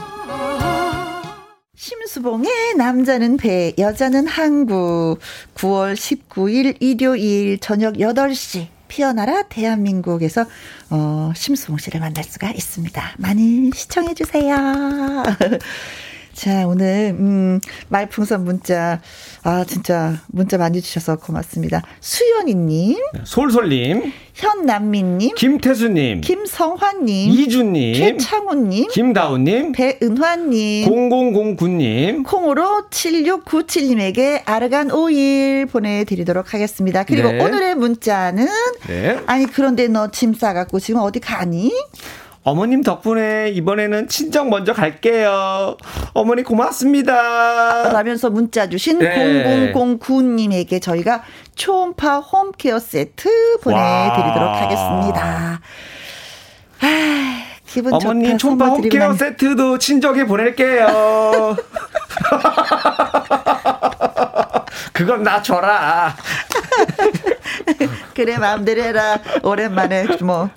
[1.76, 5.20] 심수봉의 남자는 배, 여자는 한국.
[5.56, 8.68] 9월 19일 일요일 저녁 8시.
[8.88, 10.46] 피어나라 대한민국에서
[10.90, 13.16] 어, 심수봉 씨를 만날 수가 있습니다.
[13.18, 14.56] 많이 시청해 주세요.
[16.38, 17.60] 자, 오늘 음,
[17.90, 19.02] 말풍선 문자.
[19.42, 21.82] 아, 진짜 문자 많이 주셔서 고맙습니다.
[22.00, 32.24] 수연이 님, 솔솔님, 현남민 님, 김태수님, 김성환 님, 이준님, 최창훈 님, 김다운님, 배은환 님, 0009님,
[32.24, 37.04] 콩으로 7697님에게 아르간 오일 보내드리도록 하겠습니다.
[37.04, 37.44] 그리고 네.
[37.44, 38.46] 오늘의 문자는
[38.88, 39.20] 네.
[39.26, 41.74] 아니 그런데 너 짐 싸갖고 지금 어디 가니?
[42.48, 45.76] 어머님 덕분에 이번에는 친정 먼저 갈게요.
[46.14, 47.92] 어머니 고맙습니다.
[47.92, 49.74] 라면서 문자 주신 네.
[49.74, 51.24] 0009님에게 저희가
[51.56, 54.62] 초음파 홈케어 세트 보내드리도록 와.
[54.62, 55.60] 하겠습니다.
[56.80, 59.14] 아, 기분 선물 드리고 홈케어.
[59.14, 60.88] 세트도 친정에 보낼게요.
[64.94, 66.16] 그건 나 줘라.
[68.14, 69.20] 그래 마음대로 해라.
[69.44, 70.50] 오랜만에 뭐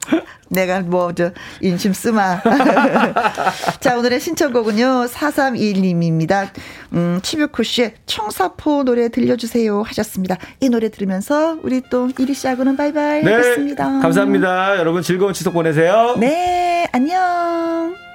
[0.48, 1.30] 내가 뭐 저
[1.60, 2.40] 인심 쓰마.
[3.80, 6.48] 자 오늘의 신청곡은요 4321님입니다.
[6.92, 10.36] 음 치뷰쿠 씨의 청사포 노래 들려주세요 하셨습니다.
[10.60, 13.32] 이 노래 들으면서 우리 또 이리 씨하고는 바이바이 네.
[13.32, 13.84] 하겠습니다.
[14.00, 14.78] 감사합니다.
[14.78, 16.16] 여러분 즐거운 추석 보내세요.
[16.18, 18.09] 네 안녕.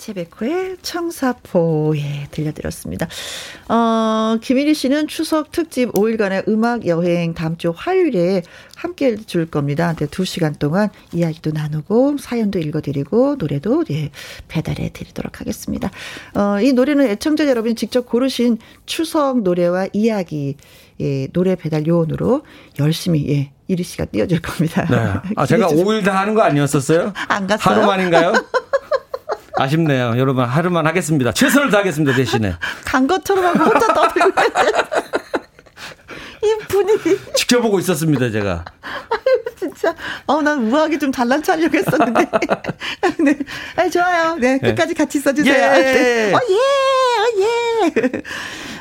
[0.00, 3.06] 채베코의 청사포, 예, 들려드렸습니다.
[3.68, 8.42] 어, 김일희 씨는 추석 특집 5일간의 음악 여행 다음 주 화요일에
[8.76, 9.94] 함께 해줄 겁니다.
[9.94, 14.10] 네, 2시간 동안 이야기도 나누고, 사연도 읽어드리고, 노래도, 예,
[14.48, 15.90] 배달해 드리도록 하겠습니다.
[16.34, 18.56] 어, 이 노래는 애청자 여러분이 직접 고르신
[18.86, 20.56] 추석 노래와 이야기,
[21.00, 22.42] 예, 노래 배달 요원으로
[22.78, 24.86] 열심히, 예, 이리 씨가 띄워줄 겁니다.
[24.90, 25.32] 네.
[25.36, 27.12] 아, 제가 기대해 5일 다 하는 거 아니었었어요?
[27.28, 27.76] 안 갔어요?
[27.76, 28.32] 하루만인가요?
[29.56, 30.14] 아쉽네요.
[30.16, 31.32] 여러분, 하루만 하겠습니다.
[31.32, 32.54] 최선을 다하겠습니다, 대신에.
[32.84, 34.30] 간 것처럼 하고 혼자 떠들고.
[36.42, 38.64] 이 분위기 지켜보고 있었습니다, 제가.
[39.58, 39.94] 진짜
[40.26, 42.20] 어난 우아하게 좀 잘난 척하려고 했었는데
[43.22, 43.38] 네.
[43.76, 45.58] 아, 좋아요 네 끝까지 같이 써주세요 예.
[45.82, 46.32] 네.
[46.32, 46.56] 어 예
[47.20, 48.22] 어 예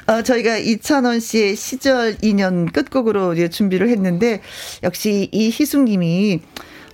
[0.07, 4.41] 어, 저희가 이찬원 씨의 시절 인연 끝곡으로 이제 준비를 했는데
[4.81, 6.39] 역시 이 희숙님이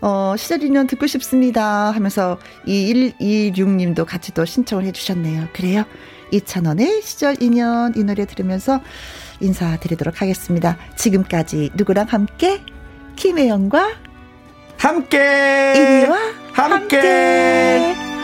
[0.06, 2.38] 어, 시절 인연 듣고 싶습니다 하면서
[2.68, 5.48] 2126님도 같이 또 신청을 해주셨네요.
[5.52, 5.84] 그래요?
[6.32, 8.82] 이찬원의 시절 인연 이 노래 들으면서
[9.40, 10.78] 인사드리도록 하겠습니다.
[10.96, 12.62] 지금까지 누구랑 함께?
[13.16, 13.96] 김혜영과
[14.78, 15.74] 함께!
[15.76, 16.18] 이리와
[16.54, 16.98] 함께!
[17.00, 18.15] 함께.